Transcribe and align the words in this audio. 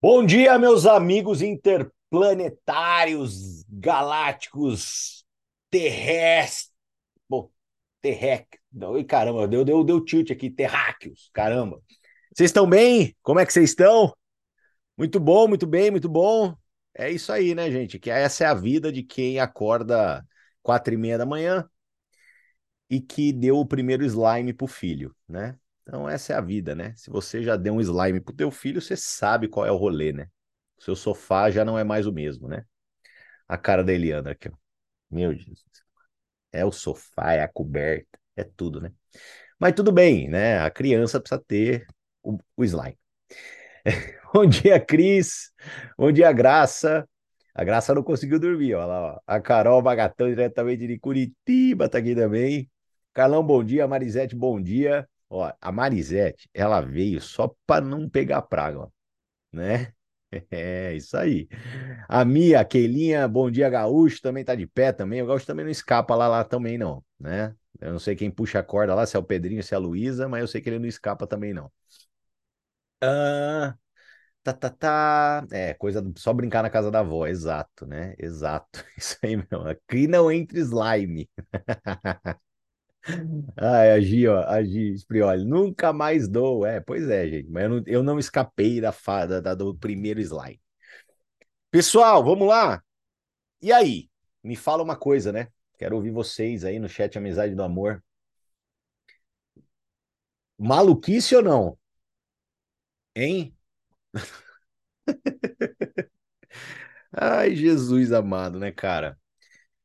Bom 0.00 0.24
dia, 0.24 0.56
meus 0.60 0.86
amigos 0.86 1.42
interplanetários, 1.42 3.64
galácticos, 3.68 5.24
terrestres. 5.70 6.70
Bom, 7.28 7.50
terrec. 8.00 8.46
Oi, 8.80 9.02
caramba, 9.02 9.48
deu, 9.48 9.64
deu, 9.64 9.82
deu 9.82 10.04
tilt 10.04 10.30
aqui, 10.30 10.50
terráqueos, 10.50 11.30
caramba. 11.32 11.82
Vocês 12.32 12.50
estão 12.50 12.68
bem? 12.68 13.16
Como 13.22 13.40
é 13.40 13.46
que 13.46 13.52
vocês 13.52 13.70
estão? 13.70 14.14
Muito 14.96 15.18
bom, 15.18 15.48
muito 15.48 15.66
bem, 15.66 15.90
muito 15.90 16.08
bom. 16.08 16.54
É 16.94 17.10
isso 17.10 17.32
aí, 17.32 17.52
né, 17.52 17.68
gente? 17.68 17.98
Que 17.98 18.08
essa 18.08 18.44
é 18.44 18.46
a 18.46 18.54
vida 18.54 18.92
de 18.92 19.02
quem 19.02 19.40
acorda 19.40 20.24
quatro 20.62 20.94
e 20.94 20.96
meia 20.96 21.18
da 21.18 21.26
manhã 21.26 21.68
e 22.88 23.00
que 23.00 23.32
deu 23.32 23.58
o 23.58 23.66
primeiro 23.66 24.04
slime 24.04 24.52
pro 24.52 24.68
filho, 24.68 25.12
né? 25.28 25.58
Então, 25.88 26.06
essa 26.08 26.34
é 26.34 26.36
a 26.36 26.40
vida, 26.42 26.74
né? 26.74 26.92
Se 26.96 27.08
você 27.10 27.42
já 27.42 27.56
deu 27.56 27.72
um 27.74 27.80
slime 27.80 28.20
pro 28.20 28.34
teu 28.34 28.50
filho, 28.50 28.80
você 28.80 28.94
sabe 28.96 29.48
qual 29.48 29.64
é 29.64 29.72
o 29.72 29.76
rolê, 29.76 30.12
né? 30.12 30.28
O 30.78 30.82
seu 30.82 30.94
sofá 30.94 31.50
já 31.50 31.64
não 31.64 31.78
é 31.78 31.84
mais 31.84 32.06
o 32.06 32.12
mesmo, 32.12 32.46
né? 32.46 32.64
A 33.48 33.58
cara 33.58 33.84
da 33.84 33.92
Eliana 33.92 34.32
aqui, 34.32 34.48
ó. 34.50 34.52
Meu 35.10 35.34
Deus. 35.34 35.64
É 36.52 36.64
o 36.64 36.72
sofá, 36.72 37.34
é 37.34 37.42
a 37.42 37.48
coberta, 37.48 38.18
é 38.36 38.44
tudo, 38.44 38.80
né? 38.80 38.92
Mas 39.58 39.74
tudo 39.74 39.92
bem, 39.92 40.28
né? 40.28 40.60
A 40.60 40.70
criança 40.70 41.20
precisa 41.20 41.42
ter 41.46 41.86
o, 42.22 42.38
o 42.56 42.64
slime. 42.64 42.98
Bom 44.34 44.46
dia, 44.46 44.80
Cris. 44.80 45.52
Bom 45.98 46.12
dia, 46.12 46.32
Graça. 46.32 47.08
A 47.54 47.64
Graça 47.64 47.94
não 47.94 48.02
conseguiu 48.02 48.38
dormir, 48.40 48.74
ó. 48.74 48.86
Lá, 48.86 49.14
ó. 49.16 49.20
A 49.26 49.40
Carol 49.40 49.82
Bagatão, 49.82 50.28
diretamente 50.28 50.86
de 50.86 50.98
Curitiba, 50.98 51.88
tá 51.88 51.98
aqui 51.98 52.14
também. 52.14 52.70
Carlão, 53.14 53.42
bom 53.44 53.62
dia. 53.64 53.86
Marisete, 53.88 54.36
bom 54.36 54.60
dia. 54.60 55.08
Ó, 55.30 55.52
a 55.60 55.72
Marisete, 55.72 56.48
ela 56.54 56.80
veio 56.80 57.20
só 57.20 57.54
para 57.66 57.84
não 57.84 58.08
pegar 58.08 58.42
praga, 58.42 58.88
né? 59.52 59.92
É, 60.50 60.94
isso 60.94 61.16
aí. 61.16 61.48
A 62.08 62.24
Mia, 62.24 62.60
a 62.60 62.64
Keilinha, 62.64 63.28
bom 63.28 63.50
dia, 63.50 63.70
Gaúcho, 63.70 64.20
também 64.22 64.44
tá 64.44 64.54
de 64.54 64.66
pé 64.66 64.92
também. 64.92 65.22
O 65.22 65.26
Gaúcho 65.26 65.46
também 65.46 65.64
não 65.64 65.72
escapa 65.72 66.14
lá, 66.16 66.28
lá 66.28 66.44
também 66.44 66.78
não, 66.78 67.04
né? 67.20 67.54
Eu 67.80 67.92
não 67.92 67.98
sei 68.00 68.16
quem 68.16 68.30
puxa 68.30 68.58
a 68.60 68.62
corda 68.64 68.94
lá, 68.94 69.06
se 69.06 69.16
é 69.16 69.20
o 69.20 69.24
Pedrinho, 69.24 69.62
se 69.62 69.74
é 69.74 69.76
a 69.78 69.80
Luísa, 69.80 70.28
mas 70.28 70.40
eu 70.42 70.48
sei 70.48 70.60
que 70.60 70.68
ele 70.70 70.78
não 70.80 70.86
escapa 70.88 71.26
também 71.26 71.54
não. 71.54 71.70
Ah, 73.00 73.76
tá, 74.44 74.52
tá, 74.54 74.70
tá. 74.70 75.46
É, 75.52 75.74
coisa 75.74 76.02
só 76.16 76.32
brincar 76.34 76.62
na 76.62 76.70
casa 76.70 76.90
da 76.90 77.00
avó, 77.00 77.26
exato, 77.26 77.86
né? 77.86 78.14
Exato. 78.18 78.84
Isso 78.98 79.18
aí, 79.22 79.36
meu. 79.36 79.66
Aqui 79.68 80.06
não 80.08 80.30
entre 80.32 80.60
slime. 80.60 81.30
Ai, 83.56 83.90
agi, 83.92 84.26
ó, 84.28 84.40
agi, 84.48 84.92
Sprioli, 84.94 85.44
nunca 85.44 85.92
mais 85.92 86.28
dou. 86.28 86.64
É, 86.66 86.80
pois 86.80 87.08
é, 87.08 87.26
gente, 87.28 87.50
mas 87.50 87.64
eu 87.64 87.68
não, 87.70 87.82
eu 87.86 88.02
não 88.02 88.18
escapei 88.18 88.80
da 88.80 88.92
fada 88.92 89.40
da, 89.42 89.54
do 89.54 89.74
primeiro 89.74 90.20
slide. 90.20 90.60
Pessoal, 91.70 92.22
vamos 92.24 92.46
lá? 92.48 92.82
E 93.62 93.72
aí? 93.72 94.08
Me 94.44 94.56
fala 94.56 94.82
uma 94.82 94.96
coisa, 94.96 95.32
né? 95.32 95.48
Quero 95.78 95.96
ouvir 95.96 96.10
vocês 96.12 96.64
aí 96.64 96.78
no 96.80 96.88
chat 96.88 97.16
Amizade 97.18 97.54
do 97.54 97.62
Amor. 97.62 98.02
Maluquice 100.58 101.34
ou 101.36 101.42
não? 101.42 101.76
Hein? 103.14 103.54
Ai, 107.12 107.54
Jesus 107.54 108.12
amado, 108.12 108.58
né, 108.58 108.72
cara? 108.72 109.18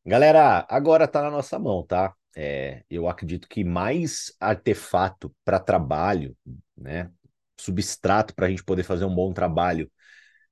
Galera, 0.06 0.66
agora 0.70 1.08
tá 1.08 1.22
na 1.24 1.32
nossa 1.32 1.58
mão, 1.60 1.86
tá? 1.86 2.16
É, 2.36 2.84
eu 2.89 3.08
acredito 3.08 3.48
que 3.48 3.64
mais 3.64 4.36
artefato 4.39 5.34
para 5.45 5.59
trabalho, 5.59 6.36
né, 6.78 7.12
substrato 7.59 8.34
para 8.36 8.48
a 8.48 8.50
gente 8.50 8.64
poder 8.64 8.84
fazer 8.84 9.06
um 9.06 9.14
bom 9.14 9.34
trabalho 9.34 9.92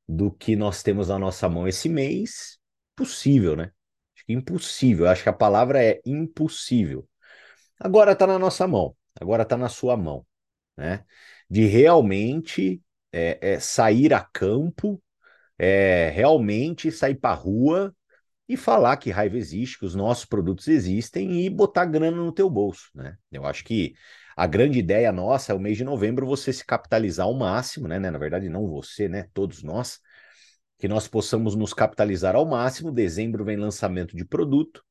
do 0.07 0.31
que 0.31 0.55
nós 0.55 0.83
temos 0.83 1.07
na 1.09 1.17
nossa 1.19 1.47
mão 1.49 1.67
esse 1.67 1.89
mês, 1.89 2.59
possível, 2.95 3.55
né? 3.55 3.71
Acho 4.15 4.25
que 4.25 4.33
impossível. 4.33 5.07
Acho 5.07 5.23
que 5.23 5.29
a 5.29 5.33
palavra 5.33 5.83
é 5.83 6.01
impossível. 6.05 7.07
Agora 7.79 8.11
está 8.13 8.27
na 8.27 8.39
nossa 8.39 8.67
mão. 8.67 8.95
Agora 9.19 9.43
está 9.43 9.57
na 9.57 9.69
sua 9.69 9.97
mão, 9.97 10.25
né? 10.77 11.05
De 11.49 11.65
realmente 11.65 12.81
é, 13.11 13.53
é, 13.55 13.59
sair 13.59 14.13
a 14.13 14.21
campo, 14.21 15.01
é, 15.57 16.09
realmente 16.11 16.91
sair 16.91 17.15
para 17.15 17.35
rua 17.35 17.95
e 18.51 18.57
falar 18.57 18.97
que 18.97 19.09
raiva 19.09 19.37
existe, 19.37 19.79
que 19.79 19.85
os 19.85 19.95
nossos 19.95 20.25
produtos 20.25 20.67
existem 20.67 21.45
e 21.45 21.49
botar 21.49 21.85
grana 21.85 22.17
no 22.17 22.33
teu 22.33 22.49
bolso, 22.49 22.89
né? 22.93 23.15
Eu 23.31 23.45
acho 23.45 23.63
que 23.63 23.93
a 24.35 24.45
grande 24.45 24.77
ideia 24.77 25.09
nossa 25.11 25.53
é 25.53 25.55
o 25.55 25.59
mês 25.59 25.77
de 25.77 25.85
novembro 25.85 26.27
você 26.27 26.51
se 26.51 26.65
capitalizar 26.65 27.25
ao 27.25 27.33
máximo, 27.33 27.87
né? 27.87 27.97
Na 27.97 28.17
verdade, 28.17 28.49
não 28.49 28.67
você, 28.67 29.07
né? 29.07 29.27
Todos 29.33 29.63
nós, 29.63 29.99
que 30.77 30.87
nós 30.87 31.07
possamos 31.07 31.55
nos 31.55 31.73
capitalizar 31.73 32.35
ao 32.35 32.45
máximo. 32.45 32.91
Dezembro 32.91 33.45
vem 33.45 33.55
lançamento 33.55 34.17
de 34.17 34.25
produto, 34.25 34.83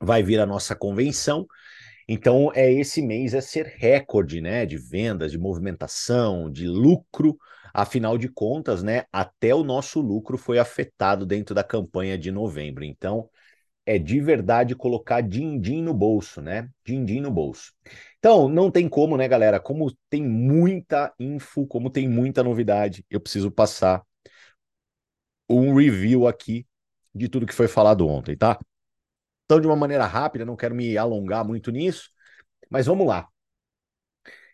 vai 0.00 0.22
vir 0.22 0.38
a 0.38 0.46
nossa 0.46 0.76
convenção. 0.76 1.46
Então, 2.06 2.52
é 2.54 2.72
esse 2.72 3.02
mês 3.02 3.34
é 3.34 3.40
ser 3.40 3.66
recorde, 3.76 4.40
né? 4.40 4.64
De 4.64 4.78
vendas, 4.78 5.32
de 5.32 5.38
movimentação, 5.38 6.48
de 6.48 6.68
lucro 6.68 7.36
Afinal 7.80 8.18
de 8.18 8.28
contas, 8.28 8.82
né, 8.82 9.04
até 9.12 9.54
o 9.54 9.62
nosso 9.62 10.00
lucro 10.00 10.36
foi 10.36 10.58
afetado 10.58 11.24
dentro 11.24 11.54
da 11.54 11.62
campanha 11.62 12.18
de 12.18 12.32
novembro. 12.32 12.82
Então, 12.84 13.30
é 13.86 13.98
de 13.98 14.20
verdade 14.20 14.74
colocar 14.76 15.20
din-din 15.22 15.82
no 15.82 15.94
bolso, 15.94 16.42
né? 16.42 16.70
Din-din 16.84 17.20
no 17.20 17.30
bolso. 17.30 17.72
Então, 18.18 18.48
não 18.48 18.70
tem 18.70 18.88
como, 18.88 19.16
né, 19.16 19.28
galera? 19.28 19.60
Como 19.60 19.92
tem 20.10 20.22
muita 20.22 21.12
info, 21.20 21.66
como 21.66 21.90
tem 21.90 22.08
muita 22.08 22.42
novidade, 22.42 23.04
eu 23.10 23.20
preciso 23.20 23.50
passar 23.50 24.02
um 25.48 25.74
review 25.74 26.26
aqui 26.26 26.66
de 27.14 27.28
tudo 27.28 27.46
que 27.46 27.54
foi 27.54 27.68
falado 27.68 28.06
ontem, 28.06 28.36
tá? 28.36 28.58
Então, 29.46 29.60
de 29.60 29.66
uma 29.66 29.76
maneira 29.76 30.06
rápida, 30.06 30.44
não 30.44 30.56
quero 30.56 30.74
me 30.74 30.98
alongar 30.98 31.44
muito 31.46 31.70
nisso, 31.72 32.10
mas 32.70 32.86
vamos 32.86 33.06
lá 33.06 33.28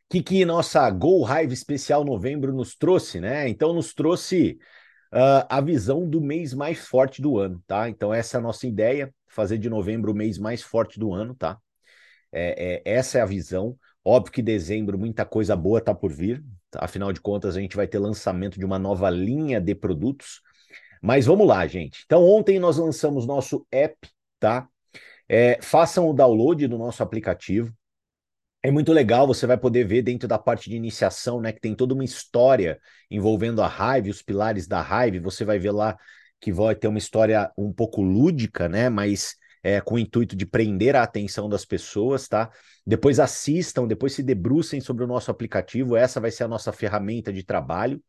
que, 0.09 0.22
que 0.22 0.44
nossa 0.44 0.88
Go 0.91 1.26
Hive 1.26 1.53
especial 1.53 2.04
novembro 2.04 2.53
nos 2.53 2.76
trouxe, 2.76 3.20
né? 3.20 3.48
Então, 3.48 3.72
nos 3.72 3.94
trouxe 3.94 4.59
uh, 5.12 5.47
a 5.48 5.60
visão 5.60 6.09
do 6.09 6.20
mês 6.20 6.54
mais 6.54 6.87
forte 6.87 7.20
do 7.22 7.38
ano, 7.38 7.62
tá? 7.66 7.88
Então, 7.88 8.12
essa 8.12 8.37
é 8.37 8.38
a 8.38 8.42
nossa 8.42 8.66
ideia, 8.66 9.12
fazer 9.28 9.59
de 9.59 9.69
novembro 9.69 10.12
o 10.12 10.15
mês 10.15 10.38
mais 10.38 10.62
forte 10.62 10.98
do 10.98 11.12
ano, 11.12 11.34
tá? 11.34 11.59
É, 12.32 12.82
é, 12.87 12.94
essa 12.97 13.19
é 13.19 13.20
a 13.20 13.26
visão. 13.26 13.76
Óbvio 14.04 14.32
que 14.32 14.42
dezembro 14.42 14.98
muita 14.98 15.25
coisa 15.25 15.56
boa 15.56 15.81
tá 15.81 15.94
por 15.94 16.12
vir, 16.12 16.44
afinal 16.76 17.12
de 17.12 17.21
contas, 17.21 17.56
a 17.56 17.60
gente 17.60 17.76
vai 17.76 17.86
ter 17.86 17.98
lançamento 17.98 18.59
de 18.59 18.65
uma 18.65 18.78
nova 18.78 19.09
linha 19.09 19.60
de 19.60 19.75
produtos. 19.75 20.41
Mas 21.00 21.26
vamos 21.26 21.47
lá, 21.47 21.66
gente. 21.66 22.03
Então, 22.04 22.22
ontem 22.22 22.59
nós 22.59 22.76
lançamos 22.76 23.26
nosso 23.26 23.66
app, 23.71 23.97
tá? 24.38 24.69
É, 25.28 25.59
façam 25.62 26.09
o 26.09 26.12
download 26.12 26.66
do 26.66 26.78
nosso 26.78 27.03
aplicativo. 27.03 27.72
É 28.66 28.70
muito 28.70 28.92
legal, 28.94 29.26
você 29.26 29.47
vai 29.47 29.58
poder 29.58 29.84
ver 29.86 30.00
dentro 30.00 30.26
da 30.26 30.38
parte 30.38 30.70
de 30.70 30.76
iniciação, 30.76 31.38
né, 31.38 31.52
que 31.52 31.60
tem 31.60 31.75
toda 31.75 31.92
uma 31.92 32.02
história 32.02 32.80
envolvendo 33.10 33.60
a 33.60 33.69
raiva, 33.69 34.08
os 34.08 34.22
pilares 34.22 34.66
da 34.66 34.80
raiva. 34.80 35.20
Você 35.20 35.44
vai 35.44 35.58
ver 35.58 35.70
lá 35.70 35.98
que 36.41 36.50
vai 36.50 36.74
ter 36.74 36.88
uma 36.88 36.97
história 36.97 37.53
um 37.58 37.70
pouco 37.70 38.00
lúdica, 38.00 38.66
né, 38.66 38.88
mas 38.88 39.36
é, 39.62 39.82
com 39.82 39.97
o 39.97 39.98
intuito 39.98 40.34
de 40.34 40.47
prender 40.47 40.97
a 40.97 41.03
atenção 41.03 41.47
das 41.47 41.64
pessoas, 41.66 42.26
tá? 42.26 42.50
Depois 42.86 43.20
assistam, 43.20 43.86
depois 43.86 44.14
se 44.14 44.22
debrucem 44.22 44.80
sobre 44.80 45.04
o 45.04 45.06
nosso 45.06 45.30
aplicativo. 45.30 45.94
Essa 45.97 46.19
vai 46.20 46.30
ser 46.30 46.44
a 46.44 46.48
nossa 46.48 46.72
ferramenta 46.72 47.30
de 47.32 47.42
trabalho. 47.42 48.03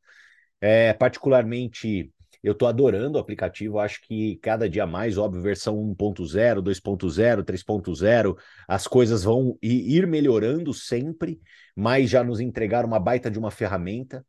É, 0.61 0.93
particularmente 0.93 2.11
eu 2.45 2.51
estou 2.51 2.67
adorando 2.67 3.17
o 3.17 3.21
aplicativo, 3.21 3.79
acho 3.79 3.99
que 4.01 4.35
cada 4.37 4.69
dia 4.69 4.85
mais, 4.85 5.17
óbvio, 5.17 5.41
versão 5.41 5.75
1.0, 5.75 6.61
2.0, 6.61 7.43
3.0, 7.43 8.37
as 8.67 8.85
coisas 8.87 9.23
vão 9.23 9.57
ir 9.63 10.05
melhorando 10.05 10.71
sempre, 10.71 11.41
mas 11.75 12.07
já 12.07 12.23
nos 12.23 12.39
entregaram 12.39 12.87
uma 12.87 12.99
baita 12.99 13.31
de 13.31 13.39
uma 13.39 13.49
ferramenta. 13.49 14.23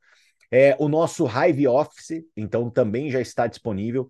É, 0.50 0.74
o 0.78 0.88
nosso 0.88 1.26
Hive 1.26 1.68
Office, 1.68 2.24
então, 2.34 2.70
também 2.70 3.10
já 3.10 3.20
está 3.20 3.46
disponível 3.46 4.08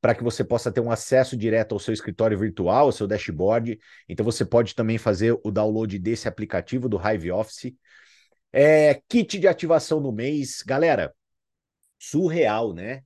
para 0.00 0.16
que 0.16 0.24
você 0.24 0.42
possa 0.42 0.72
ter 0.72 0.80
um 0.80 0.90
acesso 0.90 1.36
direto 1.36 1.74
ao 1.74 1.78
seu 1.78 1.94
escritório 1.94 2.36
virtual, 2.36 2.86
ao 2.86 2.92
seu 2.92 3.06
dashboard. 3.06 3.78
Então, 4.08 4.24
você 4.24 4.44
pode 4.44 4.74
também 4.74 4.98
fazer 4.98 5.38
o 5.44 5.50
download 5.52 5.96
desse 6.00 6.26
aplicativo 6.26 6.88
do 6.88 6.98
Hive 7.00 7.30
Office. 7.30 7.72
É, 8.52 9.00
kit 9.08 9.38
de 9.38 9.46
ativação 9.46 10.00
no 10.00 10.10
mês. 10.10 10.60
Galera, 10.66 11.14
surreal, 11.98 12.74
né? 12.74 13.02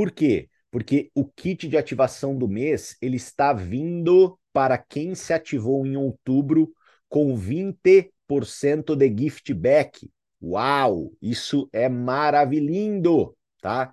Por 0.00 0.10
quê? 0.10 0.48
Porque 0.70 1.10
o 1.14 1.26
kit 1.26 1.68
de 1.68 1.76
ativação 1.76 2.34
do 2.34 2.48
mês 2.48 2.96
ele 3.02 3.16
está 3.16 3.52
vindo 3.52 4.40
para 4.50 4.78
quem 4.78 5.14
se 5.14 5.30
ativou 5.30 5.86
em 5.86 5.94
outubro 5.94 6.72
com 7.06 7.36
20% 7.36 8.96
de 8.96 9.14
gift 9.14 9.52
back. 9.52 10.10
Uau, 10.42 11.12
isso 11.20 11.68
é 11.70 11.86
maravilhoso, 11.86 13.36
tá? 13.60 13.92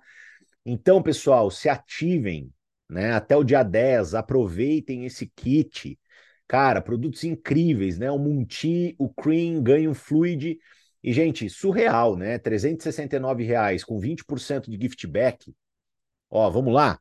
Então, 0.64 1.02
pessoal, 1.02 1.50
se 1.50 1.68
ativem, 1.68 2.50
né? 2.88 3.12
Até 3.12 3.36
o 3.36 3.44
dia 3.44 3.62
10, 3.62 4.14
aproveitem 4.14 5.04
esse 5.04 5.30
kit. 5.36 5.98
Cara, 6.46 6.80
produtos 6.80 7.22
incríveis, 7.22 7.98
né? 7.98 8.10
O 8.10 8.18
Munti, 8.18 8.96
o 8.98 9.10
Cream, 9.10 9.62
ganho 9.62 9.92
Fluid 9.92 10.58
E, 11.04 11.12
gente, 11.12 11.50
surreal, 11.50 12.16
né? 12.16 12.38
369 12.38 13.44
reais 13.44 13.84
com 13.84 14.00
20% 14.00 14.70
de 14.70 14.78
gift 14.82 15.06
back. 15.06 15.54
Ó, 16.30 16.50
vamos 16.50 16.72
lá. 16.74 16.92
Deixa 16.92 17.00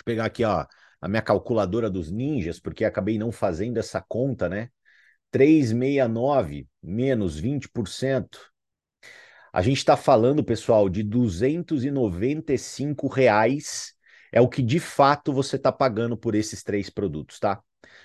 eu 0.00 0.04
pegar 0.04 0.24
aqui, 0.26 0.44
ó, 0.44 0.66
a 1.00 1.08
minha 1.08 1.22
calculadora 1.22 1.90
dos 1.90 2.10
ninjas, 2.10 2.60
porque 2.60 2.84
acabei 2.84 3.18
não 3.18 3.32
fazendo 3.32 3.78
essa 3.78 4.00
conta, 4.00 4.48
né? 4.48 4.70
369 5.30 6.68
menos 6.82 7.38
20%. 7.38 8.50
A 9.52 9.62
gente 9.62 9.78
está 9.78 9.96
falando, 9.96 10.44
pessoal, 10.44 10.88
de 10.88 11.02
295 11.02 13.08
reais 13.08 13.94
é 14.32 14.40
o 14.40 14.48
que 14.48 14.62
de 14.62 14.78
fato 14.78 15.32
você 15.32 15.56
está 15.56 15.72
pagando 15.72 16.16
por 16.16 16.34
esses 16.34 16.62
três 16.62 16.88
produtos, 16.88 17.38
tá? 17.38 17.60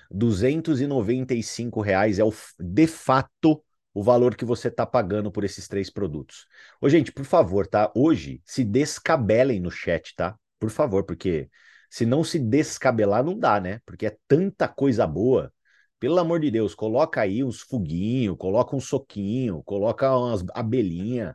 295 0.10 1.82
reais 1.82 2.20
é 2.20 2.24
o 2.24 2.34
de 2.60 2.88
fato 2.88 3.64
o 3.96 4.04
valor 4.04 4.36
que 4.36 4.44
você 4.44 4.68
está 4.68 4.86
pagando 4.86 5.32
por 5.32 5.46
esses 5.46 5.70
três 5.70 5.90
produtos. 5.90 6.48
Ô, 6.82 6.90
gente, 6.90 7.14
por 7.14 7.24
favor, 7.24 7.66
tá? 7.66 7.90
Hoje 7.96 8.42
se 8.46 8.66
descabelem 8.66 9.62
no 9.62 9.72
chat, 9.72 10.14
tá? 10.18 10.38
Por 10.60 10.70
favor, 10.70 11.06
porque 11.06 11.50
se 11.90 12.06
não 12.06 12.22
se 12.22 12.38
descabelar, 12.38 13.24
não 13.24 13.40
dá, 13.40 13.60
né? 13.62 13.80
Porque 13.86 14.06
é 14.06 14.18
tanta 14.28 14.68
coisa 14.68 15.08
boa. 15.08 15.52
Pelo 15.98 16.20
amor 16.20 16.42
de 16.42 16.52
Deus, 16.52 16.76
coloca 16.76 17.22
aí 17.22 17.42
uns 17.42 17.62
foguinhos, 17.62 18.36
coloca 18.38 18.76
um 18.76 18.82
soquinho, 18.82 19.64
coloca 19.64 20.14
umas 20.16 20.44
abelhinhas. 20.54 21.34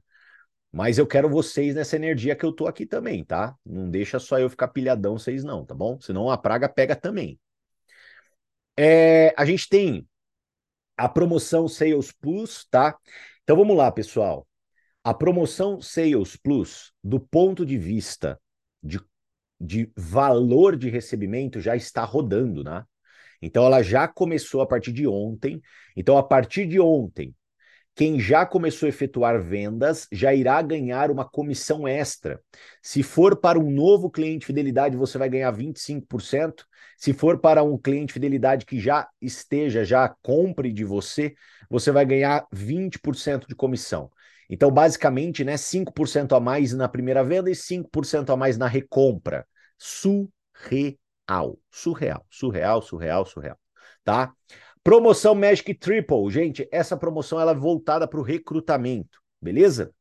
Mas 0.72 0.98
eu 0.98 1.06
quero 1.06 1.30
vocês 1.30 1.74
nessa 1.74 1.96
energia 1.96 2.36
que 2.36 2.44
eu 2.44 2.52
tô 2.52 2.66
aqui 2.66 2.84
também, 2.86 3.24
tá? 3.24 3.56
Não 3.64 3.90
deixa 3.90 4.18
só 4.18 4.38
eu 4.38 4.50
ficar 4.50 4.68
pilhadão 4.68 5.18
vocês 5.18 5.42
não, 5.42 5.64
tá 5.64 5.74
bom? 5.74 5.98
Senão 6.00 6.30
a 6.30 6.36
praga 6.36 6.68
pega 6.68 6.94
também. 6.94 7.40
É, 8.76 9.34
a 9.36 9.44
gente 9.44 9.68
tem 9.68 10.06
a 11.00 11.08
promoção 11.08 11.66
Sales 11.66 12.12
Plus, 12.12 12.66
tá? 12.70 12.94
Então 13.42 13.56
vamos 13.56 13.74
lá, 13.74 13.90
pessoal. 13.90 14.46
A 15.02 15.14
promoção 15.14 15.80
Sales 15.80 16.36
Plus, 16.36 16.92
do 17.02 17.18
ponto 17.18 17.64
de 17.64 17.78
vista 17.78 18.38
de, 18.82 19.00
de 19.58 19.90
valor 19.96 20.76
de 20.76 20.90
recebimento, 20.90 21.58
já 21.58 21.74
está 21.74 22.04
rodando, 22.04 22.62
né? 22.62 22.84
Então 23.40 23.64
ela 23.64 23.82
já 23.82 24.06
começou 24.06 24.60
a 24.60 24.66
partir 24.66 24.92
de 24.92 25.06
ontem. 25.06 25.60
Então, 25.96 26.18
a 26.18 26.22
partir 26.22 26.66
de 26.66 26.78
ontem, 26.78 27.34
quem 28.00 28.18
já 28.18 28.46
começou 28.46 28.86
a 28.86 28.88
efetuar 28.88 29.42
vendas 29.42 30.08
já 30.10 30.32
irá 30.32 30.62
ganhar 30.62 31.10
uma 31.10 31.22
comissão 31.22 31.86
extra. 31.86 32.40
Se 32.80 33.02
for 33.02 33.36
para 33.36 33.58
um 33.58 33.70
novo 33.70 34.10
cliente 34.10 34.46
fidelidade, 34.46 34.96
você 34.96 35.18
vai 35.18 35.28
ganhar 35.28 35.50
25%. 35.50 36.64
Se 36.96 37.12
for 37.12 37.38
para 37.38 37.62
um 37.62 37.76
cliente 37.76 38.14
fidelidade 38.14 38.64
que 38.64 38.80
já 38.80 39.06
esteja, 39.20 39.84
já 39.84 40.08
compre 40.22 40.72
de 40.72 40.82
você, 40.82 41.34
você 41.68 41.92
vai 41.92 42.06
ganhar 42.06 42.46
20% 42.50 43.46
de 43.46 43.54
comissão. 43.54 44.10
Então, 44.48 44.70
basicamente, 44.70 45.44
né, 45.44 45.58
5% 45.58 46.34
a 46.34 46.40
mais 46.40 46.72
na 46.72 46.88
primeira 46.88 47.22
venda 47.22 47.50
e 47.50 47.54
5% 47.54 48.32
a 48.32 48.36
mais 48.36 48.56
na 48.56 48.66
recompra. 48.66 49.46
Surreal, 49.76 51.58
surreal, 51.70 52.26
surreal, 52.30 52.80
surreal, 52.80 53.26
surreal, 53.26 53.58
tá? 54.02 54.32
Promoção 54.82 55.34
Magic 55.34 55.74
Triple, 55.74 56.30
gente, 56.30 56.68
essa 56.72 56.96
promoção 56.96 57.38
ela 57.38 57.52
é 57.52 57.54
voltada 57.54 58.08
para 58.08 58.18
o 58.18 58.22
recrutamento, 58.22 59.20
beleza? 59.40 59.92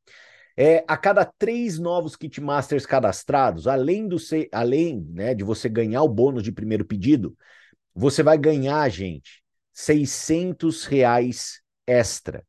É, 0.55 0.83
a 0.87 0.97
cada 0.97 1.25
três 1.25 1.77
novos 1.79 2.15
Kitmasters 2.15 2.85
cadastrados, 2.85 3.67
além, 3.67 4.07
do 4.07 4.17
ser, 4.17 4.49
além 4.51 5.05
né, 5.11 5.33
de 5.33 5.43
você 5.43 5.69
ganhar 5.69 6.01
o 6.03 6.09
bônus 6.09 6.43
de 6.43 6.51
primeiro 6.51 6.85
pedido, 6.85 7.35
você 7.93 8.23
vai 8.23 8.37
ganhar, 8.37 8.87
gente, 8.89 9.41
600 9.73 10.85
reais 10.85 11.61
extra. 11.85 12.45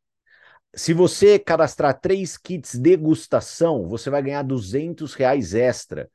Se 0.75 0.93
você 0.93 1.39
cadastrar 1.39 2.01
três 2.01 2.37
kits 2.37 2.77
degustação, 2.77 3.89
você 3.89 4.09
vai 4.09 4.23
ganhar 4.23 4.43
200 4.43 5.15
reais 5.15 5.55
extra. 5.55 6.09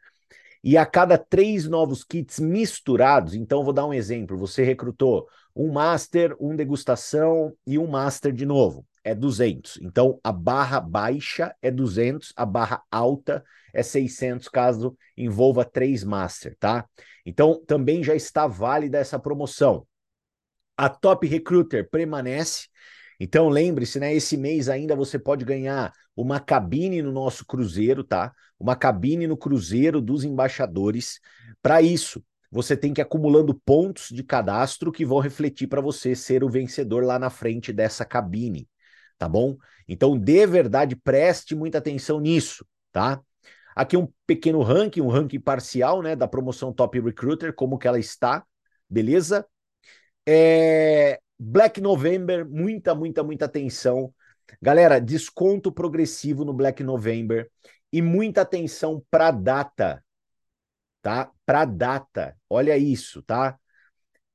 E 0.67 0.77
a 0.77 0.85
cada 0.85 1.15
três 1.15 1.67
novos 1.67 2.03
kits 2.03 2.39
misturados, 2.39 3.35
então 3.35 3.63
vou 3.63 3.71
dar 3.71 3.85
um 3.85 3.93
exemplo: 3.93 4.35
você 4.35 4.63
recrutou 4.63 5.27
um 5.55 5.71
master, 5.71 6.35
um 6.39 6.55
degustação 6.55 7.55
e 7.67 7.77
um 7.77 7.85
master 7.85 8.33
de 8.33 8.47
novo, 8.47 8.83
é 9.03 9.13
200. 9.13 9.77
Então 9.79 10.19
a 10.23 10.31
barra 10.31 10.79
baixa 10.79 11.55
é 11.61 11.69
200, 11.69 12.33
a 12.35 12.47
barra 12.47 12.81
alta 12.89 13.45
é 13.71 13.83
600, 13.83 14.49
caso 14.49 14.97
envolva 15.15 15.63
três 15.63 16.03
master, 16.03 16.57
tá? 16.59 16.83
Então 17.23 17.63
também 17.67 18.03
já 18.03 18.15
está 18.15 18.47
válida 18.47 18.97
essa 18.97 19.19
promoção. 19.19 19.85
A 20.75 20.89
Top 20.89 21.27
Recruiter 21.27 21.87
permanece. 21.91 22.69
Então 23.19 23.49
lembre-se, 23.49 23.99
né? 23.99 24.13
Esse 24.13 24.37
mês 24.37 24.69
ainda 24.69 24.95
você 24.95 25.17
pode 25.17 25.45
ganhar 25.45 25.91
uma 26.15 26.39
cabine 26.39 27.01
no 27.01 27.11
nosso 27.11 27.45
cruzeiro, 27.45 28.03
tá? 28.03 28.33
Uma 28.59 28.75
cabine 28.75 29.27
no 29.27 29.37
cruzeiro 29.37 30.01
dos 30.01 30.23
embaixadores. 30.23 31.19
Para 31.61 31.81
isso, 31.81 32.23
você 32.51 32.75
tem 32.77 32.93
que 32.93 33.01
ir 33.01 33.03
acumulando 33.03 33.53
pontos 33.53 34.09
de 34.09 34.23
cadastro 34.23 34.91
que 34.91 35.05
vão 35.05 35.19
refletir 35.19 35.67
para 35.67 35.81
você 35.81 36.15
ser 36.15 36.43
o 36.43 36.49
vencedor 36.49 37.03
lá 37.03 37.19
na 37.19 37.29
frente 37.29 37.73
dessa 37.73 38.05
cabine, 38.05 38.67
tá 39.17 39.27
bom? 39.27 39.57
Então, 39.87 40.17
de 40.17 40.45
verdade, 40.47 40.95
preste 40.95 41.55
muita 41.55 41.77
atenção 41.77 42.19
nisso, 42.19 42.65
tá? 42.91 43.21
Aqui 43.75 43.97
um 43.97 44.07
pequeno 44.25 44.61
ranking, 44.61 45.01
um 45.01 45.09
ranking 45.09 45.39
parcial, 45.39 46.01
né, 46.01 46.15
da 46.15 46.27
promoção 46.27 46.71
Top 46.71 46.97
Recruiter, 46.99 47.53
como 47.53 47.77
que 47.77 47.87
ela 47.87 47.99
está, 47.99 48.45
beleza? 48.89 49.45
É... 50.27 51.19
Black 51.37 51.81
November, 51.81 52.47
muita, 52.47 52.95
muita, 52.95 53.23
muita 53.23 53.45
atenção 53.45 54.13
Galera, 54.61 54.99
desconto 54.99 55.71
progressivo 55.71 56.45
no 56.45 56.53
Black 56.53 56.83
November 56.83 57.49
e 57.91 58.01
muita 58.01 58.41
atenção 58.41 59.03
para 59.09 59.31
data, 59.31 60.03
tá? 61.01 61.31
Para 61.45 61.65
data. 61.65 62.37
Olha 62.49 62.77
isso, 62.77 63.21
tá? 63.23 63.57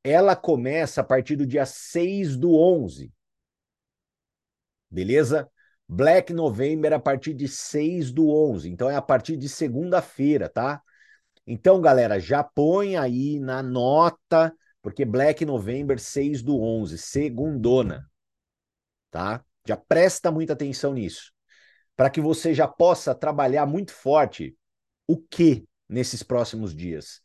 Ela 0.02 0.34
começa 0.34 1.00
a 1.00 1.04
partir 1.04 1.36
do 1.36 1.46
dia 1.46 1.66
6 1.66 2.36
do 2.36 2.54
11. 2.54 3.12
Beleza? 4.90 5.50
Black 5.86 6.32
November 6.32 6.92
a 6.92 7.00
partir 7.00 7.34
de 7.34 7.48
6 7.48 8.12
do 8.12 8.30
11. 8.30 8.70
Então 8.70 8.88
é 8.88 8.96
a 8.96 9.02
partir 9.02 9.36
de 9.36 9.48
segunda-feira, 9.48 10.48
tá? 10.48 10.80
Então, 11.46 11.80
galera, 11.80 12.20
já 12.20 12.44
põe 12.44 12.96
aí 12.96 13.40
na 13.40 13.62
nota, 13.62 14.54
porque 14.82 15.04
Black 15.04 15.44
November 15.44 15.98
6 15.98 16.42
do 16.42 16.60
11, 16.60 16.98
segundona, 16.98 18.10
tá? 19.10 19.44
Já 19.66 19.76
presta 19.76 20.30
muita 20.30 20.54
atenção 20.54 20.94
nisso, 20.94 21.32
para 21.96 22.10
que 22.10 22.20
você 22.20 22.54
já 22.54 22.66
possa 22.66 23.14
trabalhar 23.14 23.66
muito 23.66 23.92
forte 23.92 24.56
o 25.06 25.18
que 25.18 25.66
nesses 25.88 26.22
próximos 26.22 26.74
dias. 26.74 27.20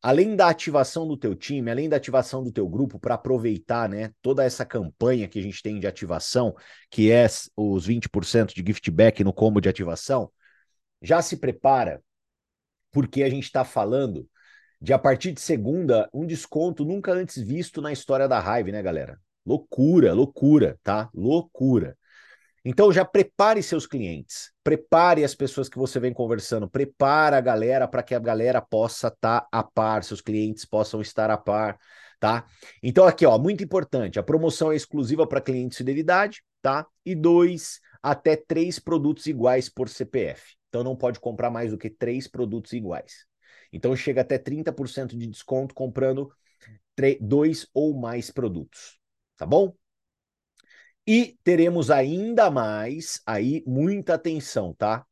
Além 0.00 0.34
da 0.34 0.48
ativação 0.48 1.06
do 1.06 1.16
teu 1.16 1.34
time, 1.34 1.70
além 1.70 1.88
da 1.88 1.96
ativação 1.96 2.42
do 2.42 2.50
teu 2.50 2.68
grupo 2.68 2.98
para 2.98 3.14
aproveitar, 3.14 3.88
né, 3.88 4.12
toda 4.20 4.44
essa 4.44 4.66
campanha 4.66 5.28
que 5.28 5.38
a 5.38 5.42
gente 5.42 5.62
tem 5.62 5.78
de 5.78 5.86
ativação, 5.86 6.54
que 6.90 7.10
é 7.10 7.26
os 7.56 7.86
20% 7.86 8.52
de 8.52 8.64
gift 8.66 8.90
back 8.90 9.22
no 9.22 9.32
combo 9.32 9.60
de 9.60 9.68
ativação, 9.68 10.30
já 11.00 11.22
se 11.22 11.36
prepara, 11.36 12.02
porque 12.90 13.22
a 13.22 13.30
gente 13.30 13.44
está 13.44 13.64
falando 13.64 14.28
de 14.82 14.92
a 14.92 14.98
partir 14.98 15.30
de 15.30 15.40
segunda 15.40 16.10
um 16.12 16.26
desconto 16.26 16.84
nunca 16.84 17.12
antes 17.12 17.40
visto 17.40 17.80
na 17.80 17.92
história 17.92 18.26
da 18.26 18.40
Hive, 18.40 18.72
né, 18.72 18.82
galera? 18.82 19.16
Loucura, 19.46 20.12
loucura, 20.12 20.76
tá? 20.82 21.08
Loucura. 21.14 21.96
Então 22.64 22.92
já 22.92 23.04
prepare 23.04 23.62
seus 23.62 23.86
clientes, 23.86 24.52
prepare 24.62 25.22
as 25.22 25.36
pessoas 25.36 25.68
que 25.68 25.78
você 25.78 26.00
vem 26.00 26.12
conversando, 26.12 26.68
prepare 26.68 27.36
a 27.36 27.40
galera 27.40 27.86
para 27.86 28.02
que 28.02 28.12
a 28.12 28.18
galera 28.18 28.60
possa 28.60 29.06
estar 29.06 29.42
tá 29.42 29.48
a 29.52 29.62
par, 29.62 30.02
seus 30.02 30.20
clientes 30.20 30.64
possam 30.64 31.00
estar 31.00 31.30
a 31.30 31.36
par, 31.36 31.78
tá? 32.18 32.44
Então 32.82 33.06
aqui, 33.06 33.24
ó, 33.24 33.38
muito 33.38 33.62
importante, 33.62 34.18
a 34.18 34.22
promoção 34.22 34.72
é 34.72 34.76
exclusiva 34.76 35.26
para 35.28 35.40
clientes 35.40 35.76
de 35.76 35.78
fidelidade, 35.78 36.42
tá? 36.60 36.86
E 37.06 37.14
dois 37.14 37.78
até 38.02 38.34
três 38.34 38.80
produtos 38.80 39.26
iguais 39.26 39.68
por 39.68 39.88
CPF. 39.88 40.56
Então 40.68 40.82
não 40.82 40.96
pode 40.96 41.20
comprar 41.20 41.50
mais 41.50 41.70
do 41.70 41.78
que 41.78 41.88
três 41.88 42.26
produtos 42.26 42.72
iguais. 42.72 43.30
Então 43.72 43.96
chega 43.96 44.20
até 44.20 44.38
30% 44.38 45.16
de 45.16 45.26
desconto 45.26 45.74
comprando 45.74 46.32
dois 47.20 47.66
ou 47.74 47.94
mais 47.94 48.30
produtos 48.30 49.00
tá 49.36 49.46
bom? 49.46 49.74
E 51.06 51.36
teremos 51.42 51.90
ainda 51.90 52.48
mais 52.48 53.20
aí 53.26 53.64
muita 53.66 54.14
atenção, 54.14 54.72
tá? 54.72 55.04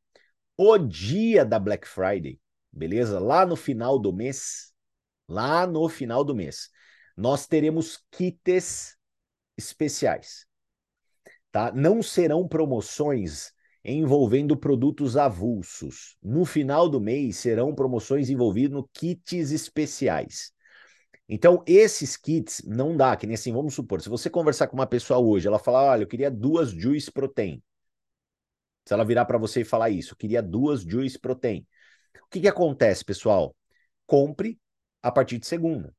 O 0.56 0.78
dia 0.78 1.44
da 1.44 1.58
Black 1.58 1.88
Friday, 1.88 2.40
beleza? 2.70 3.18
Lá 3.18 3.44
no 3.44 3.56
final 3.56 3.98
do 3.98 4.12
mês, 4.12 4.72
lá 5.28 5.66
no 5.66 5.88
final 5.88 6.24
do 6.24 6.34
mês, 6.34 6.70
nós 7.16 7.46
teremos 7.48 8.04
kits 8.10 8.96
especiais, 9.56 10.46
tá? 11.50 11.72
Não 11.72 12.02
serão 12.02 12.46
promoções 12.46 13.52
envolvendo 13.84 14.56
produtos 14.56 15.16
avulsos. 15.16 16.16
No 16.22 16.44
final 16.44 16.88
do 16.88 17.00
mês 17.00 17.37
serão 17.37 17.75
promoções 17.75 18.28
envolvendo 18.28 18.88
kits 18.92 19.50
especiais. 19.50 20.52
Então, 21.28 21.62
esses 21.66 22.16
kits 22.16 22.62
não 22.66 22.96
dá, 22.96 23.16
que 23.16 23.26
nem 23.26 23.34
assim, 23.34 23.52
vamos 23.52 23.75
supor, 23.75 24.00
se 24.02 24.08
você 24.08 24.28
conversar 24.28 24.66
com 24.66 24.76
uma 24.76 24.87
pessoa 24.87 25.20
hoje, 25.20 25.46
ela 25.46 25.58
falar, 25.58 25.84
olha, 25.84 26.02
eu 26.02 26.08
queria 26.08 26.30
duas 26.30 26.70
Juice 26.70 27.10
Protein. 27.10 27.62
Se 28.84 28.94
ela 28.94 29.04
virar 29.04 29.25
para 29.25 29.38
você 29.38 29.60
e 29.60 29.64
falar 29.64 29.90
isso, 29.90 30.14
eu 30.14 30.16
queria 30.16 30.42
duas 30.42 30.82
Juice 30.82 31.18
Protein. 31.18 31.64
O 32.25 32.28
que, 32.28 32.40
que 32.40 32.49
acontece, 32.49 33.04
pessoal? 33.04 33.54
Compre 34.06 34.58
a 35.02 35.12
partir 35.12 35.38
de 35.38 35.46
segunda, 35.46 35.94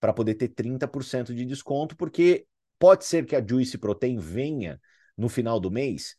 para 0.00 0.12
poder 0.12 0.34
ter 0.34 0.48
30% 0.48 1.34
de 1.34 1.44
desconto, 1.44 1.96
porque 1.96 2.46
pode 2.78 3.04
ser 3.04 3.26
que 3.26 3.34
a 3.34 3.44
Juice 3.44 3.76
Protein 3.78 4.18
venha 4.18 4.80
no 5.16 5.28
final 5.28 5.58
do 5.58 5.70
mês, 5.70 6.16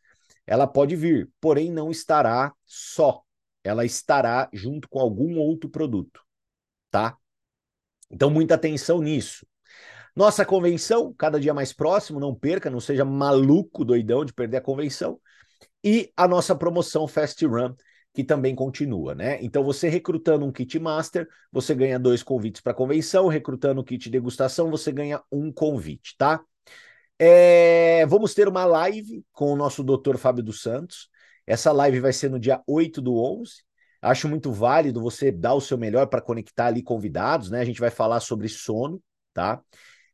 ela 0.50 0.66
pode 0.66 0.96
vir, 0.96 1.30
porém 1.40 1.72
não 1.72 1.92
estará 1.92 2.52
só, 2.66 3.22
ela 3.64 3.86
estará 3.86 4.50
junto 4.52 4.90
com 4.90 5.00
algum 5.00 5.38
outro 5.38 5.70
produto, 5.70 6.24
tá? 6.90 7.16
Então, 8.10 8.32
muita 8.32 8.56
atenção 8.56 9.00
nisso. 9.00 9.46
Nossa 10.16 10.44
convenção, 10.44 11.14
cada 11.14 11.40
dia 11.40 11.54
mais 11.54 11.72
próximo, 11.72 12.20
não 12.20 12.34
perca, 12.34 12.68
não 12.68 12.80
seja 12.80 13.06
maluco, 13.06 13.86
doidão 13.86 14.26
de 14.26 14.34
perder 14.34 14.58
a 14.58 14.62
convenção. 14.62 15.22
E 15.84 16.12
a 16.18 16.28
nossa 16.28 16.56
promoção 16.56 17.08
Fast 17.08 17.46
Run, 17.46 17.76
que 18.12 18.24
também 18.24 18.56
continua, 18.56 19.14
né? 19.14 19.38
Então, 19.44 19.64
você 19.64 19.88
recrutando 19.88 20.48
um 20.48 20.52
kit 20.52 20.80
master, 20.80 21.28
você 21.52 21.76
ganha 21.76 22.00
dois 22.00 22.24
convites 22.24 22.60
para 22.60 22.72
a 22.72 22.76
convenção, 22.76 23.28
recrutando 23.28 23.82
o 23.82 23.84
kit 23.84 24.10
degustação, 24.10 24.72
você 24.72 24.92
ganha 24.92 25.22
um 25.32 25.52
convite, 25.52 26.16
tá? 26.18 26.42
É, 27.22 28.06
vamos 28.06 28.34
ter 28.34 28.48
uma 28.48 28.64
live 28.64 29.26
com 29.34 29.52
o 29.52 29.56
nosso 29.56 29.84
doutor 29.84 30.18
Fábio 30.18 30.42
dos 30.42 30.62
Santos. 30.62 31.10
Essa 31.46 31.72
live 31.74 32.00
vai 32.00 32.14
ser 32.14 32.30
no 32.30 32.40
dia 32.40 32.62
8 32.66 33.02
do 33.02 33.18
11. 33.18 33.64
Acho 34.02 34.30
muito 34.30 34.54
válido 34.54 35.02
você 35.02 35.30
dar 35.30 35.54
o 35.54 35.60
seu 35.60 35.78
melhor 35.78 36.08
para 36.08 36.22
conectar 36.22 36.68
ali 36.68 36.82
convidados, 36.82 37.50
né? 37.50 37.60
A 37.60 37.66
gente 37.66 37.82
vai 37.82 37.90
falar 37.90 38.22
sobre 38.22 38.48
sono, 38.48 39.04
tá? 39.34 39.62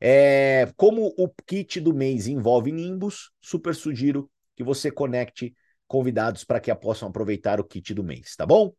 É, 0.01 0.71
como 0.75 1.13
o 1.15 1.29
kit 1.45 1.79
do 1.79 1.93
mês 1.93 2.25
envolve 2.25 2.71
Nimbus, 2.71 3.31
super 3.39 3.75
sugiro 3.75 4.29
que 4.55 4.63
você 4.63 4.89
conecte 4.89 5.55
convidados 5.87 6.43
para 6.43 6.59
que 6.59 6.73
possam 6.73 7.09
aproveitar 7.09 7.59
o 7.59 7.63
kit 7.63 7.93
do 7.93 8.03
mês, 8.03 8.35
tá 8.35 8.47
bom? 8.47 8.73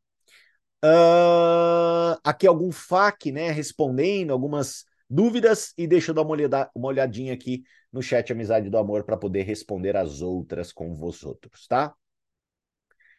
Uh, 0.84 2.18
aqui 2.24 2.46
algum 2.46 2.72
FAQ, 2.72 3.30
né? 3.30 3.52
Respondendo 3.52 4.32
algumas 4.32 4.84
dúvidas 5.08 5.72
e 5.78 5.86
deixa 5.86 6.10
eu 6.10 6.14
dar 6.14 6.22
uma, 6.22 6.32
olhada, 6.32 6.70
uma 6.74 6.88
olhadinha 6.88 7.32
aqui 7.32 7.62
no 7.96 8.02
chat 8.02 8.30
Amizade 8.30 8.68
do 8.68 8.76
Amor 8.76 9.04
para 9.04 9.16
poder 9.16 9.42
responder 9.42 9.96
as 9.96 10.20
outras 10.20 10.70
com 10.70 10.94
vosotros, 10.94 11.66
tá? 11.66 11.94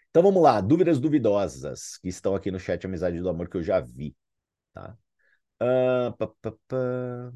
Então 0.10 0.22
vamos 0.22 0.42
lá, 0.42 0.62
dúvidas 0.62 1.00
duvidosas 1.00 1.98
que 1.98 2.08
estão 2.08 2.36
aqui 2.36 2.52
no 2.52 2.60
chat 2.60 2.86
Amizade 2.86 3.20
do 3.20 3.28
Amor 3.30 3.50
que 3.50 3.58
eu 3.58 3.64
já 3.64 3.80
vi, 3.80 4.16
tá? 4.74 4.98
Uh, 5.62 6.14
pá, 6.18 6.28
pá, 6.42 6.52
pá. 6.68 7.34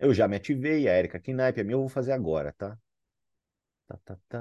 Eu 0.00 0.14
já 0.14 0.28
me 0.28 0.36
ativei, 0.36 0.88
a 0.88 0.98
Erika 0.98 1.18
Knipe, 1.20 1.60
a 1.60 1.64
minha 1.64 1.74
eu 1.74 1.80
vou 1.80 1.88
fazer 1.88 2.12
agora, 2.12 2.52
tá? 2.56 2.78
Tá, 3.86 3.98
tá, 4.04 4.16
tá. 4.28 4.38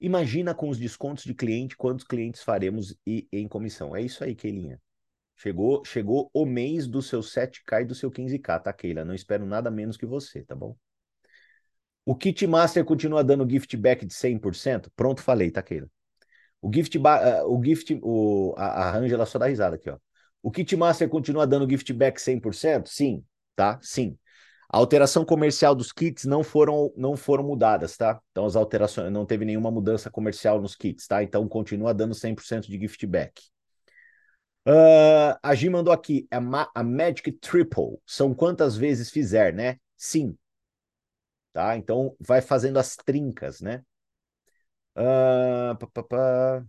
Imagina 0.00 0.54
com 0.54 0.68
os 0.70 0.78
descontos 0.78 1.24
de 1.24 1.34
cliente 1.34 1.76
quantos 1.76 2.06
clientes 2.06 2.42
faremos 2.42 2.96
e 3.06 3.28
em 3.32 3.46
comissão. 3.48 3.94
É 3.94 4.00
isso 4.02 4.24
aí, 4.24 4.34
Keilinha. 4.34 4.80
Chegou, 5.36 5.84
chegou 5.84 6.30
o 6.32 6.46
mês 6.46 6.86
do 6.86 7.02
seu 7.02 7.22
7K 7.22 7.82
e 7.82 7.84
do 7.84 7.94
seu 7.94 8.10
15K, 8.10 8.58
tá, 8.58 8.72
Keila? 8.72 9.04
Não 9.04 9.14
espero 9.14 9.44
nada 9.44 9.70
menos 9.70 9.96
que 9.96 10.06
você, 10.06 10.42
tá 10.42 10.54
bom? 10.54 10.74
O 12.04 12.14
Kit 12.14 12.46
Master 12.46 12.84
continua 12.84 13.22
dando 13.22 13.48
gift 13.48 13.76
back 13.76 14.06
de 14.06 14.14
100%? 14.14 14.90
Pronto, 14.96 15.22
falei, 15.22 15.50
tá, 15.50 15.62
Keila? 15.62 15.88
O 16.62 16.72
gift, 16.72 16.96
uh, 16.96 17.02
o 17.46 17.62
gift, 17.62 17.98
o, 18.02 18.54
a, 18.56 18.90
a 18.90 18.96
Angela 18.96 19.26
só 19.26 19.38
dá 19.38 19.46
risada 19.46 19.76
aqui, 19.76 19.90
ó. 19.90 19.98
O 20.42 20.50
Kit 20.50 20.74
Master 20.74 21.08
continua 21.08 21.46
dando 21.46 21.68
gift 21.68 21.92
back 21.92 22.20
100%? 22.20 22.88
Sim, 22.88 23.24
tá? 23.54 23.78
Sim. 23.82 24.16
A 24.68 24.78
alteração 24.78 25.24
comercial 25.24 25.74
dos 25.74 25.92
kits 25.92 26.24
não 26.24 26.42
foram, 26.42 26.92
não 26.96 27.16
foram 27.16 27.44
mudadas, 27.44 27.96
tá? 27.96 28.20
Então 28.30 28.44
as 28.46 28.56
alterações, 28.56 29.12
não 29.12 29.24
teve 29.24 29.44
nenhuma 29.44 29.70
mudança 29.70 30.10
comercial 30.10 30.60
nos 30.60 30.74
kits, 30.74 31.06
tá? 31.06 31.22
Então 31.22 31.46
continua 31.48 31.94
dando 31.94 32.14
100% 32.14 32.68
de 32.68 32.78
gift 32.78 33.06
back. 33.06 33.40
Uh, 34.66 35.38
a 35.42 35.54
Gi 35.54 35.70
mandou 35.70 35.92
aqui, 35.92 36.26
a, 36.30 36.40
Ma 36.40 36.68
a 36.74 36.82
Magic 36.82 37.30
Triple, 37.32 37.98
são 38.04 38.34
quantas 38.34 38.76
vezes 38.76 39.10
fizer, 39.10 39.52
né? 39.54 39.78
Sim, 39.96 40.36
tá? 41.52 41.76
Então 41.76 42.14
vai 42.20 42.40
fazendo 42.40 42.78
as 42.78 42.96
trincas, 42.96 43.60
né? 43.60 43.82
Uh, 44.96 45.74
pá, 45.78 45.86
pá, 45.92 46.02
pá. 46.02 46.66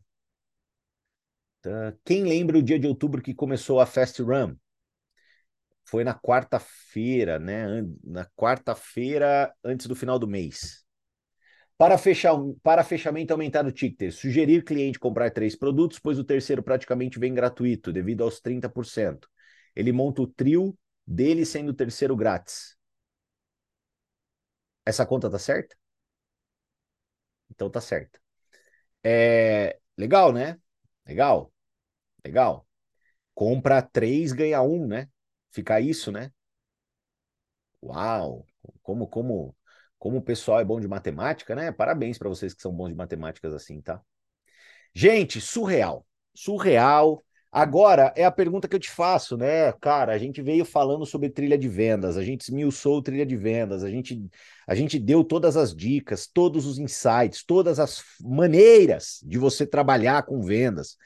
Tá. 1.61 1.93
Quem 2.05 2.23
lembra 2.23 2.57
o 2.57 2.63
dia 2.63 2.79
de 2.79 2.87
outubro 2.87 3.21
que 3.21 3.33
começou 3.33 3.79
a 3.79 3.85
Fast 3.85 4.21
Run? 4.23 4.55
Foi 5.85 6.03
na 6.03 6.13
quarta-feira, 6.13 7.39
né? 7.39 7.81
Na 8.03 8.25
quarta-feira 8.35 9.53
antes 9.63 9.87
do 9.87 9.95
final 9.95 10.19
do 10.19 10.27
mês. 10.27 10.85
Para, 11.77 11.97
fechar, 11.97 12.35
para 12.63 12.83
fechamento 12.83 13.31
aumentar 13.33 13.65
o 13.65 13.71
ticket, 13.71 14.11
sugerir 14.11 14.63
cliente 14.63 14.97
comprar 14.97 15.29
três 15.31 15.55
produtos, 15.55 15.99
pois 15.99 16.17
o 16.17 16.23
terceiro 16.23 16.63
praticamente 16.63 17.19
vem 17.19 17.33
gratuito, 17.33 17.93
devido 17.93 18.23
aos 18.23 18.39
30%. 18.39 19.29
Ele 19.75 19.91
monta 19.91 20.23
o 20.23 20.27
trio 20.27 20.75
dele 21.05 21.45
sendo 21.45 21.69
o 21.69 21.73
terceiro 21.75 22.15
grátis. 22.15 22.75
Essa 24.85 25.05
conta 25.05 25.29
tá 25.29 25.37
certa? 25.39 25.75
Então 27.51 27.69
tá 27.69 27.81
certa. 27.81 28.19
É 29.03 29.79
legal, 29.97 30.33
né? 30.33 30.59
Legal. 31.07 31.53
Legal. 32.25 32.67
Compra 33.35 33.81
três, 33.83 34.33
ganha 34.33 34.61
um, 34.61 34.87
né? 34.87 35.09
Fica 35.51 35.81
isso, 35.81 36.11
né? 36.11 36.31
Uau! 37.81 38.45
Como, 38.83 39.07
como, 39.07 39.55
como 39.99 40.17
o 40.17 40.21
pessoal 40.21 40.59
é 40.59 40.65
bom 40.65 40.79
de 40.79 40.87
matemática, 40.87 41.55
né? 41.55 41.71
Parabéns 41.71 42.17
para 42.17 42.29
vocês 42.29 42.53
que 42.53 42.61
são 42.61 42.71
bons 42.71 42.89
de 42.89 42.95
matemáticas 42.95 43.53
assim, 43.53 43.81
tá? 43.81 44.01
Gente, 44.93 45.39
surreal. 45.41 46.05
Surreal. 46.33 47.23
Agora 47.51 48.13
é 48.15 48.25
a 48.25 48.31
pergunta 48.31 48.67
que 48.67 48.75
eu 48.75 48.79
te 48.79 48.89
faço, 48.89 49.37
né? 49.37 49.71
Cara, 49.73 50.13
a 50.13 50.17
gente 50.17 50.41
veio 50.41 50.65
falando 50.65 51.05
sobre 51.05 51.29
trilha 51.29 51.57
de 51.57 51.67
vendas, 51.67 52.17
a 52.17 52.23
gente 52.23 52.41
esmiuçou 52.41 53.01
trilha 53.01 53.25
de 53.25 53.37
vendas, 53.37 53.83
a 53.83 53.89
gente, 53.89 54.21
a 54.67 54.75
gente 54.75 54.99
deu 54.99 55.23
todas 55.23 55.55
as 55.55 55.75
dicas, 55.75 56.27
todos 56.27 56.65
os 56.65 56.77
insights, 56.77 57.43
todas 57.43 57.79
as 57.79 58.03
maneiras 58.21 59.19
de 59.23 59.37
você 59.37 59.65
trabalhar 59.65 60.23
com 60.23 60.41
vendas. 60.41 60.97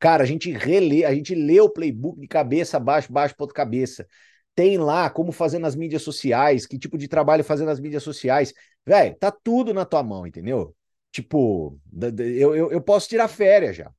Cara, 0.00 0.22
a 0.22 0.26
gente 0.26 0.50
relê, 0.50 1.04
a 1.04 1.14
gente 1.14 1.34
lê 1.34 1.60
o 1.60 1.68
playbook 1.68 2.18
de 2.18 2.26
cabeça 2.26 2.80
baixo, 2.80 3.12
baixo, 3.12 3.36
ponto 3.36 3.52
cabeça. 3.52 4.06
Tem 4.54 4.78
lá 4.78 5.08
como 5.10 5.32
fazer 5.32 5.58
nas 5.58 5.74
mídias 5.74 6.02
sociais, 6.02 6.66
que 6.66 6.78
tipo 6.78 6.98
de 6.98 7.08
trabalho 7.08 7.44
fazer 7.44 7.64
nas 7.64 7.80
mídias 7.80 8.02
sociais. 8.02 8.52
Velho, 8.86 9.16
tá 9.18 9.30
tudo 9.30 9.72
na 9.72 9.84
tua 9.84 10.02
mão, 10.02 10.26
entendeu? 10.26 10.74
Tipo, 11.12 11.78
eu, 12.18 12.54
eu, 12.54 12.72
eu 12.72 12.80
posso 12.82 13.08
tirar 13.08 13.28
férias 13.28 13.76
já. 13.76 13.92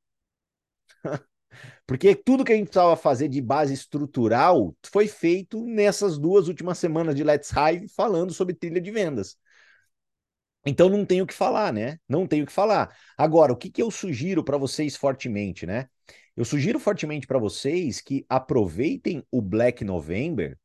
Porque 1.85 2.15
tudo 2.15 2.43
que 2.45 2.53
a 2.53 2.55
gente 2.55 2.67
precisava 2.67 2.95
fazer 2.95 3.27
de 3.27 3.41
base 3.41 3.73
estrutural 3.73 4.75
foi 4.85 5.07
feito 5.07 5.65
nessas 5.65 6.17
duas 6.17 6.47
últimas 6.47 6.77
semanas 6.77 7.15
de 7.15 7.23
Let's 7.23 7.51
Hive 7.51 7.87
falando 7.89 8.33
sobre 8.33 8.55
trilha 8.55 8.81
de 8.81 8.91
vendas. 8.91 9.37
Então 10.65 10.89
não 10.89 11.05
tenho 11.05 11.23
o 11.23 11.27
que 11.27 11.33
falar, 11.33 11.73
né? 11.73 11.97
Não 12.07 12.27
tenho 12.27 12.43
o 12.43 12.47
que 12.47 12.53
falar. 12.53 12.95
Agora, 13.17 13.51
o 13.51 13.57
que, 13.57 13.69
que 13.69 13.81
eu 13.81 13.89
sugiro 13.89 14.43
para 14.43 14.57
vocês 14.57 14.95
fortemente, 14.95 15.65
né? 15.65 15.87
Eu 16.35 16.45
sugiro 16.45 16.79
fortemente 16.79 17.27
para 17.27 17.39
vocês 17.39 17.99
que 17.99 18.25
aproveitem 18.29 19.23
o 19.31 19.41
Black 19.41 19.83
November 19.83 20.57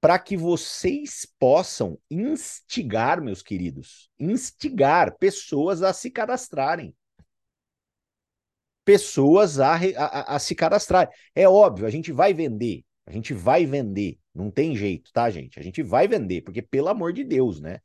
para 0.00 0.18
que 0.18 0.36
vocês 0.36 1.26
possam 1.38 1.98
instigar, 2.10 3.20
meus 3.20 3.42
queridos, 3.42 4.10
instigar 4.18 5.16
pessoas 5.18 5.82
a 5.82 5.92
se 5.92 6.10
cadastrarem 6.10 6.94
pessoas 8.86 9.58
a, 9.58 9.74
a, 9.74 10.36
a 10.36 10.38
se 10.38 10.54
cadastrar. 10.54 11.10
É 11.34 11.46
óbvio, 11.46 11.86
a 11.86 11.90
gente 11.90 12.12
vai 12.12 12.32
vender, 12.32 12.84
a 13.04 13.10
gente 13.10 13.34
vai 13.34 13.66
vender, 13.66 14.16
não 14.32 14.48
tem 14.48 14.76
jeito, 14.76 15.10
tá, 15.12 15.28
gente? 15.28 15.58
A 15.58 15.62
gente 15.62 15.82
vai 15.82 16.06
vender, 16.06 16.42
porque 16.42 16.62
pelo 16.62 16.88
amor 16.88 17.12
de 17.12 17.24
Deus, 17.24 17.60
né? 17.60 17.80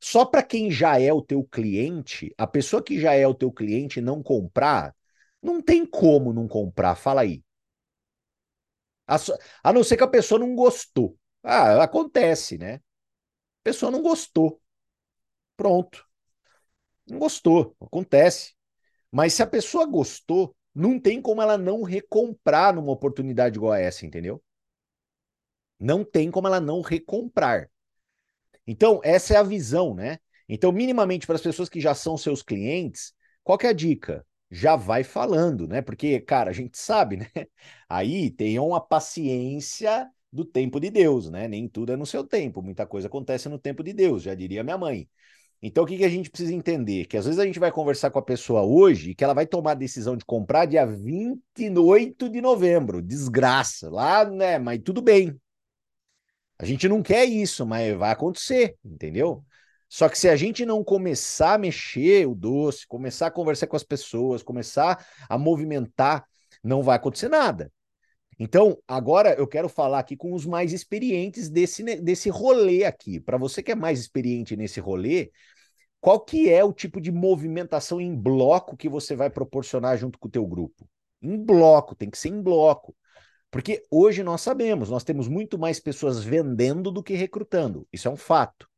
Só 0.00 0.24
para 0.24 0.42
quem 0.42 0.70
já 0.70 1.00
é 1.00 1.12
o 1.12 1.22
teu 1.22 1.44
cliente, 1.44 2.32
a 2.38 2.46
pessoa 2.46 2.82
que 2.82 3.00
já 3.00 3.14
é 3.14 3.26
o 3.26 3.34
teu 3.34 3.50
cliente 3.52 4.00
não 4.00 4.22
comprar, 4.22 4.94
não 5.42 5.60
tem 5.62 5.84
como 5.86 6.32
não 6.32 6.48
comprar, 6.48 6.94
fala 6.96 7.22
aí. 7.22 7.42
A, 9.06 9.16
a 9.64 9.72
não 9.72 9.84
ser 9.84 9.96
que 9.96 10.02
a 10.04 10.08
pessoa 10.08 10.38
não 10.38 10.54
gostou. 10.54 11.16
Ah, 11.42 11.82
acontece, 11.82 12.58
né? 12.58 12.74
A 12.76 12.80
pessoa 13.64 13.90
não 13.92 14.02
gostou. 14.02 14.60
Pronto. 15.56 16.06
Não 17.08 17.18
gostou, 17.18 17.76
acontece. 17.80 18.54
Mas 19.12 19.34
se 19.34 19.42
a 19.42 19.46
pessoa 19.46 19.86
gostou, 19.86 20.56
não 20.74 21.00
tem 21.00 21.22
como 21.22 21.42
ela 21.42 21.58
não 21.58 21.82
recomprar 21.82 22.74
numa 22.74 22.92
oportunidade 22.92 23.56
igual 23.58 23.72
a 23.72 23.80
essa, 23.80 24.06
entendeu? 24.06 24.42
Não 25.80 26.04
tem 26.04 26.30
como 26.30 26.46
ela 26.48 26.60
não 26.60 26.82
recomprar. 26.82 27.70
Então, 28.66 29.00
essa 29.04 29.34
é 29.34 29.36
a 29.36 29.42
visão, 29.42 29.94
né? 29.94 30.18
Então, 30.48 30.72
minimamente 30.72 31.26
para 31.26 31.36
as 31.36 31.42
pessoas 31.42 31.68
que 31.68 31.80
já 31.80 31.94
são 31.94 32.16
seus 32.16 32.42
clientes, 32.42 33.12
qual 33.44 33.58
é 33.62 33.68
a 33.68 33.72
dica? 33.72 34.24
já 34.50 34.76
vai 34.76 35.02
falando, 35.02 35.66
né? 35.66 35.82
Porque, 35.82 36.20
cara, 36.20 36.50
a 36.50 36.52
gente 36.52 36.78
sabe, 36.78 37.16
né? 37.16 37.26
Aí 37.88 38.30
tenham 38.30 38.74
a 38.74 38.80
paciência 38.80 40.08
do 40.32 40.44
tempo 40.44 40.78
de 40.80 40.90
Deus, 40.90 41.30
né? 41.30 41.48
Nem 41.48 41.68
tudo 41.68 41.92
é 41.92 41.96
no 41.96 42.06
seu 42.06 42.24
tempo, 42.24 42.62
muita 42.62 42.86
coisa 42.86 43.08
acontece 43.08 43.48
no 43.48 43.58
tempo 43.58 43.82
de 43.82 43.92
Deus, 43.92 44.22
já 44.22 44.34
diria 44.34 44.62
minha 44.62 44.78
mãe. 44.78 45.08
Então, 45.62 45.84
o 45.84 45.86
que, 45.86 45.96
que 45.96 46.04
a 46.04 46.08
gente 46.08 46.30
precisa 46.30 46.52
entender? 46.54 47.06
Que 47.06 47.16
às 47.16 47.24
vezes 47.24 47.40
a 47.40 47.46
gente 47.46 47.58
vai 47.58 47.72
conversar 47.72 48.10
com 48.10 48.18
a 48.18 48.22
pessoa 48.22 48.62
hoje 48.62 49.10
e 49.10 49.14
que 49.14 49.24
ela 49.24 49.34
vai 49.34 49.46
tomar 49.46 49.72
a 49.72 49.74
decisão 49.74 50.16
de 50.16 50.24
comprar 50.24 50.66
dia 50.66 50.86
28 50.86 52.28
de 52.28 52.40
novembro. 52.40 53.00
Desgraça. 53.02 53.90
Lá, 53.90 54.24
né? 54.24 54.58
Mas 54.58 54.80
tudo 54.84 55.00
bem. 55.00 55.34
A 56.58 56.64
gente 56.64 56.88
não 56.88 57.02
quer 57.02 57.24
isso, 57.24 57.66
mas 57.66 57.96
vai 57.96 58.10
acontecer, 58.10 58.76
entendeu? 58.84 59.44
Só 59.88 60.08
que 60.08 60.18
se 60.18 60.28
a 60.28 60.36
gente 60.36 60.66
não 60.66 60.82
começar 60.82 61.54
a 61.54 61.58
mexer 61.58 62.26
o 62.26 62.34
doce, 62.34 62.86
começar 62.86 63.28
a 63.28 63.30
conversar 63.30 63.66
com 63.66 63.76
as 63.76 63.84
pessoas, 63.84 64.42
começar 64.42 65.06
a 65.28 65.38
movimentar, 65.38 66.24
não 66.62 66.82
vai 66.82 66.96
acontecer 66.96 67.28
nada. 67.28 67.70
Então, 68.38 68.78
agora 68.86 69.34
eu 69.34 69.46
quero 69.46 69.68
falar 69.68 70.00
aqui 70.00 70.16
com 70.16 70.32
os 70.34 70.44
mais 70.44 70.72
experientes 70.72 71.48
desse, 71.48 71.82
desse 72.00 72.28
rolê 72.28 72.84
aqui. 72.84 73.18
Para 73.18 73.38
você 73.38 73.62
que 73.62 73.72
é 73.72 73.74
mais 73.74 73.98
experiente 73.98 74.56
nesse 74.56 74.80
rolê, 74.80 75.30
qual 76.00 76.20
que 76.20 76.50
é 76.50 76.62
o 76.62 76.72
tipo 76.72 77.00
de 77.00 77.10
movimentação 77.10 78.00
em 78.00 78.14
bloco 78.14 78.76
que 78.76 78.88
você 78.88 79.16
vai 79.16 79.30
proporcionar 79.30 79.96
junto 79.96 80.18
com 80.18 80.28
o 80.28 80.30
teu 80.30 80.46
grupo? 80.46 80.86
Em 81.22 81.36
bloco, 81.36 81.94
tem 81.94 82.10
que 82.10 82.18
ser 82.18 82.28
em 82.28 82.42
bloco. 82.42 82.94
Porque 83.50 83.84
hoje 83.90 84.22
nós 84.22 84.40
sabemos, 84.40 84.90
nós 84.90 85.04
temos 85.04 85.28
muito 85.28 85.58
mais 85.58 85.80
pessoas 85.80 86.22
vendendo 86.22 86.90
do 86.90 87.02
que 87.02 87.14
recrutando. 87.14 87.86
Isso 87.92 88.08
é 88.08 88.10
um 88.10 88.16
fato. 88.16 88.68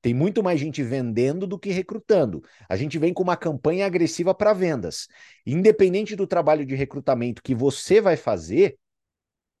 Tem 0.00 0.14
muito 0.14 0.42
mais 0.42 0.58
gente 0.58 0.82
vendendo 0.82 1.46
do 1.46 1.58
que 1.58 1.70
recrutando. 1.70 2.42
A 2.68 2.76
gente 2.76 2.98
vem 2.98 3.12
com 3.12 3.22
uma 3.22 3.36
campanha 3.36 3.86
agressiva 3.86 4.34
para 4.34 4.52
vendas. 4.52 5.08
Independente 5.44 6.16
do 6.16 6.26
trabalho 6.26 6.64
de 6.64 6.74
recrutamento 6.74 7.42
que 7.42 7.54
você 7.54 8.00
vai 8.00 8.16
fazer, 8.16 8.78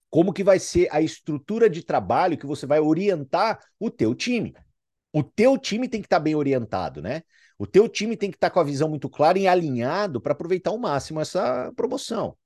como 0.08 0.32
que 0.32 0.42
vai 0.42 0.58
ser 0.58 0.88
a 0.90 1.00
estrutura 1.00 1.68
de 1.68 1.84
trabalho 1.84 2.38
que 2.38 2.46
você 2.46 2.66
vai 2.66 2.80
orientar 2.80 3.60
o 3.78 3.90
teu 3.90 4.14
time. 4.14 4.54
O 5.12 5.22
teu 5.22 5.58
time 5.58 5.88
tem 5.88 6.00
que 6.00 6.06
estar 6.06 6.18
tá 6.18 6.22
bem 6.22 6.34
orientado, 6.34 7.02
né? 7.02 7.22
O 7.58 7.66
teu 7.66 7.88
time 7.88 8.16
tem 8.16 8.30
que 8.30 8.36
estar 8.36 8.48
tá 8.48 8.54
com 8.54 8.60
a 8.60 8.64
visão 8.64 8.88
muito 8.88 9.08
clara 9.10 9.38
e 9.38 9.46
alinhado 9.46 10.20
para 10.20 10.32
aproveitar 10.32 10.70
ao 10.70 10.78
máximo 10.78 11.20
essa 11.20 11.70
promoção. 11.76 12.36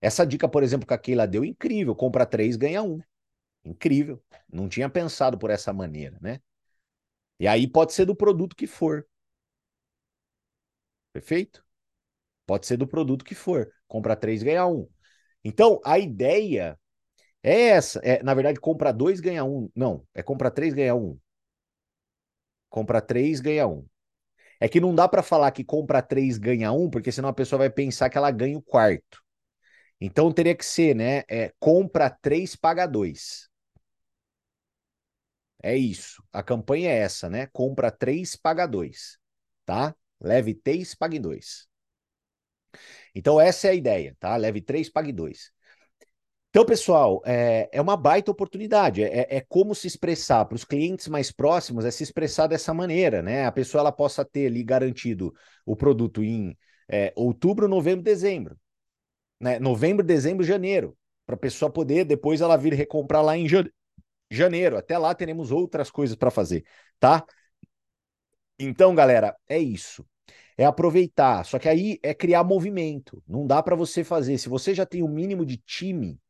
Essa 0.00 0.26
dica, 0.26 0.48
por 0.48 0.62
exemplo, 0.62 0.86
que 0.86 0.94
a 0.94 0.98
Keila 0.98 1.26
deu, 1.26 1.44
incrível. 1.44 1.94
Compra 1.94 2.26
três, 2.26 2.56
ganha 2.56 2.82
um. 2.82 3.00
Incrível. 3.64 4.22
Não 4.52 4.68
tinha 4.68 4.88
pensado 4.90 5.38
por 5.38 5.50
essa 5.50 5.72
maneira, 5.72 6.18
né? 6.20 6.40
E 7.40 7.48
aí 7.48 7.66
pode 7.66 7.92
ser 7.92 8.04
do 8.06 8.14
produto 8.14 8.54
que 8.56 8.66
for. 8.68 9.04
Perfeito? 11.12 11.64
Pode 12.46 12.66
ser 12.66 12.76
do 12.76 12.86
produto 12.86 13.24
que 13.24 13.34
for. 13.34 13.72
Compra 13.88 14.16
três, 14.16 14.42
ganha 14.42 14.66
um. 14.66 14.88
Então, 15.44 15.80
a 15.84 15.98
ideia 15.98 16.78
é 17.42 17.68
essa. 17.70 18.00
É, 18.04 18.22
na 18.22 18.34
verdade, 18.34 18.60
compra 18.60 18.92
dois, 18.92 19.20
ganha 19.20 19.44
um. 19.44 19.70
Não, 19.76 20.06
é 20.14 20.22
compra 20.22 20.50
três, 20.50 20.74
ganha 20.74 20.96
um. 20.96 21.18
Compra 22.68 23.00
três, 23.00 23.40
ganha 23.40 23.66
um. 23.66 23.86
É 24.60 24.68
que 24.68 24.80
não 24.80 24.94
dá 24.94 25.08
para 25.08 25.22
falar 25.22 25.50
que 25.52 25.64
compra 25.64 26.02
três, 26.02 26.38
ganha 26.38 26.72
um, 26.72 26.90
porque 26.90 27.12
senão 27.12 27.28
a 27.30 27.32
pessoa 27.34 27.60
vai 27.60 27.70
pensar 27.70 28.10
que 28.10 28.18
ela 28.18 28.30
ganha 28.30 28.58
o 28.58 28.62
quarto. 28.62 29.22
Então 30.00 30.32
teria 30.32 30.54
que 30.56 30.64
ser, 30.64 30.94
né? 30.94 31.24
É, 31.28 31.52
compra 31.58 32.10
três, 32.10 32.56
paga 32.56 32.86
dois. 32.86 33.48
É 35.62 35.76
isso. 35.76 36.22
A 36.32 36.42
campanha 36.42 36.90
é 36.90 36.98
essa, 36.98 37.28
né? 37.28 37.46
Compra 37.52 37.90
três, 37.90 38.36
paga 38.36 38.66
dois. 38.66 39.18
Tá? 39.64 39.94
Leve 40.20 40.54
três, 40.54 40.94
pague 40.94 41.18
dois. 41.18 41.68
Então, 43.14 43.40
essa 43.40 43.68
é 43.68 43.70
a 43.70 43.74
ideia, 43.74 44.16
tá? 44.18 44.36
Leve 44.36 44.60
três, 44.60 44.88
pague 44.88 45.12
dois. 45.12 45.52
Então, 46.50 46.64
pessoal, 46.64 47.22
é, 47.24 47.68
é 47.72 47.80
uma 47.80 47.96
baita 47.96 48.30
oportunidade. 48.30 49.02
É, 49.04 49.36
é 49.36 49.40
como 49.48 49.74
se 49.74 49.86
expressar 49.86 50.44
para 50.46 50.56
os 50.56 50.64
clientes 50.64 51.06
mais 51.08 51.30
próximos, 51.30 51.84
é 51.84 51.90
se 51.90 52.02
expressar 52.02 52.48
dessa 52.48 52.74
maneira, 52.74 53.22
né? 53.22 53.46
A 53.46 53.52
pessoa 53.52 53.80
ela 53.80 53.92
possa 53.92 54.24
ter 54.24 54.46
ali 54.46 54.64
garantido 54.64 55.32
o 55.64 55.76
produto 55.76 56.22
em 56.24 56.56
é, 56.88 57.12
outubro, 57.16 57.68
novembro, 57.68 58.02
dezembro. 58.04 58.58
Né? 59.40 59.58
Novembro, 59.58 60.04
dezembro, 60.04 60.44
janeiro. 60.44 60.96
Para 61.26 61.34
a 61.34 61.38
pessoa 61.38 61.72
poder 61.72 62.04
depois 62.04 62.40
ela 62.40 62.56
vir 62.56 62.74
recomprar 62.74 63.24
lá 63.24 63.36
em 63.36 63.46
janeiro. 64.30 64.76
Até 64.76 64.98
lá 64.98 65.14
teremos 65.14 65.50
outras 65.50 65.90
coisas 65.90 66.16
para 66.16 66.30
fazer, 66.30 66.64
tá? 66.98 67.24
Então, 68.58 68.94
galera, 68.94 69.36
é 69.48 69.58
isso. 69.58 70.06
É 70.56 70.64
aproveitar. 70.66 71.44
Só 71.44 71.58
que 71.58 71.68
aí 71.68 71.98
é 72.02 72.12
criar 72.12 72.44
movimento. 72.44 73.22
Não 73.26 73.46
dá 73.46 73.62
para 73.62 73.74
você 73.74 74.04
fazer. 74.04 74.36
Se 74.38 74.48
você 74.48 74.74
já 74.74 74.84
tem 74.84 75.02
o 75.02 75.06
um 75.06 75.08
mínimo 75.08 75.46
de 75.46 75.56
time, 75.56 76.20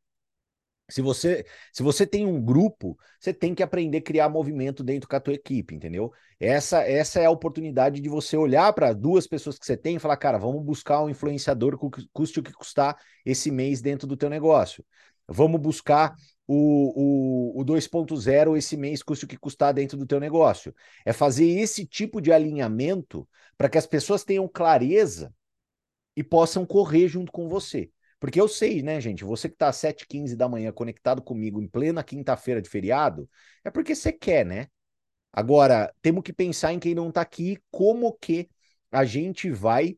se 0.90 1.00
você, 1.00 1.44
se 1.72 1.82
você 1.82 2.06
tem 2.06 2.26
um 2.26 2.40
grupo, 2.42 2.98
você 3.18 3.32
tem 3.32 3.54
que 3.54 3.62
aprender 3.62 3.98
a 3.98 4.02
criar 4.02 4.28
movimento 4.28 4.82
dentro 4.82 5.08
da 5.08 5.20
tua 5.20 5.34
equipe, 5.34 5.74
entendeu? 5.74 6.12
Essa, 6.38 6.82
essa 6.82 7.20
é 7.20 7.26
a 7.26 7.30
oportunidade 7.30 8.00
de 8.00 8.08
você 8.08 8.36
olhar 8.36 8.72
para 8.72 8.92
duas 8.92 9.26
pessoas 9.26 9.58
que 9.58 9.66
você 9.66 9.76
tem 9.76 9.96
e 9.96 9.98
falar, 9.98 10.16
cara, 10.16 10.38
vamos 10.38 10.64
buscar 10.64 11.02
um 11.02 11.08
influenciador, 11.08 11.78
custe 12.12 12.40
o 12.40 12.42
que 12.42 12.52
custar 12.52 12.96
esse 13.24 13.50
mês 13.50 13.80
dentro 13.80 14.06
do 14.06 14.16
teu 14.16 14.28
negócio. 14.28 14.84
Vamos 15.28 15.60
buscar 15.60 16.14
o, 16.46 17.54
o, 17.56 17.60
o 17.60 17.64
2.0 17.64 18.56
esse 18.56 18.76
mês 18.76 19.02
custe 19.02 19.24
o 19.24 19.28
que 19.28 19.36
custar 19.36 19.72
dentro 19.72 19.96
do 19.96 20.06
teu 20.06 20.18
negócio. 20.18 20.74
É 21.04 21.12
fazer 21.12 21.46
esse 21.46 21.86
tipo 21.86 22.20
de 22.20 22.32
alinhamento 22.32 23.28
para 23.56 23.68
que 23.68 23.78
as 23.78 23.86
pessoas 23.86 24.24
tenham 24.24 24.48
clareza 24.48 25.32
e 26.16 26.24
possam 26.24 26.66
correr 26.66 27.08
junto 27.08 27.30
com 27.30 27.48
você. 27.48 27.90
Porque 28.20 28.40
eu 28.40 28.48
sei, 28.48 28.82
né, 28.82 29.00
gente? 29.00 29.24
Você 29.24 29.48
que 29.48 29.54
está 29.56 29.68
às 29.68 29.76
7h15 29.76 30.36
da 30.36 30.48
manhã 30.48 30.72
conectado 30.72 31.22
comigo 31.22 31.60
em 31.62 31.66
plena 31.66 32.04
quinta-feira 32.04 32.62
de 32.62 32.68
feriado, 32.68 33.28
é 33.64 33.70
porque 33.70 33.94
você 33.94 34.12
quer, 34.12 34.46
né? 34.46 34.68
Agora, 35.32 35.92
temos 36.02 36.22
que 36.24 36.32
pensar 36.32 36.72
em 36.72 36.78
quem 36.78 36.94
não 36.94 37.08
está 37.10 37.22
aqui, 37.22 37.58
como 37.70 38.12
que 38.14 38.48
a 38.92 39.04
gente 39.04 39.50
vai 39.50 39.96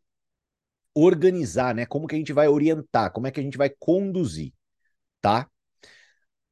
organizar, 0.95 1.75
né? 1.75 1.87
Como 1.87 2.07
que 2.07 2.15
a 2.15 2.19
gente 2.19 2.33
vai 2.33 2.49
orientar, 2.49 3.13
como 3.13 3.27
é 3.27 3.31
que 3.31 3.41
a 3.41 3.43
gente 3.43 3.59
vai 3.59 3.71
conduzir, 3.71 4.53
tá? 5.21 5.49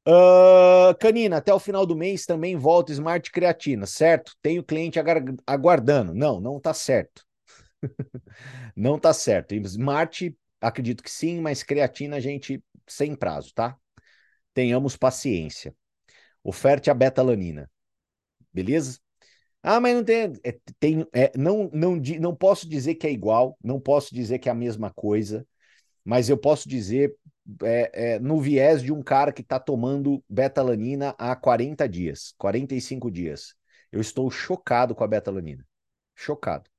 Uh, 0.09 0.95
Canina, 0.99 1.37
até 1.37 1.53
o 1.53 1.59
final 1.59 1.85
do 1.85 1.95
mês 1.95 2.25
também 2.25 2.57
volta 2.57 2.91
Smart 2.93 3.31
Creatina, 3.31 3.87
certo? 3.87 4.33
Tenho 4.43 4.65
cliente 4.65 4.99
aguardando. 5.47 6.15
Não, 6.15 6.41
não 6.41 6.59
tá 6.59 6.73
certo. 6.73 7.25
não 8.77 8.99
tá 8.99 9.13
certo. 9.13 9.55
Smart, 9.55 10.35
acredito 10.61 11.03
que 11.03 11.11
sim, 11.11 11.41
mas 11.41 11.63
creatina, 11.63 12.17
a 12.17 12.21
gente, 12.21 12.63
sem 12.89 13.15
prazo, 13.15 13.53
tá? 13.55 13.77
Tenhamos 14.55 14.97
paciência. 14.97 15.75
Oferte 16.43 16.91
a 16.91 16.95
betalanina. 16.95 17.71
Beleza? 18.53 18.99
Ah, 19.63 19.81
mas 19.81 19.95
não 19.95 20.05
tem. 20.05 20.33
É, 20.45 20.59
tem 20.79 21.07
é, 21.13 21.33
não, 21.37 21.71
não, 21.73 21.97
não 22.21 22.35
posso 22.35 22.69
dizer 22.69 22.95
que 22.97 23.07
é 23.07 23.13
igual, 23.13 23.59
não 23.63 23.81
posso 23.81 24.15
dizer 24.15 24.39
que 24.39 24.49
é 24.49 24.53
a 24.53 24.55
mesma 24.55 24.91
coisa, 24.93 25.47
mas 26.05 26.29
eu 26.29 26.39
posso 26.39 26.69
dizer 26.69 27.15
é, 27.63 28.15
é, 28.15 28.19
no 28.19 28.41
viés 28.41 28.83
de 28.83 28.93
um 28.93 29.03
cara 29.03 29.33
que 29.33 29.43
está 29.43 29.59
tomando 29.61 30.23
betalanina 30.29 31.15
há 31.19 31.35
40 31.37 31.89
dias, 31.89 32.35
45 32.39 33.11
dias. 33.11 33.55
Eu 33.93 34.01
estou 34.01 34.31
chocado 34.31 34.95
com 34.95 35.05
a 35.05 35.09
betalanina. 35.09 35.67
Chocado. 36.15 36.71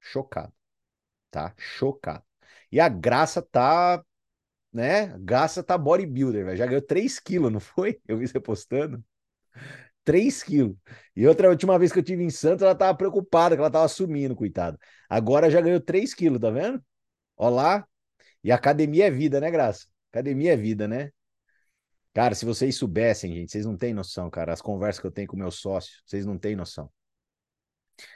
Chocado. 0.00 0.52
Tá? 1.30 1.54
Chocado. 1.58 2.24
E 2.72 2.80
a 2.80 2.88
Graça 2.88 3.42
tá, 3.42 4.02
né? 4.72 5.16
Graça 5.18 5.62
tá 5.62 5.76
bodybuilder, 5.78 6.44
velho. 6.44 6.56
Já 6.56 6.66
ganhou 6.66 6.82
3 6.82 7.18
quilos, 7.20 7.52
não 7.52 7.60
foi? 7.60 8.00
Eu 8.06 8.18
vi 8.18 8.28
você 8.28 8.40
postando. 8.40 9.04
3 10.04 10.42
quilos. 10.42 10.76
E 11.14 11.26
outra 11.26 11.48
última 11.48 11.78
vez 11.78 11.92
que 11.92 11.98
eu 11.98 12.02
tive 12.02 12.22
em 12.24 12.30
Santos, 12.30 12.62
ela 12.62 12.74
tava 12.74 12.96
preocupada, 12.96 13.54
que 13.54 13.60
ela 13.60 13.70
tava 13.70 13.88
sumindo, 13.88 14.34
coitado. 14.34 14.78
Agora 15.08 15.50
já 15.50 15.60
ganhou 15.60 15.80
3 15.80 16.14
quilos, 16.14 16.40
tá 16.40 16.50
vendo? 16.50 16.82
Olha 17.36 17.54
lá, 17.54 17.88
e 18.42 18.52
academia 18.52 19.06
é 19.06 19.10
vida, 19.10 19.40
né, 19.40 19.50
Graça? 19.50 19.86
Academia 20.10 20.54
é 20.54 20.56
vida, 20.56 20.88
né? 20.88 21.10
Cara, 22.12 22.34
se 22.34 22.44
vocês 22.44 22.76
soubessem, 22.76 23.34
gente, 23.34 23.52
vocês 23.52 23.64
não 23.66 23.76
têm 23.76 23.94
noção, 23.94 24.28
cara. 24.30 24.52
As 24.52 24.60
conversas 24.60 25.00
que 25.00 25.06
eu 25.06 25.12
tenho 25.12 25.28
com 25.28 25.36
meu 25.36 25.50
sócio, 25.50 25.92
vocês 26.04 26.26
não 26.26 26.38
têm 26.38 26.56
noção. 26.56 26.90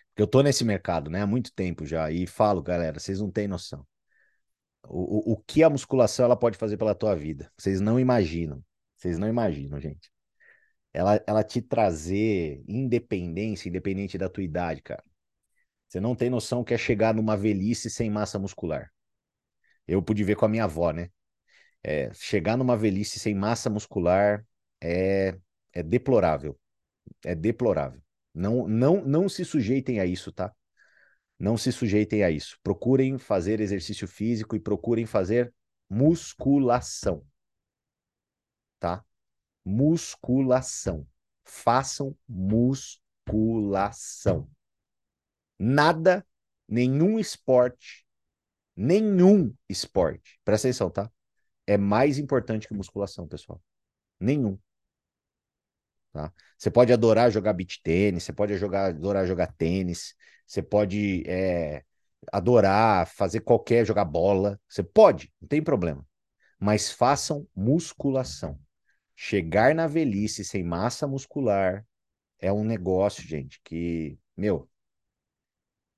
Porque 0.09 0.23
eu 0.23 0.27
tô 0.27 0.43
nesse 0.43 0.65
mercado, 0.65 1.11
né, 1.11 1.23
há 1.23 1.27
muito 1.27 1.53
tempo 1.53 1.85
já. 1.87 2.11
E 2.11 2.27
falo, 2.27 2.63
galera, 2.63 2.99
vocês 2.99 3.21
não 3.21 3.31
têm 3.31 3.49
noção. 3.49 3.87
O, 4.87 5.33
o, 5.33 5.37
que 5.37 5.63
a 5.63 5.71
musculação 5.71 6.25
ela 6.25 6.37
pode 6.37 6.59
fazer 6.59 6.77
pela 6.77 6.95
tua 6.95 7.15
vida. 7.15 7.51
Vocês 7.57 7.81
não 7.81 7.99
imaginam. 7.99 8.63
Vocês 8.97 9.19
não 9.19 9.29
imaginam, 9.29 9.81
gente. 9.81 10.11
Ela, 10.93 11.23
ela 11.27 11.43
te 11.43 11.61
trazer 11.61 12.63
independência, 12.69 13.69
independente 13.69 14.17
da 14.17 14.29
tua 14.29 14.45
idade, 14.45 14.83
cara. 14.83 15.03
Você 15.89 16.01
não 16.01 16.15
tem 16.15 16.31
noção 16.31 16.65
que 16.65 16.75
é 16.75 16.79
chegar 16.79 17.15
numa 17.15 17.37
velhice 17.37 17.91
sem 17.91 18.11
massa 18.11 18.39
muscular. 18.39 18.91
Eu 19.87 20.03
pude 20.03 20.25
ver 20.25 20.37
com 20.37 20.45
a 20.45 20.49
minha 20.49 20.65
avó, 20.65 20.91
né? 20.91 21.11
É, 21.83 22.13
chegar 22.15 22.57
numa 22.57 22.77
velhice 22.77 23.19
sem 23.19 23.35
massa 23.35 23.69
muscular 23.69 24.45
é, 24.81 25.39
é 25.73 25.83
deplorável. 25.83 26.59
É 27.25 27.35
deplorável. 27.35 28.01
Não, 28.33 28.67
não, 28.67 29.05
não 29.05 29.29
se 29.29 29.45
sujeitem 29.45 30.01
a 30.01 30.07
isso, 30.07 30.33
tá? 30.33 30.53
Não 31.45 31.57
se 31.59 31.71
sujeitem 31.71 32.25
a 32.25 32.31
isso. 32.31 32.59
Procurem 32.63 33.19
fazer 33.19 33.61
exercício 33.61 34.09
físico 34.09 34.57
e 34.57 34.61
procurem 34.61 35.05
fazer 35.05 35.53
musculação. 35.91 37.23
Tá? 38.81 39.05
Musculação. 39.63 41.07
Façam 41.45 42.17
musculação. 42.27 42.91
Nada, 45.59 46.27
nenhum 46.67 47.19
esporte, 47.19 48.07
nenhum 48.75 49.55
esporte, 49.69 50.41
presta 50.47 50.69
atenção, 50.69 50.89
tá? 50.89 51.13
É 51.67 51.77
mais 51.77 52.17
importante 52.17 52.67
que 52.67 52.73
musculação, 52.73 53.29
pessoal. 53.29 53.63
Nenhum. 54.19 54.59
Tá? 56.15 56.33
Você 56.59 56.71
pode 56.71 56.93
adorar 56.95 57.33
jogar 57.33 57.55
beach 57.55 57.83
tênis, 57.83 58.25
você 58.25 58.33
pode 58.33 58.57
jogar, 58.57 58.91
adorar 58.91 59.27
jogar 59.27 59.49
tênis, 59.49 60.15
você 60.47 60.63
pode 60.63 61.25
é, 61.29 61.85
adorar 62.33 63.09
fazer 63.09 63.41
qualquer, 63.41 63.85
jogar 63.85 64.05
bola, 64.07 64.61
você 64.69 64.85
pode, 64.85 65.33
não 65.43 65.49
tem 65.49 65.61
problema. 65.63 66.07
Mas 66.61 66.93
façam 66.93 67.49
musculação. 67.57 68.61
Chegar 69.17 69.75
na 69.75 69.87
velhice 69.89 70.45
sem 70.45 70.65
massa 70.65 71.07
muscular 71.07 71.87
é 72.41 72.53
um 72.53 72.65
negócio, 72.65 73.23
gente, 73.25 73.61
que, 73.65 74.19
meu, 74.37 74.69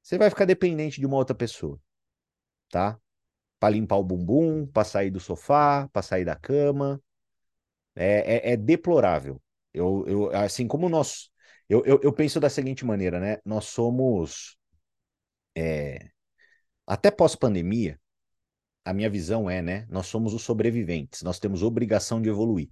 você 0.02 0.16
vai 0.18 0.30
ficar 0.30 0.44
dependente 0.46 1.00
de 1.00 1.06
uma 1.06 1.16
outra 1.16 1.34
pessoa, 1.34 1.78
tá? 2.70 2.98
Para 3.60 3.70
limpar 3.74 3.96
o 3.98 4.04
bumbum, 4.04 4.66
para 4.66 4.84
sair 4.84 5.10
do 5.10 5.20
sofá, 5.20 5.88
para 5.92 6.02
sair 6.02 6.24
da 6.24 6.36
cama. 6.36 7.02
É, 7.94 8.50
é, 8.50 8.52
é 8.52 8.56
deplorável. 8.56 9.40
Eu, 9.76 10.04
eu, 10.06 10.30
assim 10.34 10.66
como 10.66 10.88
nós. 10.88 11.30
Eu, 11.68 11.84
eu, 11.84 12.00
eu, 12.02 12.12
penso 12.12 12.40
da 12.40 12.48
seguinte 12.48 12.84
maneira, 12.84 13.20
né? 13.20 13.38
Nós 13.44 13.66
somos. 13.66 14.56
É, 15.54 16.08
até 16.86 17.10
pós-pandemia, 17.10 18.00
a 18.84 18.94
minha 18.94 19.10
visão 19.10 19.50
é, 19.50 19.60
né? 19.60 19.86
Nós 19.90 20.06
somos 20.06 20.32
os 20.32 20.42
sobreviventes. 20.42 21.22
Nós 21.22 21.38
temos 21.38 21.62
obrigação 21.62 22.22
de 22.22 22.30
evoluir, 22.30 22.70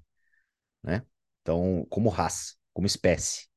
né? 0.83 1.03
Então, 1.43 1.87
como 1.91 2.09
raça, 2.09 2.55
como 2.73 2.87
espécie. 2.87 3.49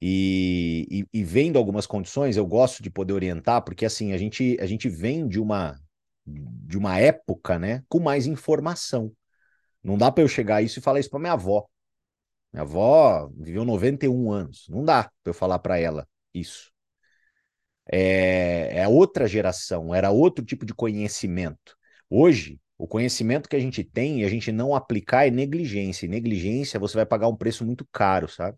E, 0.00 0.86
e, 0.90 1.20
e, 1.20 1.24
vendo 1.24 1.58
algumas 1.58 1.86
condições, 1.86 2.36
eu 2.36 2.46
gosto 2.46 2.82
de 2.82 2.90
poder 2.90 3.12
orientar, 3.12 3.62
porque 3.62 3.86
assim, 3.86 4.12
a 4.12 4.18
gente, 4.18 4.56
a 4.60 4.66
gente 4.66 4.88
vem 4.88 5.28
de 5.28 5.40
uma, 5.40 5.80
de 6.26 6.76
uma 6.76 6.98
época, 6.98 7.58
né, 7.58 7.84
com 7.88 8.00
mais 8.00 8.26
informação. 8.26 9.12
Não 9.82 9.96
dá 9.96 10.10
para 10.10 10.24
eu 10.24 10.28
chegar 10.28 10.56
a 10.56 10.62
isso 10.62 10.78
e 10.78 10.82
falar 10.82 11.00
isso 11.00 11.08
para 11.10 11.20
minha 11.20 11.32
avó. 11.32 11.66
Minha 12.54 12.62
avó 12.62 13.28
viveu 13.36 13.64
91 13.64 14.30
anos. 14.30 14.66
Não 14.68 14.84
dá 14.84 15.10
para 15.24 15.30
eu 15.30 15.34
falar 15.34 15.58
para 15.58 15.76
ela 15.76 16.06
isso. 16.32 16.72
É, 17.90 18.78
é 18.78 18.88
outra 18.88 19.26
geração, 19.26 19.92
era 19.94 20.10
outro 20.12 20.44
tipo 20.44 20.64
de 20.64 20.72
conhecimento. 20.72 21.76
Hoje, 22.08 22.60
o 22.78 22.86
conhecimento 22.86 23.48
que 23.48 23.56
a 23.56 23.60
gente 23.60 23.82
tem 23.82 24.20
e 24.20 24.24
a 24.24 24.28
gente 24.28 24.52
não 24.52 24.72
aplicar 24.72 25.26
é 25.26 25.30
negligência. 25.32 26.06
E 26.06 26.08
negligência 26.08 26.78
você 26.78 26.94
vai 26.96 27.04
pagar 27.04 27.26
um 27.26 27.36
preço 27.36 27.64
muito 27.64 27.84
caro, 27.92 28.28
sabe? 28.28 28.56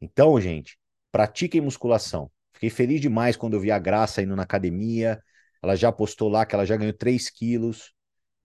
Então, 0.00 0.40
gente, 0.40 0.76
pratiquem 1.12 1.60
musculação. 1.60 2.30
Fiquei 2.54 2.70
feliz 2.70 3.00
demais 3.00 3.36
quando 3.36 3.54
eu 3.54 3.60
vi 3.60 3.70
a 3.70 3.78
Graça 3.78 4.22
indo 4.22 4.36
na 4.36 4.42
academia. 4.42 5.22
Ela 5.62 5.76
já 5.76 5.92
postou 5.92 6.28
lá 6.28 6.44
que 6.44 6.54
ela 6.54 6.66
já 6.66 6.76
ganhou 6.76 6.94
3 6.94 7.30
quilos. 7.30 7.92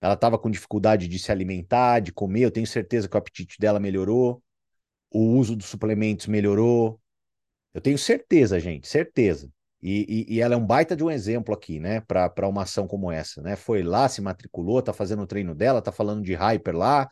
Ela 0.01 0.13
estava 0.13 0.37
com 0.39 0.51
dificuldade 0.51 1.07
de 1.07 1.19
se 1.19 1.31
alimentar, 1.31 2.01
de 2.01 2.13
comer. 2.13 2.43
Eu 2.43 2.51
tenho 2.51 2.67
certeza 2.67 3.09
que 3.09 3.15
o 3.15 3.19
apetite 3.19 3.57
dela 3.59 3.79
melhorou. 3.79 4.43
O 5.11 5.37
uso 5.37 5.55
dos 5.55 5.67
suplementos 5.67 6.27
melhorou. 6.27 6.99
Eu 7.73 7.81
tenho 7.81 7.97
certeza, 7.97 8.59
gente, 8.59 8.87
certeza. 8.87 9.51
E, 9.81 10.25
e, 10.29 10.35
e 10.35 10.41
ela 10.41 10.55
é 10.55 10.57
um 10.57 10.65
baita 10.65 10.95
de 10.95 11.03
um 11.03 11.11
exemplo 11.11 11.53
aqui, 11.53 11.79
né, 11.79 12.01
para 12.01 12.47
uma 12.47 12.63
ação 12.63 12.87
como 12.87 13.11
essa, 13.11 13.41
né? 13.41 13.55
Foi 13.55 13.81
lá, 13.81 14.09
se 14.09 14.21
matriculou, 14.21 14.81
tá 14.81 14.91
fazendo 14.93 15.21
o 15.23 15.27
treino 15.27 15.55
dela, 15.55 15.81
tá 15.81 15.91
falando 15.91 16.23
de 16.23 16.33
hyper 16.35 16.75
lá, 16.75 17.09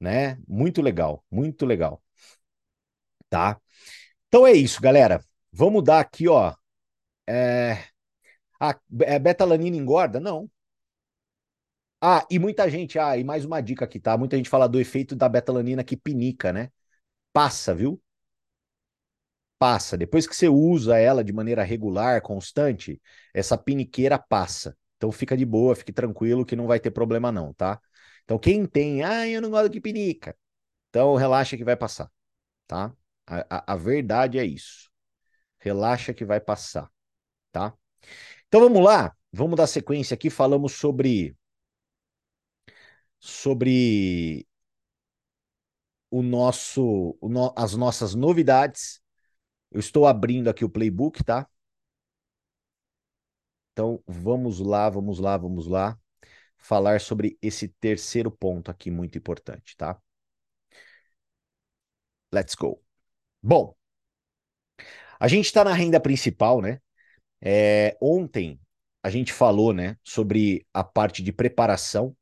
né? 0.00 0.38
Muito 0.48 0.82
legal, 0.82 1.24
muito 1.30 1.66
legal. 1.66 2.02
Tá? 3.28 3.60
Então 4.28 4.46
é 4.46 4.52
isso, 4.52 4.80
galera. 4.82 5.24
Vamos 5.52 5.84
dar 5.84 6.00
aqui, 6.00 6.28
ó. 6.28 6.54
É... 7.28 7.84
A 8.60 8.78
é, 9.02 9.18
betalanina 9.18 9.76
engorda? 9.76 10.20
Não. 10.20 10.50
Ah, 12.02 12.26
e 12.30 12.38
muita 12.38 12.68
gente, 12.70 12.98
ah, 12.98 13.16
e 13.16 13.24
mais 13.24 13.44
uma 13.44 13.60
dica 13.60 13.84
aqui, 13.84 14.00
tá? 14.00 14.16
Muita 14.16 14.36
gente 14.36 14.48
fala 14.48 14.68
do 14.68 14.80
efeito 14.80 15.14
da 15.14 15.28
betalanina 15.28 15.84
que 15.84 15.96
pinica, 15.96 16.52
né? 16.52 16.70
Passa, 17.32 17.74
viu? 17.74 18.00
Passa. 19.58 19.96
Depois 19.96 20.26
que 20.26 20.34
você 20.34 20.48
usa 20.48 20.98
ela 20.98 21.22
de 21.22 21.32
maneira 21.32 21.62
regular, 21.62 22.22
constante, 22.22 23.00
essa 23.34 23.58
piniqueira 23.58 24.18
passa. 24.18 24.76
Então 24.96 25.12
fica 25.12 25.36
de 25.36 25.44
boa, 25.44 25.74
fique 25.76 25.92
tranquilo 25.92 26.44
que 26.46 26.56
não 26.56 26.66
vai 26.66 26.80
ter 26.80 26.90
problema 26.90 27.30
não, 27.30 27.52
tá? 27.54 27.80
Então 28.24 28.38
quem 28.38 28.64
tem, 28.66 29.02
ah, 29.04 29.28
eu 29.28 29.40
não 29.42 29.50
gosto 29.50 29.68
de 29.70 29.80
pinica. 29.80 30.36
Então 30.90 31.16
relaxa 31.16 31.56
que 31.56 31.64
vai 31.64 31.76
passar, 31.76 32.10
tá? 32.66 32.92
A, 33.26 33.72
a, 33.72 33.74
a 33.74 33.76
verdade 33.76 34.38
é 34.38 34.44
isso. 34.44 34.90
Relaxa 35.60 36.14
que 36.14 36.24
vai 36.24 36.40
passar, 36.40 36.90
tá? 37.52 37.74
Então 38.48 38.60
vamos 38.62 38.84
lá, 38.84 39.14
vamos 39.32 39.56
dar 39.56 39.66
sequência 39.68 40.14
aqui. 40.14 40.30
Falamos 40.30 40.74
sobre 40.74 41.36
sobre 43.18 44.46
o 46.10 46.22
nosso, 46.22 47.16
o 47.20 47.28
no, 47.28 47.52
as 47.56 47.74
nossas 47.76 48.14
novidades. 48.14 49.00
Eu 49.72 49.80
estou 49.80 50.06
abrindo 50.06 50.50
aqui 50.50 50.64
o 50.64 50.70
playbook, 50.70 51.24
tá? 51.24 51.48
Então 53.72 54.02
vamos 54.06 54.60
lá, 54.60 54.88
vamos 54.88 55.18
lá, 55.18 55.36
vamos 55.36 55.66
lá 55.66 55.98
falar 56.58 57.00
sobre 57.00 57.38
esse 57.42 57.68
terceiro 57.80 58.30
ponto 58.30 58.70
aqui 58.70 58.90
muito 58.90 59.18
importante, 59.18 59.76
tá? 59.76 60.00
Let's 62.32 62.54
go. 62.56 62.82
Bom, 63.42 63.74
a 65.18 65.28
gente 65.28 65.46
está 65.46 65.64
na 65.64 65.72
renda 65.72 66.00
principal, 66.00 66.60
né? 66.60 66.80
É, 67.42 67.96
ontem 68.00 68.60
a 69.02 69.10
gente 69.10 69.32
falou, 69.32 69.72
né, 69.72 69.96
sobre 70.04 70.66
a 70.74 70.84
parte 70.84 71.22
de 71.22 71.32
preparação. 71.32 72.16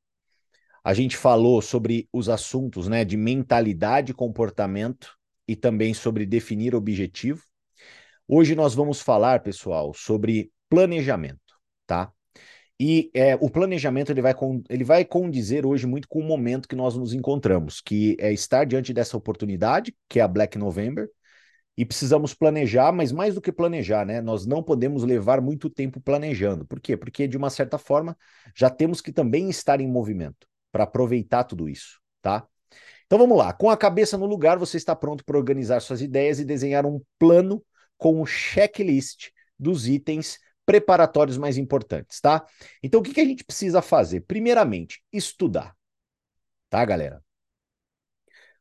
A 0.89 0.95
gente 0.95 1.19
falou 1.19 1.61
sobre 1.61 2.09
os 2.11 2.31
assuntos, 2.31 2.89
né, 2.89 3.05
de 3.05 3.15
mentalidade, 3.15 4.15
comportamento 4.15 5.19
e 5.47 5.55
também 5.55 5.93
sobre 5.93 6.25
definir 6.25 6.75
objetivo. 6.75 7.43
Hoje 8.27 8.55
nós 8.55 8.75
vamos 8.75 9.03
falar, 9.03 9.43
pessoal, 9.43 9.93
sobre 9.93 10.51
planejamento, 10.67 11.61
tá? 11.87 12.11
E 12.81 13.11
é, 13.13 13.35
o 13.35 13.51
planejamento 13.51 14.11
ele 14.11 14.23
vai, 14.23 14.35
ele 14.71 14.83
vai 14.83 15.05
condizer 15.05 15.67
hoje 15.67 15.87
muito 15.87 16.09
com 16.09 16.21
o 16.21 16.25
momento 16.25 16.67
que 16.67 16.75
nós 16.75 16.97
nos 16.97 17.13
encontramos, 17.13 17.83
que 17.83 18.17
é 18.19 18.33
estar 18.33 18.65
diante 18.65 18.95
dessa 18.95 19.15
oportunidade, 19.15 19.95
que 20.09 20.21
é 20.21 20.23
a 20.23 20.29
Black 20.29 20.57
November, 20.57 21.07
e 21.77 21.85
precisamos 21.85 22.33
planejar, 22.33 22.93
mas 22.93 23.13
mais 23.13 23.35
do 23.35 23.43
que 23.43 23.53
planejar, 23.53 24.07
né? 24.07 24.23
Nós 24.23 24.47
não 24.47 24.63
podemos 24.63 25.05
levar 25.05 25.43
muito 25.43 25.69
tempo 25.69 26.01
planejando. 26.01 26.65
Por 26.65 26.81
quê? 26.81 26.97
Porque, 26.97 27.29
de 27.29 27.37
uma 27.37 27.51
certa 27.51 27.77
forma, 27.77 28.17
já 28.57 28.71
temos 28.71 29.03
que 29.03 29.13
também 29.13 29.51
estar 29.51 29.83
em 29.83 29.87
movimento 29.87 30.49
para 30.73 30.85
aproveitar 30.85 31.45
tudo 31.45 31.69
isso, 31.69 32.01
tá? 32.23 32.47
Então 33.07 33.19
vamos 33.19 33.39
lá. 33.39 33.53
Com 33.53 33.71
a 33.71 33.77
cabeça 33.77 34.19
no 34.19 34.27
lugar, 34.27 34.59
você 34.59 34.77
está 34.77 34.95
pronto 34.95 35.25
para 35.25 35.39
organizar 35.39 35.81
suas 35.81 36.03
ideias 36.03 36.39
e 36.39 36.45
desenhar 36.45 36.85
um 36.85 37.01
plano 37.19 37.65
com 37.97 38.21
o 38.21 38.27
checklist 38.27 39.31
dos 39.59 39.89
itens 39.89 40.39
preparatórios 40.67 41.39
mais 41.39 41.57
importantes, 41.57 42.21
tá? 42.21 42.45
Então, 42.83 43.01
o 43.01 43.03
que, 43.03 43.15
que 43.15 43.21
a 43.23 43.25
gente 43.25 43.43
precisa 43.43 43.81
fazer? 43.81 44.21
Primeiramente, 44.21 45.03
estudar, 45.11 45.75
tá, 46.69 46.85
galera? 46.85 47.25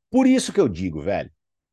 Por 0.09 0.25
isso 0.25 0.53
que 0.53 0.59
eu 0.59 0.69
digo, 0.69 1.01
velho, 1.01 1.29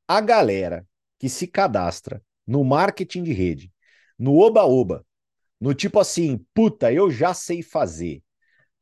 a 0.08 0.20
galera 0.20 0.86
que 1.18 1.28
se 1.28 1.46
cadastra 1.46 2.20
no 2.46 2.64
marketing 2.64 3.22
de 3.22 3.32
rede, 3.32 3.72
no 4.18 4.36
oba-oba, 4.36 5.06
no 5.60 5.72
tipo 5.72 6.00
assim, 6.00 6.44
puta, 6.52 6.92
eu 6.92 7.10
já 7.10 7.32
sei 7.32 7.62
fazer. 7.62 8.22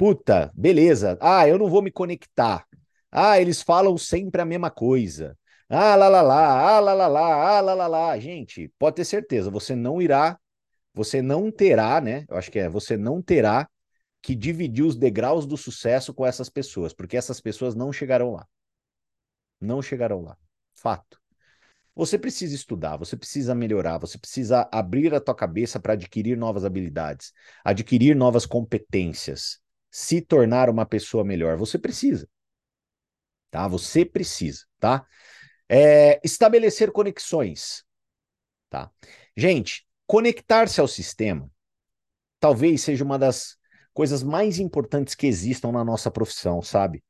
Puta, 0.03 0.51
beleza. 0.53 1.17
Ah, 1.21 1.47
eu 1.47 1.57
não 1.57 1.69
vou 1.69 1.81
me 1.81 1.89
conectar. 1.89 2.67
Ah, 3.09 3.41
eles 3.41 3.63
falam 3.63 3.97
sempre 3.97 4.41
a 4.43 4.45
mesma 4.45 4.69
coisa. 4.69 5.39
Ah, 5.69 5.95
lá, 5.95 6.09
lá, 6.09 6.21
lá, 6.21 6.77
ah, 6.77 6.81
lá, 6.81 6.93
lá, 6.93 7.07
lá, 7.07 7.57
ah, 7.59 7.61
lá, 7.61 7.73
lá, 7.73 7.87
lá. 7.87 8.19
Gente, 8.19 8.69
pode 8.81 8.97
ter 8.97 9.05
certeza, 9.05 9.49
você 9.49 9.77
não 9.77 10.03
irá 10.03 10.37
você 10.93 11.23
não 11.23 11.53
terá, 11.53 12.01
né? 12.01 12.27
Eu 12.29 12.37
acho 12.37 12.51
que 12.51 12.59
é, 12.59 12.69
você 12.69 12.97
não 12.97 13.23
terá 13.23 13.69
que 14.21 14.35
dividir 14.35 14.85
os 14.85 14.97
degraus 14.97 15.47
do 15.47 15.57
sucesso 15.57 16.13
com 16.13 16.27
essas 16.27 16.49
pessoas, 16.49 16.93
porque 16.93 17.17
essas 17.17 17.41
pessoas 17.41 17.77
não 17.77 17.93
chegarão 17.93 18.33
lá. 18.33 18.45
Não 19.61 19.81
chegarão 19.81 20.23
lá. 20.23 20.37
Fato. 20.75 21.17
Você 21.95 22.19
precisa 22.19 22.57
estudar, 22.57 22.97
você 22.97 23.17
precisa 23.17 23.55
melhorar, 23.55 23.99
você 23.99 24.19
precisa 24.19 24.69
abrir 24.73 25.15
a 25.15 25.21
tua 25.21 25.35
cabeça 25.35 25.79
para 25.79 25.93
adquirir 25.93 26.37
novas 26.37 26.65
habilidades, 26.65 27.33
adquirir 27.65 28.17
novas 28.17 28.45
competências, 28.45 29.62
se 29.93 30.23
tornar 30.23 30.71
uma 30.71 30.87
pessoa 30.87 31.23
melhor. 31.23 31.59
Você 31.59 31.79
precisa. 31.79 32.27
Tá? 33.51 33.69
Você 33.69 34.05
precisa, 34.05 34.65
tá? 34.81 35.07
É, 35.69 36.19
estabelecer 36.25 36.91
conexões, 36.91 37.85
tá? 38.71 38.91
Gente, 39.37 39.87
conectar-se 40.07 40.81
ao 40.81 40.89
sistema 40.89 41.51
talvez 42.41 42.83
seja 42.83 43.05
uma 43.05 43.19
das 43.19 43.57
coisas 43.93 44.23
mais 44.23 44.59
importantes 44.59 45.15
que 45.15 45.27
existam 45.27 45.71
na 45.71 45.85
nossa 45.85 46.11
profissão, 46.11 46.61
sabe? 46.63 47.05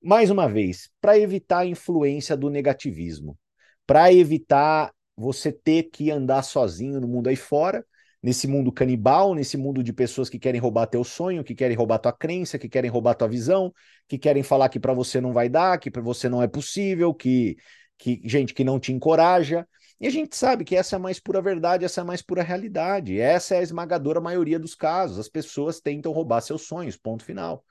Mais 0.00 0.30
uma 0.30 0.48
vez, 0.48 0.90
para 1.00 1.18
evitar 1.18 1.60
a 1.60 1.66
influência 1.66 2.36
do 2.36 2.50
negativismo, 2.50 3.38
para 3.86 4.12
evitar 4.12 4.94
você 5.16 5.50
ter 5.50 5.84
que 5.84 6.10
andar 6.10 6.42
sozinho 6.42 7.00
no 7.00 7.08
mundo 7.08 7.28
aí 7.28 7.36
fora, 7.36 7.84
nesse 8.24 8.48
mundo 8.48 8.72
canibal, 8.72 9.34
nesse 9.34 9.54
mundo 9.58 9.82
de 9.82 9.92
pessoas 9.92 10.30
que 10.30 10.38
querem 10.38 10.58
roubar 10.58 10.86
teu 10.86 11.04
sonho, 11.04 11.44
que 11.44 11.54
querem 11.54 11.76
roubar 11.76 11.98
tua 11.98 12.10
crença, 12.10 12.58
que 12.58 12.70
querem 12.70 12.90
roubar 12.90 13.14
tua 13.14 13.28
visão, 13.28 13.70
que 14.08 14.16
querem 14.16 14.42
falar 14.42 14.70
que 14.70 14.80
para 14.80 14.94
você 14.94 15.20
não 15.20 15.30
vai 15.30 15.46
dar, 15.46 15.78
que 15.78 15.90
para 15.90 16.00
você 16.00 16.26
não 16.26 16.42
é 16.42 16.48
possível, 16.48 17.12
que 17.12 17.58
que 17.98 18.22
gente 18.24 18.54
que 18.54 18.64
não 18.64 18.80
te 18.80 18.92
encoraja. 18.92 19.68
E 20.00 20.06
a 20.06 20.10
gente 20.10 20.34
sabe 20.36 20.64
que 20.64 20.74
essa 20.74 20.96
é 20.96 20.98
a 20.98 21.00
mais 21.00 21.20
pura 21.20 21.42
verdade, 21.42 21.84
essa 21.84 22.00
é 22.00 22.02
a 22.02 22.04
mais 22.04 22.22
pura 22.22 22.42
realidade. 22.42 23.20
Essa 23.20 23.56
é 23.56 23.58
a 23.58 23.62
esmagadora 23.62 24.22
maioria 24.22 24.58
dos 24.58 24.74
casos. 24.74 25.18
As 25.18 25.28
pessoas 25.28 25.78
tentam 25.78 26.10
roubar 26.10 26.40
seus 26.40 26.62
sonhos, 26.62 26.96
ponto 26.96 27.22
final. 27.22 27.62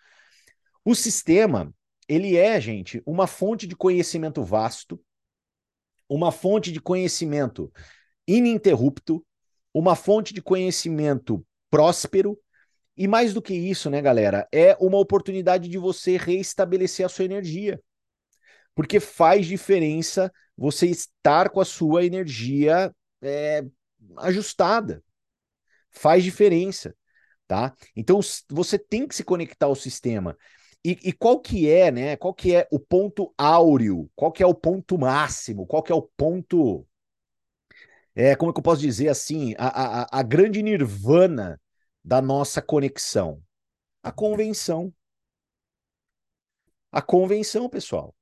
O 0.85 0.93
sistema, 0.93 1.73
ele 2.07 2.37
é, 2.37 2.61
gente, 2.61 3.01
uma 3.07 3.25
fonte 3.25 3.65
de 3.65 3.75
conhecimento 3.75 4.43
vasto, 4.43 5.01
uma 6.07 6.31
fonte 6.31 6.71
de 6.71 6.79
conhecimento 6.79 7.71
ininterrupto, 8.27 9.25
uma 9.73 9.95
fonte 9.95 10.33
de 10.33 10.41
conhecimento 10.41 11.45
próspero, 11.69 12.37
e 12.95 13.07
mais 13.07 13.33
do 13.33 13.41
que 13.41 13.53
isso, 13.53 13.89
né, 13.89 14.01
galera, 14.01 14.47
é 14.51 14.77
uma 14.79 14.99
oportunidade 14.99 15.67
de 15.67 15.77
você 15.77 16.15
reestabelecer 16.15 17.05
a 17.05 17.09
sua 17.09 17.25
energia. 17.25 17.81
Porque 18.75 18.99
faz 18.99 19.47
diferença 19.47 20.31
você 20.55 20.87
estar 20.87 21.49
com 21.49 21.59
a 21.59 21.65
sua 21.65 22.05
energia 22.05 22.93
é, 23.21 23.63
ajustada. 24.17 25.03
Faz 25.89 26.23
diferença, 26.23 26.95
tá? 27.47 27.73
Então 27.95 28.19
você 28.49 28.77
tem 28.77 29.07
que 29.07 29.15
se 29.15 29.23
conectar 29.23 29.67
ao 29.67 29.75
sistema. 29.75 30.37
E, 30.85 30.97
e, 31.03 31.13
qual 31.13 31.39
que 31.39 31.69
é, 31.69 31.91
né? 31.91 32.17
Qual 32.17 32.33
que 32.33 32.53
é 32.53 32.67
o 32.69 32.77
ponto 32.77 33.33
áureo? 33.37 34.09
Qual 34.15 34.31
que 34.31 34.43
é 34.43 34.45
o 34.45 34.53
ponto 34.53 34.97
máximo? 34.97 35.65
Qual 35.65 35.81
que 35.81 35.91
é 35.91 35.95
o 35.95 36.01
ponto 36.01 36.85
é, 38.15 38.35
como 38.35 38.51
é 38.51 38.53
que 38.53 38.59
eu 38.59 38.63
posso 38.63 38.81
dizer 38.81 39.09
assim, 39.09 39.55
a, 39.57 40.01
a, 40.03 40.19
a 40.19 40.23
grande 40.23 40.61
nirvana 40.61 41.59
da 42.03 42.21
nossa 42.21 42.61
conexão? 42.61 43.41
A 44.01 44.11
convenção. 44.11 44.93
A 46.91 47.01
convenção, 47.01 47.69
pessoal 47.69 48.13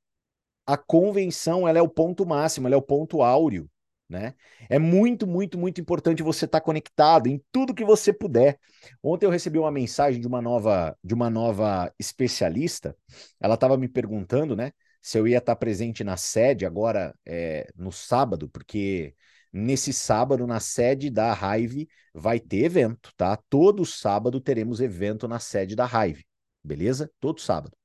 a 0.65 0.77
convenção 0.77 1.67
ela 1.67 1.79
é 1.79 1.81
o 1.81 1.89
ponto 1.89 2.25
máximo, 2.25 2.67
ela 2.67 2.75
é 2.75 2.77
o 2.77 2.81
ponto 2.81 3.21
áureo, 3.21 3.69
né? 4.07 4.33
É 4.69 4.77
muito, 4.77 5.25
muito, 5.27 5.57
muito 5.57 5.81
importante 5.81 6.23
você 6.23 6.45
estar 6.45 6.59
tá 6.59 6.65
conectado 6.65 7.27
em 7.27 7.43
tudo 7.51 7.73
que 7.73 7.83
você 7.83 8.13
puder. 8.13 8.59
Ontem 9.01 9.25
eu 9.25 9.29
recebi 9.29 9.57
uma 9.57 9.71
mensagem 9.71 10.21
de 10.21 10.27
uma 10.27 10.41
nova, 10.41 10.97
de 11.03 11.13
uma 11.13 11.29
nova 11.29 11.93
especialista. 11.99 12.95
Ela 13.39 13.55
estava 13.55 13.77
me 13.77 13.87
perguntando, 13.87 14.55
né, 14.55 14.71
se 15.01 15.17
eu 15.17 15.27
ia 15.27 15.39
estar 15.39 15.55
tá 15.55 15.59
presente 15.59 16.03
na 16.03 16.17
sede 16.17 16.65
agora 16.65 17.13
é, 17.25 17.67
no 17.75 17.91
sábado, 17.91 18.47
porque 18.49 19.15
nesse 19.51 19.91
sábado 19.91 20.47
na 20.47 20.59
sede 20.59 21.09
da 21.09 21.33
Hive 21.33 21.87
vai 22.13 22.39
ter 22.39 22.65
evento, 22.65 23.11
tá? 23.15 23.37
Todo 23.49 23.85
sábado 23.85 24.39
teremos 24.39 24.79
evento 24.79 25.27
na 25.27 25.39
sede 25.39 25.75
da 25.75 25.85
Hive, 25.85 26.25
beleza? 26.63 27.11
Todo 27.19 27.41
sábado. 27.41 27.75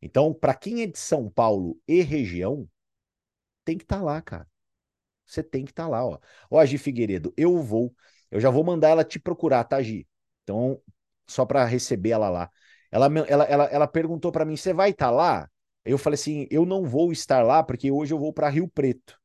Então, 0.00 0.32
para 0.32 0.54
quem 0.54 0.82
é 0.82 0.86
de 0.86 0.98
São 0.98 1.28
Paulo 1.28 1.80
e 1.86 2.00
região, 2.02 2.68
tem 3.64 3.76
que 3.76 3.84
estar 3.84 3.98
tá 3.98 4.02
lá, 4.02 4.22
cara. 4.22 4.46
Você 5.26 5.42
tem 5.42 5.64
que 5.64 5.72
estar 5.72 5.84
tá 5.84 5.88
lá, 5.88 6.06
ó. 6.06 6.18
Ó, 6.50 6.64
Gi 6.64 6.78
Figueiredo, 6.78 7.32
eu 7.36 7.60
vou. 7.62 7.94
Eu 8.30 8.40
já 8.40 8.50
vou 8.50 8.64
mandar 8.64 8.90
ela 8.90 9.04
te 9.04 9.18
procurar, 9.18 9.64
tá, 9.64 9.82
Gi? 9.82 10.06
Então, 10.42 10.80
só 11.26 11.44
para 11.44 11.64
receber 11.64 12.10
ela 12.10 12.30
lá. 12.30 12.50
Ela, 12.90 13.06
ela, 13.28 13.44
ela, 13.44 13.64
ela 13.64 13.86
perguntou 13.86 14.32
para 14.32 14.44
mim: 14.44 14.56
você 14.56 14.72
vai 14.72 14.90
estar 14.90 15.06
tá 15.06 15.10
lá? 15.10 15.50
Eu 15.84 15.98
falei 15.98 16.14
assim: 16.14 16.46
eu 16.50 16.64
não 16.64 16.84
vou 16.84 17.12
estar 17.12 17.42
lá 17.42 17.62
porque 17.62 17.90
hoje 17.90 18.14
eu 18.14 18.18
vou 18.18 18.32
para 18.32 18.48
Rio 18.48 18.68
Preto. 18.68 19.18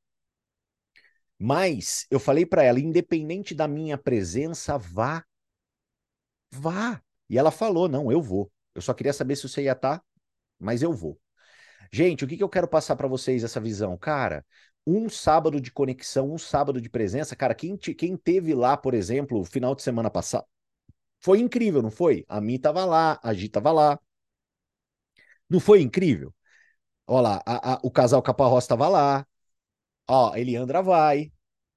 Mas 1.40 2.06
eu 2.10 2.20
falei 2.20 2.46
para 2.46 2.64
ela: 2.64 2.80
independente 2.80 3.54
da 3.54 3.68
minha 3.68 3.98
presença, 3.98 4.78
vá. 4.78 5.24
Vá. 6.52 7.02
E 7.30 7.38
ela 7.38 7.52
falou: 7.52 7.88
não, 7.88 8.12
eu 8.12 8.22
vou. 8.22 8.52
Eu 8.76 8.82
só 8.82 8.94
queria 8.94 9.14
saber 9.14 9.36
se 9.36 9.48
você 9.48 9.64
ia 9.64 9.74
estar. 9.74 10.00
Tá 10.00 10.06
mas 10.60 10.82
eu 10.82 10.94
vou. 10.94 11.20
Gente, 11.92 12.26
o 12.26 12.28
que, 12.28 12.38
que 12.38 12.44
eu 12.44 12.50
quero 12.50 12.68
passar 12.68 12.96
para 12.96 13.08
vocês 13.08 13.44
essa 13.44 13.60
visão? 13.60 13.98
Cara, 13.98 14.46
um 14.86 15.10
sábado 15.10 15.62
de 15.62 15.72
conexão, 15.72 16.34
um 16.34 16.38
sábado 16.38 16.82
de 16.82 16.90
presença, 16.90 17.36
cara, 17.36 17.54
quem, 17.56 17.76
te, 17.78 17.94
quem 17.94 18.18
teve 18.18 18.54
lá, 18.56 18.76
por 18.78 18.94
exemplo, 18.94 19.44
final 19.46 19.76
de 19.76 19.84
semana 19.84 20.10
passado, 20.10 20.46
foi 21.22 21.40
incrível, 21.40 21.82
não 21.82 21.92
foi? 21.92 22.26
A 22.30 22.42
Mi 22.42 22.60
tava 22.60 22.86
lá, 22.86 23.20
a 23.24 23.34
Gi 23.34 23.50
tava 23.50 23.72
lá. 23.72 24.00
Não 25.50 25.60
foi 25.60 25.82
incrível? 25.82 26.34
Olha 27.08 27.22
lá, 27.22 27.44
a, 27.46 27.74
a, 27.76 27.80
o 27.84 27.92
casal 27.92 28.22
Caparrós 28.22 28.68
tava 28.68 28.88
lá. 28.90 29.28
Ó, 30.08 30.36
Eliandra 30.36 30.82
vai. 30.82 31.32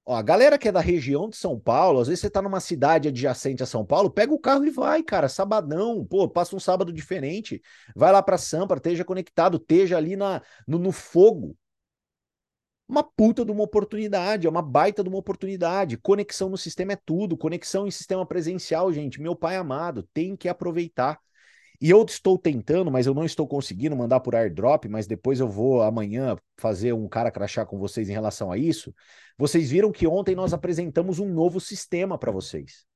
Ó, 0.04 0.14
a 0.14 0.22
galera 0.22 0.58
que 0.58 0.68
é 0.68 0.72
da 0.72 0.80
região 0.80 1.28
de 1.28 1.36
São 1.36 1.58
Paulo, 1.58 2.00
às 2.00 2.08
vezes 2.08 2.20
você 2.20 2.30
tá 2.30 2.40
numa 2.40 2.60
cidade 2.60 3.08
adjacente 3.08 3.62
a 3.62 3.66
São 3.66 3.84
Paulo, 3.84 4.10
pega 4.10 4.32
o 4.32 4.38
carro 4.38 4.64
e 4.64 4.70
vai, 4.70 5.02
cara, 5.02 5.28
sabadão, 5.28 6.04
pô, 6.04 6.28
passa 6.28 6.54
um 6.54 6.60
sábado 6.60 6.92
diferente, 6.92 7.60
vai 7.94 8.12
lá 8.12 8.22
pra 8.22 8.38
Sampa, 8.38 8.76
esteja 8.76 9.04
conectado, 9.04 9.56
esteja 9.56 9.96
ali 9.96 10.16
na, 10.16 10.42
no, 10.66 10.78
no 10.78 10.92
fogo. 10.92 11.56
Uma 12.88 13.02
puta 13.02 13.44
de 13.44 13.50
uma 13.50 13.64
oportunidade, 13.64 14.46
é 14.46 14.50
uma 14.50 14.62
baita 14.62 15.02
de 15.02 15.08
uma 15.08 15.18
oportunidade. 15.18 15.96
Conexão 15.96 16.48
no 16.48 16.56
sistema 16.56 16.92
é 16.92 16.96
tudo, 17.04 17.36
conexão 17.36 17.84
em 17.86 17.90
sistema 17.90 18.24
presencial, 18.24 18.92
gente, 18.92 19.20
meu 19.20 19.34
pai 19.34 19.56
amado, 19.56 20.04
tem 20.14 20.36
que 20.36 20.48
aproveitar. 20.48 21.20
E 21.80 21.90
eu 21.90 22.04
estou 22.04 22.38
tentando, 22.38 22.90
mas 22.90 23.06
eu 23.06 23.14
não 23.14 23.24
estou 23.24 23.46
conseguindo 23.46 23.96
mandar 23.96 24.20
por 24.20 24.34
airdrop, 24.34 24.86
mas 24.88 25.06
depois 25.06 25.40
eu 25.40 25.48
vou 25.48 25.82
amanhã 25.82 26.36
fazer 26.56 26.92
um 26.92 27.08
cara 27.08 27.30
crachar 27.30 27.66
com 27.66 27.78
vocês 27.78 28.08
em 28.08 28.12
relação 28.12 28.50
a 28.50 28.58
isso. 28.58 28.94
Vocês 29.36 29.70
viram 29.70 29.92
que 29.92 30.06
ontem 30.06 30.34
nós 30.34 30.52
apresentamos 30.52 31.18
um 31.18 31.28
novo 31.28 31.60
sistema 31.60 32.18
para 32.18 32.32
vocês. 32.32 32.86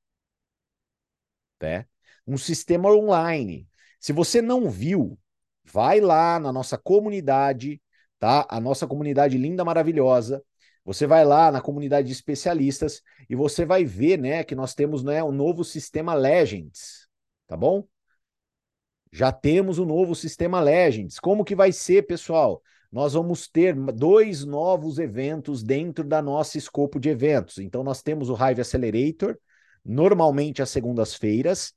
Né? 1.61 1.87
Um 2.27 2.39
sistema 2.39 2.91
online. 2.91 3.69
Se 3.99 4.13
você 4.13 4.41
não 4.41 4.71
viu, 4.71 5.19
vai 5.65 6.01
lá 6.01 6.39
na 6.39 6.53
nossa 6.53 6.79
comunidade, 6.79 7.83
tá? 8.19 8.47
A 8.49 8.61
nossa 8.61 8.87
comunidade 8.87 9.37
linda, 9.37 9.65
maravilhosa. 9.65 10.43
Você 10.85 11.07
vai 11.07 11.25
lá 11.25 11.53
na 11.53 11.61
comunidade 11.61 12.07
de 12.07 12.13
especialistas 12.13 13.03
e 13.29 13.35
você 13.35 13.65
vai 13.65 13.85
ver, 13.85 14.19
né, 14.19 14.43
que 14.43 14.55
nós 14.55 14.75
temos, 14.75 15.05
né, 15.05 15.23
o 15.23 15.31
novo 15.31 15.63
sistema 15.63 16.15
Legends, 16.15 17.09
tá 17.47 17.57
bom? 17.57 17.87
Já 19.13 19.33
temos 19.33 19.79
o 19.79 19.85
novo 19.85 20.15
sistema 20.15 20.61
Legends. 20.61 21.19
Como 21.19 21.45
que 21.45 21.55
vai 21.55 21.73
ser, 21.73 22.07
pessoal? 22.07 22.63
Nós 22.93 23.13
vamos 23.15 23.49
ter 23.49 23.75
dois 23.75 24.45
novos 24.45 24.99
eventos 24.99 25.63
dentro 25.63 26.05
da 26.05 26.21
nossa 26.21 26.59
escopo 26.59 26.99
de 26.99 27.09
eventos. 27.09 27.59
Então, 27.59 27.83
nós 27.83 28.03
temos 28.03 28.29
o 28.29 28.35
Hive 28.35 28.61
Accelerator, 28.61 29.39
normalmente 29.85 30.63
às 30.63 30.71
segundas-feiras, 30.71 31.73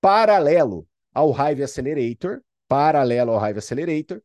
paralelo 0.00 0.86
ao 1.12 1.30
Hive 1.30 1.62
Accelerator, 1.62 2.40
paralelo 2.68 3.32
ao 3.32 3.48
Hive 3.48 3.58
Accelerator, 3.58 4.22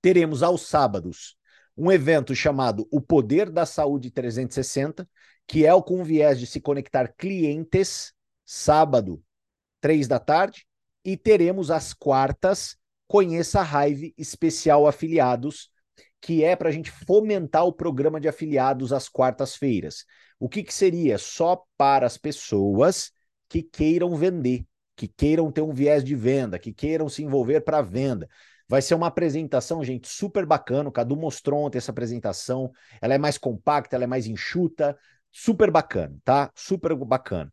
teremos 0.00 0.42
aos 0.42 0.62
sábados 0.62 1.36
um 1.76 1.90
evento 1.92 2.34
chamado 2.34 2.86
O 2.90 3.00
Poder 3.00 3.50
da 3.50 3.64
Saúde 3.64 4.10
360, 4.10 5.08
que 5.46 5.64
é 5.64 5.72
o 5.72 5.82
com 5.82 6.02
viés 6.02 6.38
de 6.38 6.46
se 6.46 6.60
conectar 6.60 7.14
clientes, 7.16 8.12
sábado, 8.44 9.22
três 9.80 10.08
da 10.08 10.18
tarde, 10.18 10.67
e 11.04 11.16
teremos 11.16 11.70
as 11.70 11.92
quartas 11.92 12.76
Conheça 13.08 13.62
a 13.62 13.88
Hive 13.88 14.14
Especial 14.18 14.86
Afiliados, 14.86 15.70
que 16.20 16.44
é 16.44 16.54
para 16.54 16.68
a 16.68 16.72
gente 16.72 16.90
fomentar 16.90 17.64
o 17.64 17.72
programa 17.72 18.20
de 18.20 18.28
afiliados 18.28 18.92
às 18.92 19.08
quartas-feiras. 19.08 20.04
O 20.38 20.46
que, 20.46 20.62
que 20.62 20.74
seria? 20.74 21.16
Só 21.16 21.64
para 21.78 22.06
as 22.06 22.18
pessoas 22.18 23.10
que 23.48 23.62
queiram 23.62 24.14
vender, 24.14 24.66
que 24.94 25.08
queiram 25.08 25.50
ter 25.50 25.62
um 25.62 25.72
viés 25.72 26.04
de 26.04 26.14
venda, 26.14 26.58
que 26.58 26.70
queiram 26.70 27.08
se 27.08 27.22
envolver 27.22 27.62
para 27.62 27.80
venda. 27.80 28.28
Vai 28.68 28.82
ser 28.82 28.94
uma 28.94 29.06
apresentação, 29.06 29.82
gente, 29.82 30.06
super 30.06 30.44
bacana. 30.44 30.90
O 30.90 30.92
Cadu 30.92 31.16
mostrou 31.16 31.62
ontem 31.64 31.78
essa 31.78 31.90
apresentação. 31.90 32.70
Ela 33.00 33.14
é 33.14 33.18
mais 33.18 33.38
compacta, 33.38 33.96
ela 33.96 34.04
é 34.04 34.06
mais 34.06 34.26
enxuta, 34.26 34.98
super 35.32 35.70
bacana, 35.70 36.14
tá? 36.22 36.52
Super 36.54 36.94
bacana. 36.94 37.50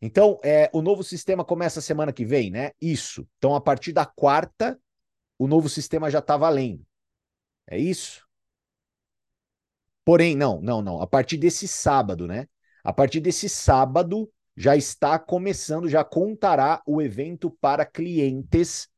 Então, 0.00 0.38
é, 0.44 0.70
o 0.72 0.80
novo 0.80 1.02
sistema 1.02 1.44
começa 1.44 1.80
semana 1.80 2.12
que 2.12 2.24
vem, 2.24 2.50
né? 2.50 2.70
Isso. 2.80 3.26
Então, 3.38 3.54
a 3.54 3.60
partir 3.60 3.92
da 3.92 4.06
quarta, 4.06 4.80
o 5.38 5.46
novo 5.46 5.68
sistema 5.68 6.10
já 6.10 6.20
está 6.20 6.36
valendo. 6.36 6.84
É 7.66 7.78
isso? 7.78 8.26
Porém, 10.04 10.34
não, 10.36 10.60
não, 10.60 10.80
não. 10.80 11.02
A 11.02 11.06
partir 11.06 11.36
desse 11.36 11.68
sábado, 11.68 12.26
né? 12.26 12.48
A 12.82 12.92
partir 12.92 13.20
desse 13.20 13.48
sábado 13.48 14.32
já 14.56 14.76
está 14.76 15.18
começando, 15.18 15.88
já 15.88 16.02
contará 16.02 16.82
o 16.86 17.02
evento 17.02 17.50
para 17.60 17.84
clientes 17.84 18.88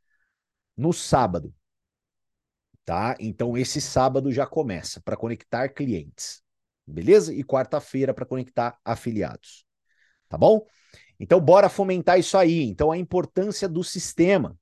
no 0.76 0.92
sábado. 0.92 1.52
Tá? 2.84 3.14
Então 3.20 3.56
esse 3.56 3.80
sábado 3.80 4.32
já 4.32 4.46
começa 4.46 5.00
para 5.00 5.16
conectar 5.16 5.68
clientes. 5.68 6.42
beleza? 6.86 7.34
E 7.34 7.44
quarta-feira 7.44 8.14
para 8.14 8.24
conectar 8.24 8.78
afiliados. 8.84 9.64
Tá 10.28 10.38
bom? 10.38 10.64
Então, 11.20 11.38
bora 11.38 11.68
fomentar 11.68 12.18
isso 12.18 12.38
aí. 12.38 12.62
Então, 12.62 12.90
a 12.90 12.96
importância 12.96 13.68
do 13.68 13.84
sistema. 13.84 14.58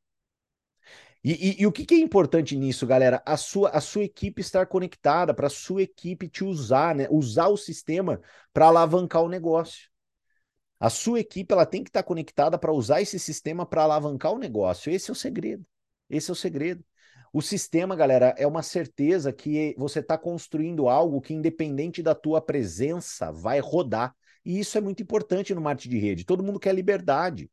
E, 1.22 1.60
e, 1.60 1.62
e 1.62 1.66
o 1.66 1.72
que, 1.72 1.86
que, 1.86 1.94
é 1.94 1.98
importante 1.98 2.56
nisso, 2.56 2.86
galera? 2.86 3.22
A 3.24 3.36
sua, 3.36 3.70
a 3.70 3.80
sua 3.80 4.02
equipe 4.02 4.40
estar 4.40 4.66
conectada, 4.66 5.32
para 5.32 5.46
a 5.46 5.50
sua 5.50 5.82
equipe 5.82 6.28
te 6.28 6.44
usar, 6.44 6.94
né? 6.94 7.06
Usar 7.10 7.48
o 7.48 7.56
sistema 7.56 8.20
para 8.52 8.66
alavancar 8.66 9.22
o 9.22 9.28
negócio. 9.28 9.88
A 10.80 10.90
sua 10.90 11.20
equipe 11.20 11.52
ela 11.52 11.66
tem 11.66 11.82
que 11.82 11.90
estar 11.90 12.02
conectada 12.02 12.58
para 12.58 12.72
usar 12.72 13.00
esse 13.00 13.18
sistema 13.18 13.64
para 13.64 13.82
alavancar 13.82 14.32
o 14.32 14.38
negócio. 14.38 14.92
Esse 14.92 15.10
é 15.10 15.12
o 15.12 15.16
segredo. 15.16 15.64
Esse 16.10 16.30
é 16.30 16.32
o 16.32 16.36
segredo. 16.36 16.84
O 17.32 17.42
sistema, 17.42 17.94
galera, 17.94 18.34
é 18.38 18.46
uma 18.46 18.62
certeza 18.62 19.32
que 19.32 19.74
você 19.76 20.00
está 20.00 20.16
construindo 20.16 20.88
algo 20.88 21.20
que, 21.20 21.34
independente 21.34 22.02
da 22.02 22.14
tua 22.14 22.40
presença, 22.40 23.30
vai 23.30 23.60
rodar. 23.60 24.14
E 24.48 24.58
isso 24.58 24.78
é 24.78 24.80
muito 24.80 25.02
importante 25.02 25.54
no 25.54 25.60
marketing 25.60 25.90
de 25.90 25.98
rede. 25.98 26.24
Todo 26.24 26.42
mundo 26.42 26.58
quer 26.58 26.74
liberdade. 26.74 27.50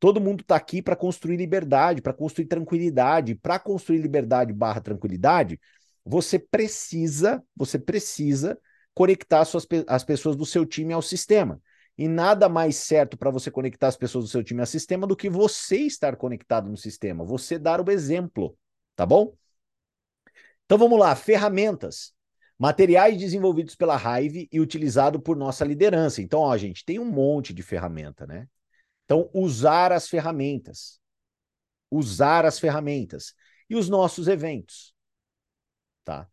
Todo 0.00 0.20
mundo 0.20 0.40
está 0.40 0.56
aqui 0.56 0.82
para 0.82 0.96
construir 0.96 1.36
liberdade, 1.36 2.02
para 2.02 2.12
construir 2.12 2.46
tranquilidade. 2.46 3.36
Para 3.36 3.60
construir 3.60 3.98
liberdade 3.98 4.52
barra 4.52 4.80
tranquilidade, 4.80 5.60
você 6.04 6.36
precisa, 6.36 7.40
você 7.54 7.78
precisa 7.78 8.58
conectar 8.92 9.44
suas, 9.44 9.64
as 9.86 10.02
pessoas 10.02 10.34
do 10.34 10.44
seu 10.44 10.66
time 10.66 10.92
ao 10.92 11.00
sistema. 11.00 11.62
E 11.96 12.08
nada 12.08 12.48
mais 12.48 12.74
certo 12.74 13.16
para 13.16 13.30
você 13.30 13.48
conectar 13.48 13.86
as 13.86 13.96
pessoas 13.96 14.24
do 14.24 14.30
seu 14.30 14.42
time 14.42 14.62
ao 14.62 14.66
sistema 14.66 15.06
do 15.06 15.14
que 15.14 15.30
você 15.30 15.76
estar 15.76 16.16
conectado 16.16 16.68
no 16.68 16.76
sistema, 16.76 17.24
você 17.24 17.56
dar 17.56 17.80
o 17.80 17.88
exemplo, 17.88 18.58
tá 18.96 19.06
bom? 19.06 19.32
Então 20.64 20.76
vamos 20.76 20.98
lá, 20.98 21.14
ferramentas. 21.14 22.13
Materiais 22.58 23.18
desenvolvidos 23.18 23.74
pela 23.74 23.96
Hive 23.96 24.48
e 24.50 24.60
utilizado 24.60 25.20
por 25.20 25.36
nossa 25.36 25.64
liderança. 25.64 26.22
Então, 26.22 26.40
ó, 26.40 26.56
gente, 26.56 26.84
tem 26.84 26.98
um 26.98 27.10
monte 27.10 27.52
de 27.52 27.62
ferramenta, 27.62 28.26
né? 28.26 28.48
Então, 29.04 29.28
usar 29.34 29.92
as 29.92 30.08
ferramentas. 30.08 31.00
Usar 31.90 32.44
as 32.46 32.58
ferramentas. 32.58 33.34
E 33.68 33.76
os 33.76 33.88
nossos 33.88 34.28
eventos. 34.28 34.94
Tá? 36.04 36.28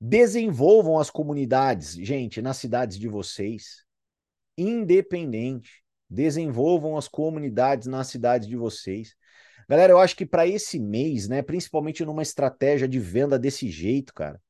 Desenvolvam 0.00 0.98
as 0.98 1.10
comunidades, 1.10 1.94
gente, 1.94 2.42
nas 2.42 2.58
cidades 2.58 2.98
de 2.98 3.08
vocês 3.08 3.86
independente. 4.56 5.82
Desenvolvam 6.08 6.96
as 6.96 7.08
comunidades 7.08 7.86
na 7.86 8.04
cidade 8.04 8.46
de 8.48 8.56
vocês. 8.56 9.14
Galera, 9.68 9.92
eu 9.92 9.98
acho 9.98 10.16
que 10.16 10.24
para 10.24 10.46
esse 10.46 10.78
mês, 10.78 11.28
né, 11.28 11.42
principalmente 11.42 12.04
numa 12.04 12.22
estratégia 12.22 12.86
de 12.86 13.00
venda 13.00 13.38
desse 13.38 13.68
jeito, 13.68 14.14
cara, 14.14 14.40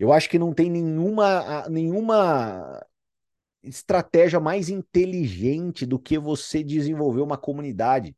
eu 0.00 0.14
acho 0.14 0.30
que 0.30 0.38
não 0.38 0.54
tem 0.54 0.70
nenhuma, 0.70 1.68
nenhuma 1.68 2.82
estratégia 3.62 4.40
mais 4.40 4.70
inteligente 4.70 5.84
do 5.84 5.98
que 5.98 6.18
você 6.18 6.64
desenvolver 6.64 7.20
uma 7.20 7.36
comunidade. 7.36 8.16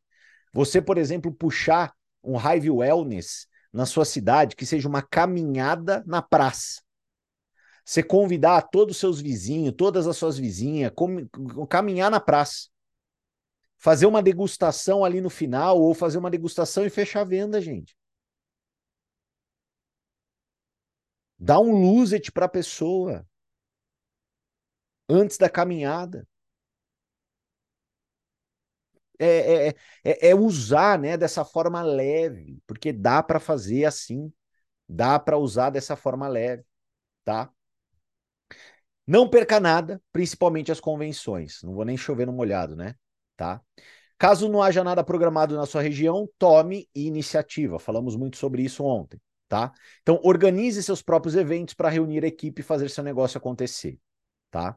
Você, 0.53 0.81
por 0.81 0.97
exemplo, 0.97 1.35
puxar 1.35 1.93
um 2.23 2.37
Hive 2.39 2.71
Wellness 2.71 3.49
na 3.73 3.85
sua 3.85 4.05
cidade, 4.05 4.55
que 4.55 4.65
seja 4.65 4.89
uma 4.89 5.03
caminhada 5.03 6.05
na 6.07 6.23
praça. 6.23 6.81
Você 7.85 8.01
convidar 8.01 8.63
todos 8.63 8.95
os 8.95 9.01
seus 9.01 9.21
vizinhos, 9.21 9.75
todas 9.77 10.07
as 10.07 10.17
suas 10.17 10.39
vizinhas, 10.39 10.93
caminhar 11.69 12.13
na 12.13 12.21
praça. 12.21 12.69
Fazer 13.77 14.07
uma 14.07 14.23
degustação 14.23 15.05
ali 15.05 15.21
no 15.21 15.29
final, 15.29 15.81
ou 15.81 15.93
fazer 15.95 16.19
uma 16.19 16.31
degustação 16.31 16.87
e 16.87 16.91
fechar 16.91 17.23
a 17.23 17.25
venda, 17.25 17.61
gente. 17.61 17.97
Dá 21.43 21.59
um 21.59 21.73
luset 21.73 22.31
para 22.31 22.47
a 22.47 22.49
pessoa 22.49 23.27
antes 25.09 25.37
da 25.37 25.51
caminhada. 25.51 26.25
É, 29.19 29.27
é, 29.27 29.69
é, 29.69 29.75
é, 30.05 30.29
é 30.31 30.35
usar 30.37 30.97
né, 31.01 31.17
dessa 31.17 31.45
forma 31.45 31.83
leve, 31.83 32.61
porque 32.65 32.93
dá 32.93 33.21
para 33.25 33.41
fazer 33.41 33.85
assim, 33.85 34.33
dá 34.89 35.19
para 35.19 35.37
usar 35.37 35.71
dessa 35.71 35.97
forma 35.97 36.29
leve, 36.29 36.65
tá? 37.25 37.53
Não 39.05 39.29
perca 39.29 39.59
nada, 39.59 40.01
principalmente 40.13 40.71
as 40.71 40.79
convenções. 40.79 41.61
Não 41.65 41.75
vou 41.75 41.85
nem 41.85 41.97
chover 41.97 42.25
no 42.27 42.33
molhado, 42.33 42.77
né? 42.77 42.95
Tá? 43.37 43.61
Caso 44.17 44.49
não 44.49 44.63
haja 44.63 44.85
nada 44.85 45.03
programado 45.03 45.57
na 45.57 45.67
sua 45.67 45.83
região, 45.83 46.29
tome 46.39 46.89
iniciativa. 46.95 47.81
Falamos 47.81 48.15
muito 48.15 48.37
sobre 48.37 48.63
isso 48.63 48.85
ontem, 48.85 49.21
tá? 49.53 49.71
Então, 50.01 50.19
organize 50.25 50.83
seus 50.83 51.03
próprios 51.03 51.35
eventos 51.35 51.75
para 51.75 51.91
reunir 51.91 52.25
a 52.25 52.27
equipe 52.27 52.63
e 52.63 52.65
fazer 52.65 52.89
seu 52.89 53.05
negócio 53.05 53.37
acontecer, 53.37 53.99
tá? 54.51 54.75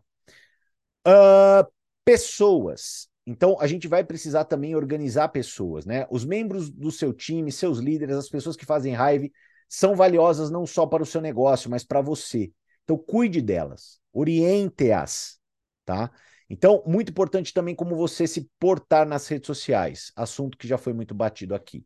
Uh, 1.08 1.66
pessoas. 2.04 3.08
Então, 3.26 3.56
a 3.62 3.68
gente 3.68 3.88
vai 3.88 4.04
precisar 4.04 4.44
também 4.44 4.76
organizar 4.76 5.30
pessoas, 5.30 5.86
né? 5.86 6.06
Os 6.12 6.26
membros 6.26 6.70
do 6.70 6.92
seu 6.92 7.14
time, 7.14 7.54
seus 7.54 7.78
líderes, 7.80 8.18
as 8.18 8.28
pessoas 8.28 8.58
que 8.58 8.66
fazem 8.66 8.92
raiva, 8.92 9.30
são 9.70 9.96
valiosas 9.96 10.52
não 10.52 10.66
só 10.66 10.86
para 10.86 11.02
o 11.02 11.06
seu 11.06 11.22
negócio, 11.22 11.70
mas 11.72 11.86
para 11.86 12.02
você. 12.02 12.52
Então, 12.84 12.98
cuide 12.98 13.42
delas, 13.42 14.02
oriente-as, 14.12 15.40
tá? 15.86 16.12
Então, 16.50 16.84
muito 16.86 17.12
importante 17.12 17.54
também 17.54 17.74
como 17.74 17.96
você 17.96 18.28
se 18.28 18.52
portar 18.60 19.08
nas 19.08 19.26
redes 19.26 19.48
sociais, 19.48 20.12
assunto 20.18 20.58
que 20.58 20.68
já 20.68 20.78
foi 20.78 20.92
muito 20.92 21.16
batido 21.16 21.56
aqui. 21.56 21.86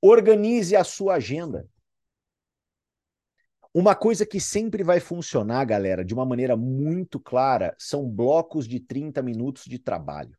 Organize 0.00 0.74
a 0.74 0.84
sua 0.84 1.16
agenda. 1.16 1.68
Uma 3.72 3.94
coisa 3.94 4.24
que 4.26 4.40
sempre 4.40 4.82
vai 4.82 4.98
funcionar, 4.98 5.64
galera, 5.64 6.04
de 6.04 6.14
uma 6.14 6.24
maneira 6.24 6.56
muito 6.56 7.20
clara, 7.20 7.74
são 7.78 8.08
blocos 8.08 8.66
de 8.66 8.80
30 8.80 9.22
minutos 9.22 9.64
de 9.64 9.78
trabalho. 9.78 10.36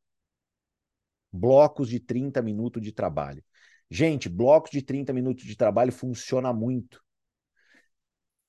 Blocos 1.32 1.90
de 1.90 2.00
30 2.00 2.42
minutos 2.42 2.82
de 2.82 2.92
trabalho. 2.92 3.44
Gente, 3.90 4.28
blocos 4.28 4.72
de 4.72 4.82
30 4.82 5.14
minutos 5.14 5.46
de 5.46 5.56
trabalho 5.56 5.92
funciona 5.92 6.52
muito. 6.52 7.04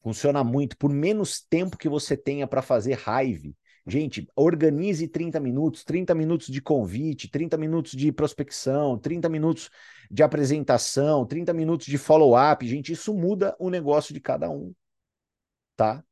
Funciona 0.02 0.42
muito. 0.42 0.76
Por 0.78 0.90
menos 0.90 1.40
tempo 1.40 1.76
que 1.76 1.88
você 1.88 2.16
tenha 2.16 2.46
para 2.46 2.62
fazer 2.62 2.94
raiva. 2.94 3.50
Gente, 3.86 4.28
organize 4.36 5.06
30 5.08 5.40
minutos, 5.40 5.84
30 5.84 6.14
minutos 6.14 6.48
de 6.48 6.60
convite, 6.60 7.30
30 7.30 7.56
minutos 7.56 7.92
de 7.92 8.12
prospecção, 8.12 8.98
30 8.98 9.28
minutos 9.28 9.70
de 10.10 10.22
apresentação, 10.22 11.24
30 11.26 11.52
minutos 11.52 11.86
de 11.86 11.98
follow-up. 11.98 12.66
Gente, 12.66 12.92
isso 12.92 13.14
muda 13.14 13.56
o 13.58 13.70
negócio 13.70 14.12
de 14.12 14.20
cada 14.20 14.50
um. 14.50 14.72
Tá? 15.76 16.04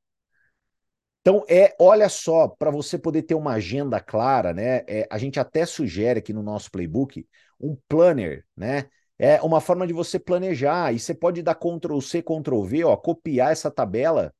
Então, 1.20 1.44
é, 1.48 1.76
olha 1.78 2.08
só, 2.08 2.48
para 2.48 2.70
você 2.70 2.96
poder 2.96 3.22
ter 3.22 3.34
uma 3.34 3.52
agenda 3.52 4.00
clara, 4.00 4.54
né? 4.54 4.78
É, 4.86 5.06
a 5.10 5.18
gente 5.18 5.38
até 5.38 5.66
sugere 5.66 6.20
aqui 6.20 6.32
no 6.32 6.42
nosso 6.42 6.70
playbook 6.70 7.26
um 7.60 7.76
planner, 7.86 8.46
né? 8.56 8.88
é 9.18 9.42
uma 9.42 9.60
forma 9.60 9.86
de 9.86 9.92
você 9.92 10.18
planejar. 10.18 10.92
E 10.94 10.98
você 10.98 11.12
pode 11.14 11.42
dar 11.42 11.54
Ctrl 11.54 12.00
C, 12.00 12.22
Ctrl 12.22 12.62
V, 12.62 12.84
ó, 12.84 12.96
copiar 12.96 13.52
essa 13.52 13.70
tabela 13.70 14.32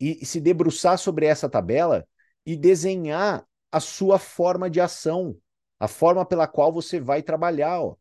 e, 0.00 0.22
e 0.22 0.26
se 0.26 0.40
debruçar 0.40 0.96
sobre 0.98 1.26
essa 1.26 1.48
tabela 1.48 2.06
e 2.50 2.56
desenhar 2.56 3.46
a 3.70 3.80
sua 3.80 4.18
forma 4.18 4.70
de 4.70 4.80
ação, 4.80 5.36
a 5.78 5.86
forma 5.86 6.24
pela 6.24 6.48
qual 6.48 6.72
você 6.72 6.98
vai 6.98 7.22
trabalhar. 7.22 7.80
Ó. 7.82 7.96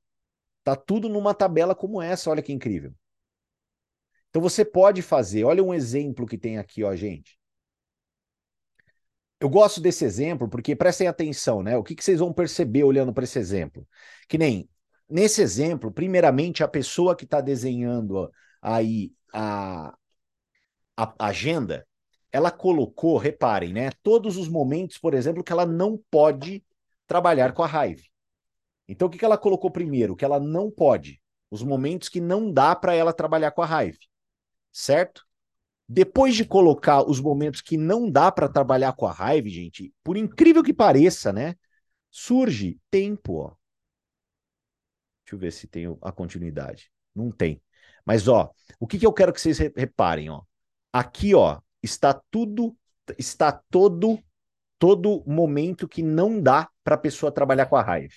Tá 0.64 0.76
tudo 0.76 1.10
numa 1.10 1.34
tabela 1.34 1.76
como 1.76 2.02
essa, 2.02 2.30
olha 2.30 2.42
que 2.42 2.54
incrível. 2.54 2.94
Então 4.30 4.42
você 4.42 4.64
pode 4.64 5.02
fazer, 5.02 5.44
olha 5.44 5.64
um 5.64 5.74
exemplo 5.74 6.26
que 6.26 6.38
tem 6.38 6.58
aqui, 6.58 6.84
ó, 6.84 6.96
gente. 6.96 7.38
Eu 9.40 9.50
gosto 9.50 9.82
desse 9.82 10.06
exemplo 10.06 10.48
porque 10.48 10.76
prestem 10.76 11.08
atenção, 11.08 11.62
né? 11.62 11.78
O 11.78 11.84
que, 11.84 11.94
que 11.94 12.04
vocês 12.04 12.20
vão 12.20 12.34
perceber 12.34 12.84
olhando 12.84 13.14
para 13.14 13.24
esse 13.24 13.38
exemplo? 13.38 13.88
Que 14.28 14.38
nem 14.38 14.70
Nesse 15.10 15.42
exemplo, 15.42 15.90
primeiramente, 15.92 16.64
a 16.64 16.68
pessoa 16.68 17.16
que 17.16 17.24
está 17.24 17.40
desenhando 17.40 18.30
aí 18.62 19.14
a, 19.34 19.96
a 20.98 21.28
agenda, 21.28 21.88
ela 22.32 22.52
colocou, 22.52 23.18
reparem, 23.18 23.74
né, 23.74 23.92
todos 24.04 24.38
os 24.38 24.48
momentos, 24.48 24.98
por 24.98 25.13
exemplo, 25.13 25.44
que 25.44 25.52
ela 25.52 25.66
não 25.66 25.98
pode 26.12 26.63
trabalhar 27.06 27.54
com 27.54 27.63
a 27.63 27.68
raiva. 27.68 28.04
Então, 28.88 29.08
o 29.08 29.12
que, 29.12 29.18
que 29.18 29.26
ela 29.26 29.38
colocou 29.38 29.72
primeiro? 29.72 30.16
Que 30.16 30.26
ela 30.26 30.40
não 30.40 30.72
pode. 30.72 31.22
Os 31.50 31.62
momentos 31.62 32.10
que 32.10 32.21
não 32.21 32.52
dá 32.52 32.75
para 32.75 32.94
ela 32.94 33.13
trabalhar 33.13 33.52
com 33.52 33.62
a 33.62 33.65
raiva. 33.65 33.98
Certo? 34.71 35.25
Depois 35.88 36.36
de 36.36 36.46
colocar 36.46 37.02
os 37.04 37.19
momentos 37.19 37.62
que 37.62 37.78
não 37.78 38.10
dá 38.10 38.32
para 38.32 38.50
trabalhar 38.50 38.94
com 38.94 39.06
a 39.06 39.12
raiva, 39.12 39.48
gente, 39.48 39.94
por 40.04 40.17
incrível 40.17 40.63
que 40.63 40.73
pareça, 40.73 41.32
né? 41.32 41.56
Surge 42.12 42.78
tempo, 42.92 43.36
ó. 43.36 43.56
Deixa 45.23 45.36
eu 45.36 45.40
ver 45.40 45.52
se 45.52 45.67
tem 45.67 45.86
a 46.02 46.12
continuidade. 46.12 46.92
Não 47.15 47.32
tem. 47.32 47.62
Mas, 48.06 48.28
ó, 48.28 48.52
o 48.80 48.88
que, 48.88 48.98
que 49.00 49.06
eu 49.06 49.13
quero 49.13 49.34
que 49.34 49.40
vocês 49.42 49.58
reparem, 49.58 50.30
ó. 50.30 50.42
Aqui, 50.92 51.34
ó, 51.36 51.60
está 51.82 52.13
tudo, 52.32 52.75
está 53.17 53.52
todo, 53.52 54.19
todo 54.80 55.23
momento 55.25 55.88
que 55.88 56.02
não 56.02 56.42
dá 56.42 56.69
para 56.84 56.96
a 56.96 57.00
pessoa 57.00 57.32
trabalhar 57.32 57.65
com 57.67 57.75
a 57.75 57.82
raiva. 57.82 58.13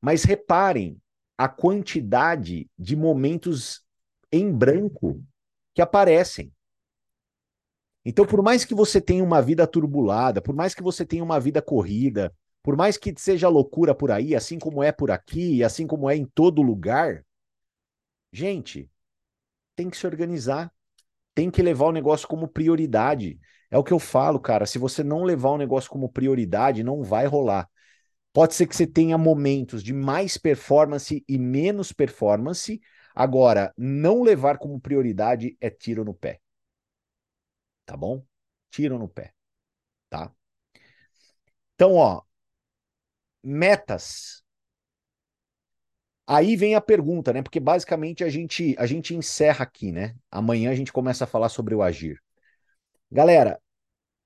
Mas 0.00 0.24
reparem 0.24 1.00
a 1.36 1.48
quantidade 1.48 2.68
de 2.78 2.96
momentos 2.96 3.84
em 4.30 4.52
branco 4.52 5.24
que 5.74 5.80
aparecem. 5.80 6.52
Então, 8.04 8.26
por 8.26 8.42
mais 8.42 8.64
que 8.64 8.74
você 8.74 9.00
tenha 9.00 9.22
uma 9.22 9.42
vida 9.42 9.66
turbulada, 9.66 10.40
por 10.40 10.54
mais 10.54 10.74
que 10.74 10.82
você 10.82 11.04
tenha 11.04 11.22
uma 11.22 11.38
vida 11.38 11.60
corrida, 11.60 12.34
por 12.62 12.76
mais 12.76 12.96
que 12.96 13.14
seja 13.16 13.48
loucura 13.48 13.94
por 13.94 14.10
aí, 14.10 14.34
assim 14.34 14.58
como 14.58 14.82
é 14.82 14.90
por 14.90 15.10
aqui, 15.10 15.62
assim 15.62 15.86
como 15.86 16.08
é 16.08 16.16
em 16.16 16.24
todo 16.24 16.62
lugar, 16.62 17.24
gente, 18.32 18.90
tem 19.76 19.88
que 19.88 19.96
se 19.96 20.06
organizar, 20.06 20.72
tem 21.38 21.52
que 21.52 21.62
levar 21.62 21.86
o 21.86 21.92
negócio 21.92 22.26
como 22.26 22.48
prioridade. 22.48 23.38
É 23.70 23.78
o 23.78 23.84
que 23.84 23.92
eu 23.92 24.00
falo, 24.00 24.40
cara. 24.40 24.66
Se 24.66 24.76
você 24.76 25.04
não 25.04 25.22
levar 25.22 25.50
o 25.50 25.56
negócio 25.56 25.88
como 25.88 26.08
prioridade, 26.08 26.82
não 26.82 27.04
vai 27.04 27.26
rolar. 27.26 27.68
Pode 28.32 28.54
ser 28.54 28.66
que 28.66 28.74
você 28.74 28.88
tenha 28.88 29.16
momentos 29.16 29.84
de 29.84 29.92
mais 29.94 30.36
performance 30.36 31.24
e 31.28 31.38
menos 31.38 31.92
performance. 31.92 32.80
Agora, 33.14 33.72
não 33.78 34.22
levar 34.22 34.58
como 34.58 34.80
prioridade 34.80 35.56
é 35.60 35.70
tiro 35.70 36.04
no 36.04 36.12
pé 36.12 36.40
tá 37.84 37.96
bom? 37.96 38.24
Tiro 38.70 38.98
no 38.98 39.08
pé, 39.08 39.34
tá? 40.10 40.32
Então, 41.74 41.94
ó, 41.96 42.22
metas. 43.42 44.44
Aí 46.28 46.56
vem 46.56 46.74
a 46.74 46.80
pergunta, 46.80 47.32
né? 47.32 47.42
Porque 47.42 47.60
basicamente 47.60 48.22
a 48.22 48.28
gente 48.28 48.76
a 48.78 48.86
gente 48.86 49.14
encerra 49.14 49.64
aqui, 49.64 49.90
né? 49.92 50.14
Amanhã 50.30 50.70
a 50.70 50.74
gente 50.74 50.92
começa 50.92 51.24
a 51.24 51.26
falar 51.26 51.48
sobre 51.48 51.74
o 51.74 51.82
agir. 51.82 52.22
Galera, 53.10 53.60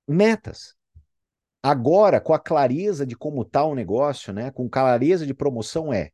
metas. 0.07 0.75
Agora, 1.63 2.21
com 2.21 2.33
a 2.33 2.39
clareza 2.39 3.05
de 3.05 3.15
como 3.17 3.45
tá 3.45 3.63
o 3.65 3.75
negócio, 3.75 4.33
né? 4.33 4.51
Com 4.51 4.69
clareza 4.69 5.25
de 5.27 5.33
promoção 5.33 5.93
é 5.93 6.11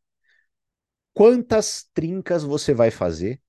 quantas 1.13 1.87
trincas 1.93 2.43
você 2.43 2.73
vai 2.73 2.89
fazer 2.89 3.39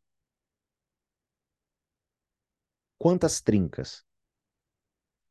quantas 2.98 3.40
trincas? 3.40 4.04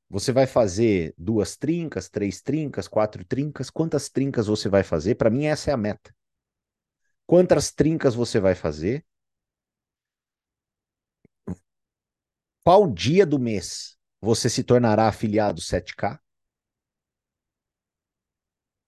Você 0.10 0.32
vai 0.32 0.45
fazer 0.45 1.16
duas 1.18 1.55
trincas, 1.57 2.10
três 2.10 2.41
trincas, 2.43 2.88
quatro 2.88 3.26
trincas? 3.26 3.70
Quantas 3.72 4.07
trincas 4.10 4.45
você 4.47 4.70
vai 4.70 4.84
fazer? 4.84 5.16
Para 5.16 5.30
mim, 5.32 5.45
essa 5.45 5.72
é 5.72 5.74
a 5.74 5.78
meta. 5.78 6.14
Quantas 7.30 7.72
trincas 7.72 8.16
você 8.16 8.40
vai 8.40 8.56
fazer? 8.56 9.06
Qual 12.64 12.90
dia 12.90 13.26
do 13.26 13.38
mês 13.38 13.98
você 14.22 14.50
se 14.50 14.64
tornará 14.64 15.10
afiliado 15.10 15.60
7K? 15.62 16.22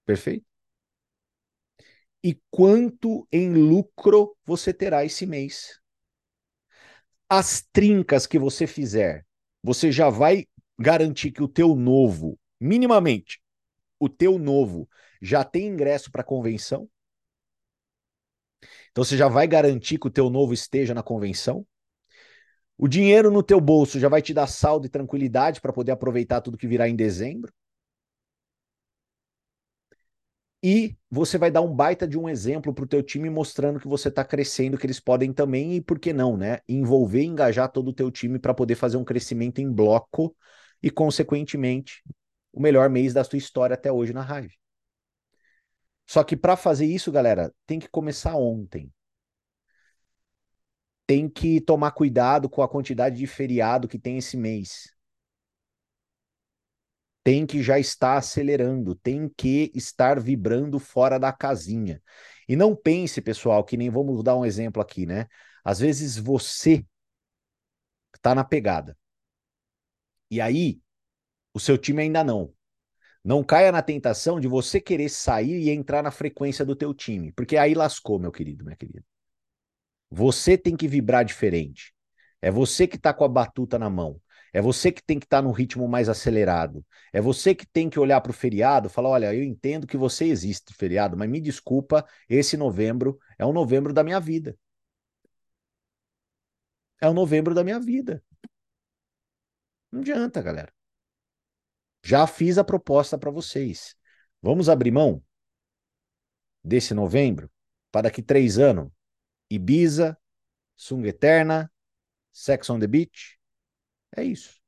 Perfeito? 0.05 0.45
E 2.23 2.39
quanto 2.49 3.27
em 3.31 3.53
lucro 3.53 4.35
você 4.43 4.73
terá 4.73 5.05
esse 5.05 5.27
mês? 5.27 5.79
as 7.29 7.61
trincas 7.71 8.27
que 8.27 8.37
você 8.37 8.67
fizer, 8.67 9.25
você 9.63 9.89
já 9.89 10.09
vai 10.09 10.45
garantir 10.77 11.31
que 11.31 11.41
o 11.41 11.47
teu 11.47 11.75
novo, 11.77 12.37
minimamente, 12.59 13.41
o 13.99 14.09
teu 14.09 14.37
novo 14.37 14.89
já 15.21 15.43
tem 15.43 15.67
ingresso 15.67 16.11
para 16.11 16.21
a 16.21 16.25
convenção? 16.25 16.89
Então 18.91 19.03
você 19.03 19.17
já 19.17 19.27
vai 19.27 19.47
garantir 19.47 19.97
que 19.97 20.07
o 20.07 20.11
teu 20.11 20.29
novo 20.29 20.53
esteja 20.53 20.93
na 20.93 21.03
convenção? 21.03 21.65
O 22.77 22.85
dinheiro 22.85 23.31
no 23.31 23.41
teu 23.41 23.61
bolso 23.61 23.97
já 23.97 24.09
vai 24.09 24.21
te 24.21 24.33
dar 24.33 24.45
saldo 24.45 24.85
e 24.85 24.89
tranquilidade 24.89 25.61
para 25.61 25.71
poder 25.71 25.93
aproveitar 25.93 26.41
tudo 26.41 26.57
que 26.57 26.67
virá 26.67 26.89
em 26.89 26.95
dezembro? 26.97 27.53
E 30.63 30.95
você 31.09 31.37
vai 31.37 31.49
dar 31.49 31.61
um 31.61 31.73
baita 31.75 32.07
de 32.07 32.17
um 32.17 32.29
exemplo 32.29 32.73
para 32.73 32.83
o 32.83 32.87
teu 32.87 33.01
time 33.01 33.29
mostrando 33.29 33.79
que 33.79 33.87
você 33.87 34.09
está 34.09 34.23
crescendo, 34.23 34.77
que 34.77 34.85
eles 34.85 34.99
podem 34.99 35.33
também, 35.33 35.75
e 35.75 35.81
por 35.81 35.99
que 35.99 36.13
não, 36.13 36.37
né? 36.37 36.59
Envolver 36.69 37.23
engajar 37.23 37.71
todo 37.71 37.87
o 37.89 37.93
teu 37.93 38.11
time 38.11 38.37
para 38.37 38.53
poder 38.53 38.75
fazer 38.75 38.97
um 38.97 39.03
crescimento 39.03 39.59
em 39.59 39.71
bloco 39.71 40.35
e, 40.81 40.91
consequentemente, 40.91 42.03
o 42.53 42.61
melhor 42.61 42.89
mês 42.89 43.13
da 43.13 43.23
tua 43.23 43.37
história 43.37 43.73
até 43.73 43.91
hoje 43.91 44.13
na 44.13 44.21
Hive. 44.23 44.60
Só 46.11 46.25
que 46.25 46.35
para 46.35 46.57
fazer 46.57 46.85
isso, 46.85 47.09
galera, 47.09 47.53
tem 47.65 47.79
que 47.79 47.87
começar 47.87 48.35
ontem. 48.35 48.91
Tem 51.07 51.29
que 51.29 51.61
tomar 51.61 51.91
cuidado 51.91 52.49
com 52.49 52.61
a 52.61 52.67
quantidade 52.67 53.15
de 53.15 53.25
feriado 53.25 53.87
que 53.87 53.97
tem 53.97 54.17
esse 54.17 54.35
mês 54.35 54.93
tem 57.23 57.45
que 57.45 57.61
já 57.61 57.77
estar 57.79 58.17
acelerando, 58.17 58.95
tem 58.95 59.29
que 59.37 59.71
estar 59.75 60.19
vibrando 60.19 60.79
fora 60.79 61.19
da 61.19 61.31
casinha. 61.31 62.01
E 62.47 62.55
não 62.55 62.75
pense, 62.75 63.21
pessoal, 63.21 63.63
que 63.63 63.77
nem 63.77 63.89
vamos 63.89 64.23
dar 64.23 64.35
um 64.35 64.45
exemplo 64.45 64.81
aqui, 64.81 65.05
né? 65.05 65.27
Às 65.63 65.79
vezes 65.79 66.17
você 66.17 66.83
está 68.15 68.33
na 68.33 68.43
pegada. 68.43 68.97
E 70.31 70.41
aí, 70.41 70.81
o 71.53 71.59
seu 71.59 71.77
time 71.77 72.03
ainda 72.03 72.23
não. 72.23 72.53
Não 73.23 73.43
caia 73.43 73.71
na 73.71 73.81
tentação 73.81 74.39
de 74.39 74.47
você 74.47 74.81
querer 74.81 75.09
sair 75.09 75.61
e 75.61 75.69
entrar 75.69 76.01
na 76.01 76.11
frequência 76.11 76.65
do 76.65 76.75
teu 76.75 76.93
time, 76.93 77.31
porque 77.33 77.57
aí 77.57 77.73
lascou, 77.73 78.17
meu 78.19 78.31
querido, 78.31 78.63
minha 78.63 78.75
querida. 78.75 79.03
Você 80.09 80.57
tem 80.57 80.75
que 80.75 80.87
vibrar 80.87 81.23
diferente. 81.23 81.93
É 82.41 82.51
você 82.51 82.87
que 82.87 82.97
está 82.97 83.13
com 83.13 83.23
a 83.23 83.27
batuta 83.29 83.77
na 83.79 83.89
mão. 83.89 84.19
É 84.53 84.61
você 84.61 84.91
que 84.91 85.01
tem 85.03 85.19
que 85.19 85.25
estar 85.25 85.37
tá 85.37 85.41
no 85.43 85.51
ritmo 85.51 85.87
mais 85.87 86.09
acelerado. 86.09 86.85
É 87.13 87.21
você 87.21 87.55
que 87.55 87.65
tem 87.65 87.89
que 87.89 87.99
olhar 87.99 88.19
para 88.21 88.31
o 88.31 88.33
feriado 88.33 88.87
e 88.87 88.89
falar: 88.89 89.09
olha, 89.09 89.33
eu 89.33 89.43
entendo 89.43 89.87
que 89.87 89.95
você 89.97 90.25
existe, 90.25 90.73
feriado, 90.73 91.15
mas 91.17 91.29
me 91.29 91.39
desculpa, 91.39 92.05
esse 92.27 92.57
novembro 92.57 93.19
é 93.37 93.45
o 93.45 93.53
novembro 93.53 93.93
da 93.93 94.03
minha 94.03 94.19
vida. 94.19 94.57
É 97.01 97.07
o 97.09 97.13
novembro 97.13 97.53
da 97.53 97.63
minha 97.63 97.79
vida. 97.79 98.23
Não 99.91 100.01
adianta, 100.01 100.41
galera. 100.41 100.73
Já 102.03 102.25
fiz 102.25 102.57
a 102.57 102.63
proposta 102.63 103.17
para 103.17 103.31
vocês. 103.31 103.95
Vamos 104.41 104.69
abrir 104.69 104.91
mão 104.91 105.23
desse 106.63 106.93
novembro 106.93 107.49
para 107.91 108.03
daqui 108.03 108.21
três 108.21 108.57
anos? 108.57 108.91
Ibiza, 109.49 110.17
Sunga 110.75 111.09
Eterna, 111.09 111.71
Sex 112.31 112.69
on 112.69 112.79
the 112.79 112.87
Beach, 112.87 113.37
é 114.15 114.23
isso. 114.23 114.59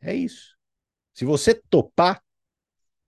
É 0.00 0.14
isso. 0.14 0.56
Se 1.12 1.24
você 1.24 1.54
topar, 1.54 2.22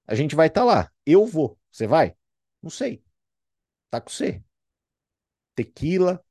a 0.07 0.15
gente 0.15 0.35
vai 0.35 0.49
estar 0.49 0.61
tá 0.61 0.67
lá. 0.67 0.93
Eu 1.07 1.27
vou. 1.27 1.59
Você 1.71 1.87
vai? 1.87 2.17
Não 2.61 2.71
sei. 2.71 3.03
Tá 3.91 4.01
com 4.01 4.11
você. 4.11 4.43
Tequila. 5.55 6.25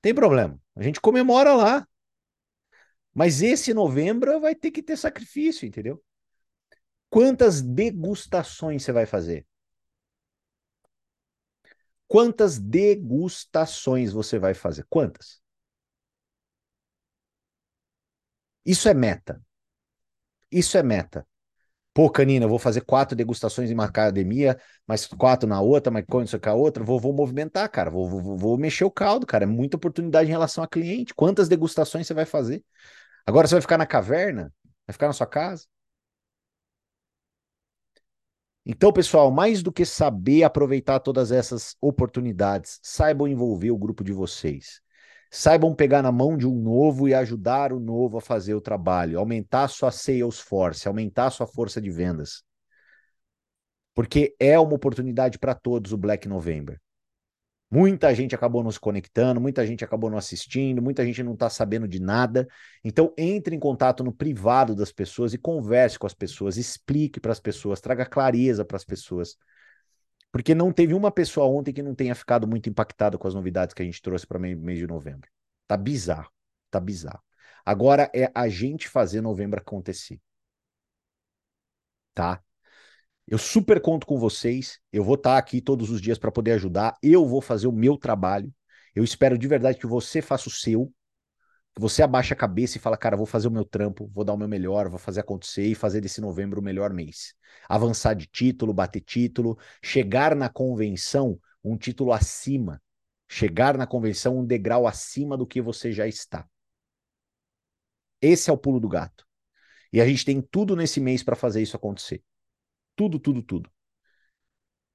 Tem 0.00 0.14
problema. 0.14 0.60
A 0.76 0.82
gente 0.82 1.00
comemora 1.00 1.54
lá. 1.54 1.88
Mas 3.14 3.42
esse 3.42 3.72
novembro 3.74 4.40
vai 4.40 4.54
ter 4.54 4.70
que 4.70 4.82
ter 4.82 4.96
sacrifício, 4.96 5.66
entendeu? 5.66 6.02
Quantas 7.08 7.62
degustações 7.62 8.82
você 8.82 8.92
vai 8.92 9.06
fazer? 9.06 9.46
Quantas 12.08 12.58
degustações 12.58 14.10
você 14.12 14.38
vai 14.38 14.54
fazer? 14.54 14.86
Quantas? 14.88 15.42
Isso 18.64 18.88
é 18.90 18.94
meta. 18.94 19.40
Isso 20.50 20.76
é 20.78 20.82
meta. 20.82 21.26
Pô, 21.94 22.10
Canina, 22.10 22.46
eu 22.46 22.50
vou 22.50 22.58
fazer 22.58 22.82
quatro 22.82 23.16
degustações 23.16 23.70
em 23.70 23.74
uma 23.74 23.86
academia, 23.86 24.58
mais 24.86 25.06
quatro 25.06 25.48
na 25.48 25.60
outra, 25.60 25.92
mais 25.92 26.06
quanto 26.06 26.40
com 26.40 26.50
a 26.50 26.54
outra. 26.54 26.84
Vou, 26.84 27.00
vou 27.00 27.12
movimentar, 27.12 27.68
cara. 27.70 27.90
Vou, 27.90 28.08
vou, 28.08 28.36
vou 28.38 28.58
mexer 28.58 28.84
o 28.84 28.90
caldo, 28.90 29.26
cara. 29.26 29.44
É 29.44 29.48
muita 29.48 29.76
oportunidade 29.76 30.28
em 30.28 30.32
relação 30.32 30.64
a 30.64 30.68
cliente. 30.68 31.14
Quantas 31.14 31.48
degustações 31.48 32.06
você 32.06 32.14
vai 32.14 32.26
fazer? 32.26 32.64
Agora 33.26 33.46
você 33.46 33.54
vai 33.54 33.62
ficar 33.62 33.78
na 33.78 33.86
caverna? 33.86 34.52
Vai 34.86 34.92
ficar 34.92 35.06
na 35.06 35.12
sua 35.12 35.26
casa? 35.26 35.66
Então, 38.66 38.92
pessoal, 38.92 39.30
mais 39.30 39.62
do 39.62 39.70
que 39.70 39.84
saber 39.84 40.42
aproveitar 40.42 40.98
todas 41.00 41.30
essas 41.30 41.76
oportunidades, 41.80 42.80
saibam 42.82 43.28
envolver 43.28 43.70
o 43.70 43.78
grupo 43.78 44.02
de 44.02 44.12
vocês. 44.12 44.80
Saibam 45.30 45.74
pegar 45.74 46.00
na 46.00 46.12
mão 46.12 46.36
de 46.36 46.46
um 46.46 46.54
novo 46.54 47.08
e 47.08 47.14
ajudar 47.14 47.72
o 47.72 47.80
novo 47.80 48.18
a 48.18 48.20
fazer 48.20 48.54
o 48.54 48.60
trabalho, 48.60 49.18
aumentar 49.18 49.68
sua 49.68 49.90
sales 49.90 50.38
force, 50.40 50.88
aumentar 50.88 51.30
sua 51.30 51.46
força 51.46 51.80
de 51.80 51.90
vendas. 51.90 52.42
Porque 53.94 54.34
é 54.40 54.58
uma 54.58 54.74
oportunidade 54.74 55.38
para 55.38 55.54
todos 55.54 55.92
o 55.92 55.98
Black 55.98 56.28
November. 56.28 56.80
Muita 57.74 58.14
gente 58.14 58.36
acabou 58.36 58.62
não 58.62 58.70
se 58.70 58.78
conectando, 58.78 59.40
muita 59.40 59.66
gente 59.66 59.84
acabou 59.84 60.08
não 60.08 60.16
assistindo, 60.16 60.80
muita 60.80 61.04
gente 61.04 61.24
não 61.24 61.32
está 61.32 61.50
sabendo 61.50 61.88
de 61.88 62.00
nada. 62.00 62.46
Então, 62.84 63.12
entre 63.18 63.56
em 63.56 63.58
contato 63.58 64.04
no 64.04 64.12
privado 64.12 64.76
das 64.76 64.92
pessoas 64.92 65.34
e 65.34 65.38
converse 65.38 65.98
com 65.98 66.06
as 66.06 66.14
pessoas, 66.14 66.56
explique 66.56 67.18
para 67.18 67.32
as 67.32 67.40
pessoas, 67.40 67.80
traga 67.80 68.06
clareza 68.06 68.64
para 68.64 68.76
as 68.76 68.84
pessoas. 68.84 69.36
Porque 70.30 70.54
não 70.54 70.72
teve 70.72 70.94
uma 70.94 71.10
pessoa 71.10 71.48
ontem 71.48 71.72
que 71.72 71.82
não 71.82 71.96
tenha 71.96 72.14
ficado 72.14 72.46
muito 72.46 72.68
impactada 72.68 73.18
com 73.18 73.26
as 73.26 73.34
novidades 73.34 73.74
que 73.74 73.82
a 73.82 73.84
gente 73.84 74.00
trouxe 74.00 74.24
para 74.24 74.38
mês 74.38 74.78
de 74.78 74.86
novembro. 74.86 75.28
Tá 75.66 75.76
bizarro, 75.76 76.30
tá 76.70 76.78
bizarro. 76.78 77.24
Agora 77.66 78.08
é 78.14 78.30
a 78.32 78.48
gente 78.48 78.88
fazer 78.88 79.20
novembro 79.20 79.58
acontecer. 79.58 80.20
Tá? 82.14 82.40
Eu 83.26 83.38
super 83.38 83.80
conto 83.80 84.06
com 84.06 84.18
vocês. 84.18 84.78
Eu 84.92 85.02
vou 85.02 85.14
estar 85.14 85.32
tá 85.32 85.38
aqui 85.38 85.60
todos 85.60 85.90
os 85.90 86.00
dias 86.00 86.18
para 86.18 86.30
poder 86.30 86.52
ajudar. 86.52 86.96
Eu 87.02 87.26
vou 87.26 87.40
fazer 87.40 87.66
o 87.66 87.72
meu 87.72 87.96
trabalho. 87.96 88.52
Eu 88.94 89.02
espero 89.02 89.38
de 89.38 89.48
verdade 89.48 89.78
que 89.78 89.86
você 89.86 90.20
faça 90.20 90.48
o 90.48 90.52
seu. 90.52 90.92
você 91.76 92.02
abaixa 92.02 92.34
a 92.34 92.36
cabeça 92.36 92.76
e 92.76 92.80
fala, 92.80 92.96
cara, 92.96 93.16
vou 93.16 93.26
fazer 93.26 93.48
o 93.48 93.50
meu 93.50 93.64
trampo, 93.64 94.08
vou 94.14 94.24
dar 94.24 94.34
o 94.34 94.36
meu 94.36 94.46
melhor, 94.46 94.88
vou 94.88 94.98
fazer 94.98 95.20
acontecer 95.20 95.66
e 95.66 95.74
fazer 95.74 96.00
desse 96.00 96.20
novembro 96.20 96.60
o 96.60 96.64
melhor 96.64 96.92
mês. 96.92 97.34
Avançar 97.68 98.14
de 98.14 98.26
título, 98.26 98.72
bater 98.72 99.00
título, 99.00 99.58
chegar 99.82 100.36
na 100.36 100.48
convenção 100.48 101.40
um 101.64 101.76
título 101.76 102.12
acima, 102.12 102.80
chegar 103.28 103.76
na 103.76 103.86
convenção 103.86 104.38
um 104.38 104.46
degrau 104.46 104.86
acima 104.86 105.36
do 105.36 105.46
que 105.46 105.60
você 105.60 105.90
já 105.90 106.06
está. 106.06 106.46
Esse 108.20 108.50
é 108.50 108.52
o 108.52 108.58
pulo 108.58 108.78
do 108.78 108.88
gato. 108.88 109.26
E 109.92 110.00
a 110.00 110.06
gente 110.06 110.24
tem 110.24 110.40
tudo 110.40 110.76
nesse 110.76 111.00
mês 111.00 111.22
para 111.22 111.34
fazer 111.34 111.62
isso 111.62 111.76
acontecer. 111.76 112.22
Tudo, 112.96 113.18
tudo, 113.18 113.42
tudo. 113.42 113.70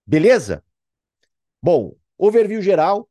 Beleza? 0.05 0.63
Bom, 1.61 1.95
overview 2.17 2.61
geral. 2.61 3.09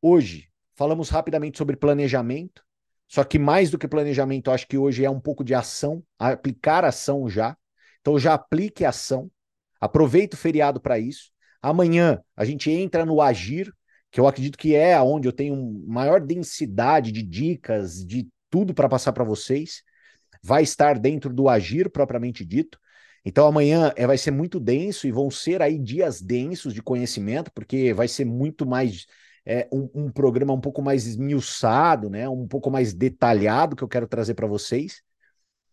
Hoje 0.00 0.48
falamos 0.74 1.08
rapidamente 1.08 1.58
sobre 1.58 1.76
planejamento. 1.76 2.64
Só 3.06 3.22
que 3.24 3.38
mais 3.38 3.70
do 3.70 3.78
que 3.78 3.86
planejamento, 3.86 4.50
acho 4.50 4.66
que 4.66 4.78
hoje 4.78 5.04
é 5.04 5.10
um 5.10 5.20
pouco 5.20 5.44
de 5.44 5.54
ação, 5.54 6.02
aplicar 6.18 6.84
ação 6.84 7.28
já. 7.28 7.56
Então 8.00 8.18
já 8.18 8.32
aplique 8.34 8.84
ação. 8.84 9.30
Aproveite 9.78 10.34
o 10.34 10.38
feriado 10.38 10.80
para 10.80 10.98
isso. 10.98 11.30
Amanhã 11.60 12.22
a 12.34 12.44
gente 12.44 12.70
entra 12.70 13.04
no 13.04 13.20
agir, 13.20 13.72
que 14.10 14.18
eu 14.18 14.26
acredito 14.26 14.56
que 14.56 14.74
é 14.74 15.00
onde 15.00 15.28
eu 15.28 15.32
tenho 15.32 15.84
maior 15.86 16.20
densidade 16.20 17.12
de 17.12 17.22
dicas, 17.22 18.04
de 18.04 18.28
tudo 18.48 18.72
para 18.72 18.88
passar 18.88 19.12
para 19.12 19.24
vocês. 19.24 19.82
Vai 20.42 20.62
estar 20.62 20.98
dentro 20.98 21.32
do 21.32 21.48
agir 21.48 21.90
propriamente 21.90 22.44
dito. 22.44 22.78
Então 23.24 23.46
amanhã 23.46 23.92
é, 23.96 24.06
vai 24.06 24.18
ser 24.18 24.30
muito 24.30 24.58
denso 24.58 25.06
e 25.06 25.12
vão 25.12 25.30
ser 25.30 25.62
aí 25.62 25.78
dias 25.78 26.20
densos 26.20 26.74
de 26.74 26.82
conhecimento, 26.82 27.52
porque 27.52 27.94
vai 27.94 28.08
ser 28.08 28.24
muito 28.24 28.66
mais 28.66 29.06
é, 29.44 29.68
um, 29.72 29.88
um, 29.94 30.10
programa 30.10 30.52
um 30.52 30.60
pouco 30.60 30.82
mais 30.82 31.06
esmiuçado, 31.06 32.10
né? 32.10 32.28
um 32.28 32.46
pouco 32.46 32.70
mais 32.70 32.92
detalhado 32.92 33.76
que 33.76 33.82
eu 33.82 33.88
quero 33.88 34.06
trazer 34.06 34.34
para 34.34 34.46
vocês, 34.46 35.02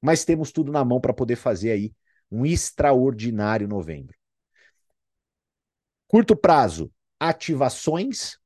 mas 0.01 0.25
temos 0.25 0.51
tudo 0.51 0.71
na 0.71 0.83
mão 0.83 0.99
para 0.99 1.13
poder 1.13 1.35
fazer 1.35 1.71
aí 1.71 1.93
um 2.31 2.45
extraordinário 2.45 3.67
novembro. 3.67 4.15
Curto 6.07 6.35
prazo, 6.35 6.91
ativações. 7.19 8.37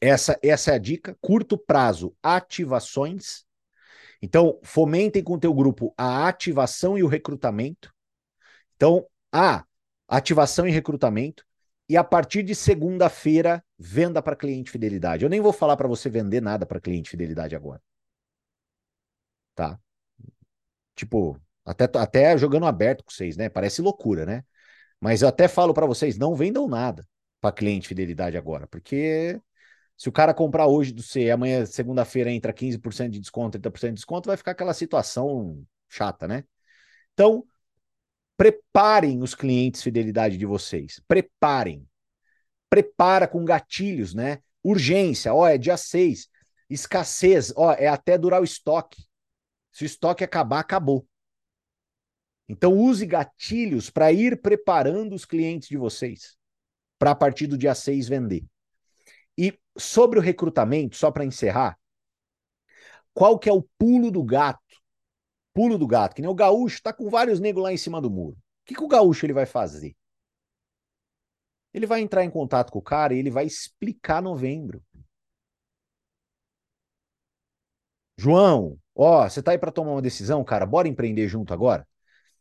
Essa, 0.00 0.38
essa 0.42 0.72
é 0.72 0.74
a 0.74 0.78
dica. 0.78 1.16
Curto 1.20 1.56
prazo, 1.56 2.14
ativações. 2.22 3.45
Então, 4.22 4.58
fomentem 4.62 5.22
com 5.22 5.34
o 5.34 5.38
teu 5.38 5.52
grupo 5.52 5.94
a 5.96 6.26
ativação 6.28 6.96
e 6.96 7.02
o 7.02 7.06
recrutamento. 7.06 7.92
Então, 8.76 9.06
a 9.32 9.64
ativação 10.08 10.66
e 10.66 10.70
recrutamento. 10.70 11.44
E 11.88 11.96
a 11.96 12.02
partir 12.02 12.42
de 12.42 12.54
segunda-feira, 12.54 13.64
venda 13.78 14.20
para 14.20 14.34
cliente 14.34 14.70
fidelidade. 14.70 15.24
Eu 15.24 15.30
nem 15.30 15.40
vou 15.40 15.52
falar 15.52 15.76
para 15.76 15.86
você 15.86 16.10
vender 16.10 16.40
nada 16.42 16.66
para 16.66 16.80
cliente 16.80 17.10
fidelidade 17.10 17.54
agora. 17.54 17.80
Tá? 19.54 19.78
Tipo, 20.94 21.38
até, 21.64 21.84
até 21.98 22.38
jogando 22.38 22.66
aberto 22.66 23.04
com 23.04 23.10
vocês, 23.10 23.36
né? 23.36 23.48
Parece 23.48 23.82
loucura, 23.82 24.24
né? 24.26 24.44
Mas 25.00 25.22
eu 25.22 25.28
até 25.28 25.46
falo 25.48 25.74
para 25.74 25.86
vocês, 25.86 26.18
não 26.18 26.34
vendam 26.34 26.66
nada 26.66 27.06
para 27.40 27.52
cliente 27.52 27.88
fidelidade 27.88 28.36
agora, 28.36 28.66
porque 28.66 29.40
se 29.96 30.08
o 30.08 30.12
cara 30.12 30.34
comprar 30.34 30.66
hoje 30.66 30.92
do 30.92 31.02
C, 31.02 31.30
amanhã, 31.30 31.64
segunda-feira, 31.64 32.30
entra 32.30 32.52
15% 32.52 33.10
de 33.10 33.20
desconto, 33.20 33.58
30% 33.58 33.88
de 33.90 33.94
desconto, 33.94 34.28
vai 34.28 34.36
ficar 34.36 34.52
aquela 34.52 34.74
situação 34.74 35.64
chata, 35.88 36.28
né? 36.28 36.44
Então, 37.12 37.46
Preparem 38.36 39.22
os 39.22 39.34
clientes 39.34 39.82
fidelidade 39.82 40.36
de 40.36 40.44
vocês. 40.44 41.00
Preparem. 41.08 41.88
Prepara 42.68 43.26
com 43.26 43.44
gatilhos, 43.44 44.12
né? 44.12 44.42
Urgência, 44.62 45.32
ó, 45.32 45.48
é 45.48 45.56
dia 45.56 45.76
6. 45.76 46.28
Escassez, 46.68 47.52
ó, 47.56 47.72
é 47.72 47.86
até 47.86 48.18
durar 48.18 48.40
o 48.40 48.44
estoque. 48.44 49.02
Se 49.72 49.84
o 49.84 49.86
estoque 49.86 50.22
acabar, 50.22 50.60
acabou. 50.60 51.06
Então 52.48 52.74
use 52.74 53.06
gatilhos 53.06 53.88
para 53.88 54.12
ir 54.12 54.40
preparando 54.40 55.14
os 55.14 55.24
clientes 55.24 55.68
de 55.68 55.76
vocês 55.76 56.36
para 56.98 57.12
a 57.12 57.14
partir 57.14 57.46
do 57.46 57.58
dia 57.58 57.74
6 57.74 58.08
vender. 58.08 58.44
Sobre 59.78 60.18
o 60.18 60.22
recrutamento, 60.22 60.96
só 60.96 61.10
para 61.10 61.24
encerrar, 61.24 61.78
qual 63.12 63.38
que 63.38 63.48
é 63.48 63.52
o 63.52 63.62
pulo 63.78 64.10
do 64.10 64.22
gato 64.22 64.66
pulo 65.56 65.78
do 65.78 65.86
gato, 65.86 66.14
que 66.14 66.20
nem 66.20 66.30
o 66.30 66.34
gaúcho 66.34 66.82
tá 66.82 66.92
com 66.92 67.08
vários 67.08 67.40
negros 67.40 67.64
lá 67.64 67.72
em 67.72 67.78
cima 67.78 67.98
do 67.98 68.10
muro. 68.10 68.36
O 68.36 68.66
que, 68.66 68.74
que 68.74 68.84
o 68.84 68.88
gaúcho 68.88 69.24
ele 69.24 69.32
vai 69.32 69.46
fazer? 69.46 69.96
Ele 71.72 71.86
vai 71.86 72.02
entrar 72.02 72.24
em 72.24 72.30
contato 72.30 72.70
com 72.70 72.78
o 72.78 72.82
cara 72.82 73.14
e 73.14 73.18
ele 73.18 73.30
vai 73.30 73.46
explicar 73.46 74.20
novembro. 74.20 74.82
João, 78.18 78.78
ó, 78.94 79.26
você 79.26 79.42
tá 79.42 79.52
aí 79.52 79.58
para 79.58 79.72
tomar 79.72 79.92
uma 79.92 80.02
decisão, 80.02 80.44
cara, 80.44 80.66
bora 80.66 80.88
empreender 80.88 81.26
junto 81.26 81.54
agora? 81.54 81.86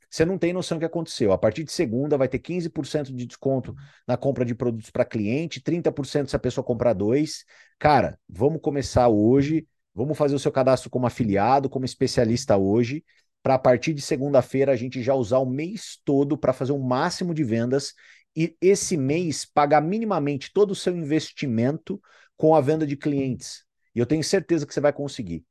Você 0.09 0.25
não 0.25 0.37
tem 0.37 0.53
noção 0.53 0.77
do 0.77 0.81
que 0.81 0.85
aconteceu. 0.85 1.31
A 1.31 1.37
partir 1.37 1.63
de 1.63 1.71
segunda 1.71 2.17
vai 2.17 2.27
ter 2.27 2.39
15% 2.39 3.13
de 3.13 3.25
desconto 3.25 3.75
na 4.07 4.15
compra 4.17 4.45
de 4.45 4.55
produtos 4.55 4.89
para 4.89 5.05
cliente, 5.05 5.61
30% 5.61 6.29
se 6.29 6.35
a 6.35 6.39
pessoa 6.39 6.63
comprar 6.63 6.93
dois. 6.93 7.43
Cara, 7.79 8.17
vamos 8.27 8.61
começar 8.61 9.07
hoje 9.07 9.67
Vamos 9.95 10.17
fazer 10.17 10.35
o 10.35 10.39
seu 10.39 10.51
cadastro 10.51 10.89
como 10.89 11.07
afiliado, 11.07 11.69
como 11.69 11.85
especialista 11.85 12.57
hoje, 12.57 13.01
para 13.41 13.55
a 13.55 13.59
partir 13.59 13.93
de 13.93 14.01
segunda-feira 14.01 14.73
a 14.73 14.75
gente 14.75 15.01
já 15.01 15.15
usar 15.15 15.39
o 15.39 15.45
mês 15.45 15.97
todo 16.03 16.37
para 16.37 16.51
fazer 16.51 16.73
o 16.73 16.75
um 16.75 16.83
máximo 16.83 17.33
de 17.33 17.45
vendas 17.45 17.93
e 18.35 18.57
esse 18.59 18.97
mês 18.97 19.45
pagar 19.45 19.79
minimamente 19.79 20.51
todo 20.53 20.71
o 20.71 20.75
seu 20.75 20.97
investimento 20.97 22.01
com 22.35 22.53
a 22.53 22.59
venda 22.59 22.85
de 22.85 22.97
clientes. 22.97 23.63
E 23.95 23.99
eu 23.99 24.05
tenho 24.05 24.21
certeza 24.21 24.67
que 24.67 24.73
você 24.73 24.81
vai 24.81 24.91
conseguir, 24.91 25.45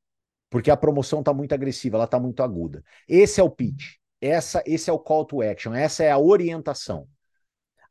porque 0.51 0.71
a 0.71 0.77
promoção 0.77 1.21
está 1.21 1.33
muito 1.33 1.55
agressiva, 1.55 1.97
ela 1.97 2.05
está 2.05 2.21
muito 2.21 2.43
aguda. 2.43 2.85
Esse 3.09 3.41
é 3.41 3.43
o 3.43 3.49
pitch, 3.49 3.95
essa, 4.21 4.63
esse 4.67 4.89
é 4.89 4.93
o 4.93 4.99
call 4.99 5.25
to 5.25 5.43
action, 5.43 5.75
essa 5.75 6.03
é 6.05 6.11
a 6.11 6.19
orientação. 6.19 7.09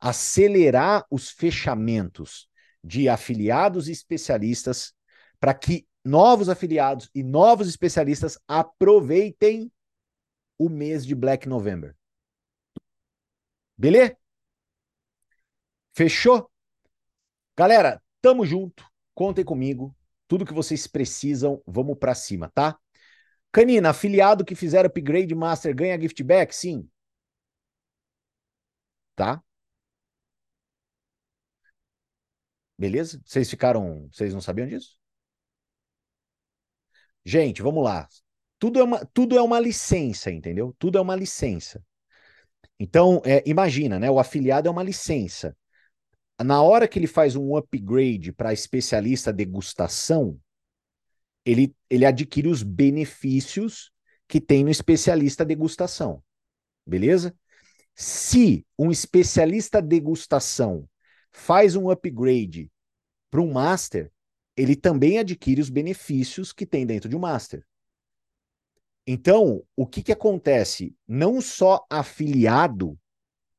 Acelerar 0.00 1.06
os 1.10 1.30
fechamentos 1.30 2.48
de 2.82 3.08
afiliados 3.08 3.88
e 3.88 3.92
especialistas 3.92 4.92
para 5.40 5.54
que 5.54 5.86
novos 6.04 6.48
afiliados 6.48 7.08
e 7.14 7.22
novos 7.22 7.68
especialistas 7.68 8.38
aproveitem 8.46 9.72
o 10.58 10.68
mês 10.68 11.06
de 11.06 11.14
Black 11.14 11.48
November. 11.48 11.96
Beleza? 13.76 14.16
Fechou? 15.96 16.50
Galera, 17.56 18.02
tamo 18.20 18.44
junto. 18.44 18.84
Contem 19.14 19.44
comigo. 19.44 19.94
Tudo 20.26 20.44
que 20.44 20.52
vocês 20.52 20.86
precisam, 20.86 21.62
vamos 21.66 21.98
para 21.98 22.14
cima, 22.14 22.50
tá? 22.54 22.78
Canina, 23.54 23.90
afiliado 23.90 24.44
que 24.44 24.56
fizer 24.56 24.84
upgrade 24.84 25.32
master 25.32 25.72
ganha 25.72 25.96
gift 26.00 26.20
back? 26.24 26.52
Sim. 26.52 26.90
Tá? 29.14 29.42
Beleza? 32.76 33.20
Vocês 33.24 33.48
ficaram. 33.48 34.08
Vocês 34.10 34.34
não 34.34 34.40
sabiam 34.40 34.66
disso? 34.66 34.98
Gente, 37.24 37.62
vamos 37.62 37.84
lá. 37.84 38.08
Tudo 38.58 38.80
é 38.80 38.82
uma, 38.82 39.06
tudo 39.06 39.38
é 39.38 39.42
uma 39.42 39.60
licença, 39.60 40.32
entendeu? 40.32 40.74
Tudo 40.76 40.98
é 40.98 41.00
uma 41.00 41.14
licença. 41.14 41.80
Então, 42.76 43.22
é, 43.24 43.40
imagina, 43.46 44.00
né? 44.00 44.10
O 44.10 44.18
afiliado 44.18 44.66
é 44.66 44.70
uma 44.70 44.82
licença. 44.82 45.56
Na 46.42 46.60
hora 46.60 46.88
que 46.88 46.98
ele 46.98 47.06
faz 47.06 47.36
um 47.36 47.56
upgrade 47.56 48.32
para 48.32 48.52
especialista 48.52 49.32
degustação, 49.32 50.40
ele, 51.44 51.74
ele 51.88 52.06
adquire 52.06 52.48
os 52.48 52.62
benefícios 52.62 53.92
que 54.26 54.40
tem 54.40 54.64
no 54.64 54.70
especialista 54.70 55.44
degustação. 55.44 56.22
Beleza? 56.86 57.34
Se 57.94 58.66
um 58.78 58.90
especialista 58.90 59.80
degustação 59.80 60.88
faz 61.30 61.76
um 61.76 61.90
upgrade 61.90 62.70
para 63.30 63.40
um 63.40 63.52
master, 63.52 64.10
ele 64.56 64.76
também 64.76 65.18
adquire 65.18 65.60
os 65.60 65.70
benefícios 65.70 66.52
que 66.52 66.66
tem 66.66 66.86
dentro 66.86 67.08
de 67.08 67.16
um 67.16 67.20
master. 67.20 67.64
Então, 69.06 69.62
o 69.76 69.86
que, 69.86 70.02
que 70.02 70.12
acontece? 70.12 70.96
Não 71.06 71.40
só 71.40 71.84
afiliado 71.90 72.98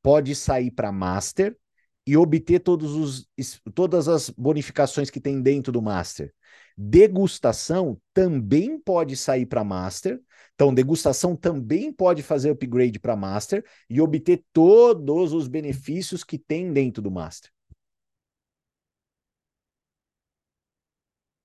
pode 0.02 0.36
sair 0.36 0.72
para 0.72 0.92
master 0.92 1.58
e 2.06 2.16
obter 2.16 2.60
todos 2.60 2.94
os, 2.94 3.30
todas 3.74 4.08
as 4.08 4.30
bonificações 4.30 5.10
que 5.10 5.20
tem 5.20 5.42
dentro 5.42 5.72
do 5.72 5.82
master. 5.82 6.34
Degustação 6.78 8.00
também 8.14 8.78
pode 8.78 9.16
sair 9.16 9.46
para 9.46 9.64
master. 9.64 10.22
Então, 10.54 10.74
degustação 10.74 11.36
também 11.36 11.92
pode 11.92 12.22
fazer 12.22 12.50
upgrade 12.50 13.00
para 13.00 13.16
master 13.16 13.64
e 13.90 14.02
obter 14.02 14.44
todos 14.52 15.32
os 15.32 15.48
benefícios 15.48 16.24
que 16.24 16.38
tem 16.38 16.74
dentro 16.74 17.02
do 17.02 17.10
master. 17.10 17.50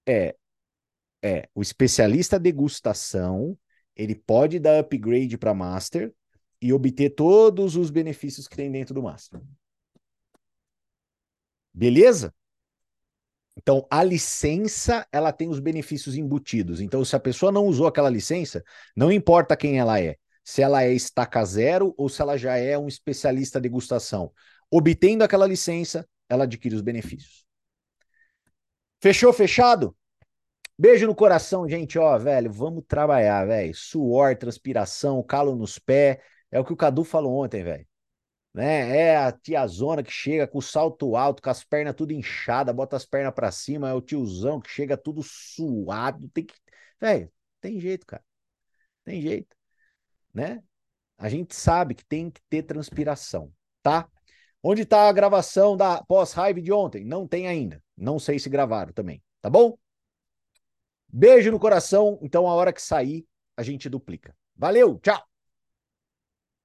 É, 0.08 0.34
é, 1.22 1.48
o 1.54 1.62
especialista 1.62 2.38
degustação, 2.38 3.56
ele 3.94 4.14
pode 4.14 4.58
dar 4.58 4.80
upgrade 4.80 5.36
para 5.38 5.54
master 5.54 6.12
e 6.60 6.72
obter 6.72 7.10
todos 7.10 7.76
os 7.76 7.90
benefícios 7.90 8.48
que 8.48 8.56
tem 8.56 8.70
dentro 8.70 8.94
do 8.94 9.02
master. 9.02 9.40
Beleza? 11.72 12.32
Então, 13.56 13.86
a 13.90 14.02
licença, 14.02 15.06
ela 15.12 15.32
tem 15.32 15.48
os 15.48 15.60
benefícios 15.60 16.16
embutidos. 16.16 16.80
Então, 16.80 17.04
se 17.04 17.14
a 17.14 17.20
pessoa 17.20 17.52
não 17.52 17.66
usou 17.66 17.86
aquela 17.86 18.08
licença, 18.08 18.62
não 18.96 19.12
importa 19.12 19.56
quem 19.56 19.78
ela 19.78 20.00
é, 20.00 20.16
se 20.44 20.62
ela 20.62 20.82
é 20.82 20.92
estaca 20.92 21.44
zero 21.44 21.94
ou 21.96 22.08
se 22.08 22.22
ela 22.22 22.36
já 22.36 22.56
é 22.56 22.78
um 22.78 22.88
especialista 22.88 23.60
degustação. 23.60 24.32
Obtendo 24.70 25.24
aquela 25.24 25.46
licença, 25.46 26.08
ela 26.28 26.44
adquire 26.44 26.74
os 26.74 26.80
benefícios. 26.80 27.44
Fechou, 29.02 29.32
fechado? 29.32 29.96
Beijo 30.78 31.06
no 31.06 31.14
coração, 31.14 31.68
gente, 31.68 31.98
ó, 31.98 32.16
velho, 32.18 32.50
vamos 32.50 32.84
trabalhar, 32.88 33.46
velho. 33.46 33.74
Suor, 33.74 34.36
transpiração, 34.36 35.22
calo 35.22 35.54
nos 35.54 35.78
pés, 35.78 36.18
é 36.50 36.58
o 36.58 36.64
que 36.64 36.72
o 36.72 36.76
Cadu 36.76 37.04
falou 37.04 37.44
ontem, 37.44 37.62
velho 37.62 37.89
né? 38.52 38.96
É 38.96 39.16
a 39.16 39.32
tiazona 39.32 40.02
que 40.02 40.10
chega 40.10 40.46
com 40.46 40.58
o 40.58 40.62
salto 40.62 41.16
alto, 41.16 41.42
com 41.42 41.50
as 41.50 41.64
pernas 41.64 41.94
tudo 41.94 42.12
inchada, 42.12 42.72
bota 42.72 42.96
as 42.96 43.04
pernas 43.04 43.34
para 43.34 43.50
cima, 43.50 43.88
é 43.90 43.94
o 43.94 44.00
tiozão 44.00 44.60
que 44.60 44.70
chega 44.70 44.96
tudo 44.96 45.22
suado, 45.22 46.28
tem 46.30 46.44
que, 46.44 46.54
velho, 47.00 47.30
tem 47.60 47.80
jeito, 47.80 48.06
cara. 48.06 48.24
Tem 49.04 49.20
jeito, 49.22 49.56
né? 50.34 50.62
A 51.18 51.28
gente 51.28 51.54
sabe 51.54 51.94
que 51.94 52.04
tem 52.04 52.30
que 52.30 52.40
ter 52.48 52.62
transpiração, 52.62 53.52
tá? 53.82 54.08
Onde 54.62 54.84
tá 54.84 55.08
a 55.08 55.12
gravação 55.12 55.76
da 55.76 56.02
pós-raiva 56.04 56.60
de 56.60 56.72
ontem? 56.72 57.04
Não 57.04 57.26
tem 57.26 57.46
ainda. 57.48 57.82
Não 57.96 58.18
sei 58.18 58.38
se 58.38 58.48
gravaram 58.50 58.92
também, 58.92 59.22
tá 59.40 59.48
bom? 59.50 59.78
Beijo 61.08 61.50
no 61.50 61.58
coração. 61.58 62.18
Então, 62.22 62.46
a 62.46 62.54
hora 62.54 62.72
que 62.72 62.82
sair, 62.82 63.26
a 63.56 63.62
gente 63.62 63.88
duplica. 63.88 64.36
Valeu, 64.56 64.98
tchau! 64.98 65.29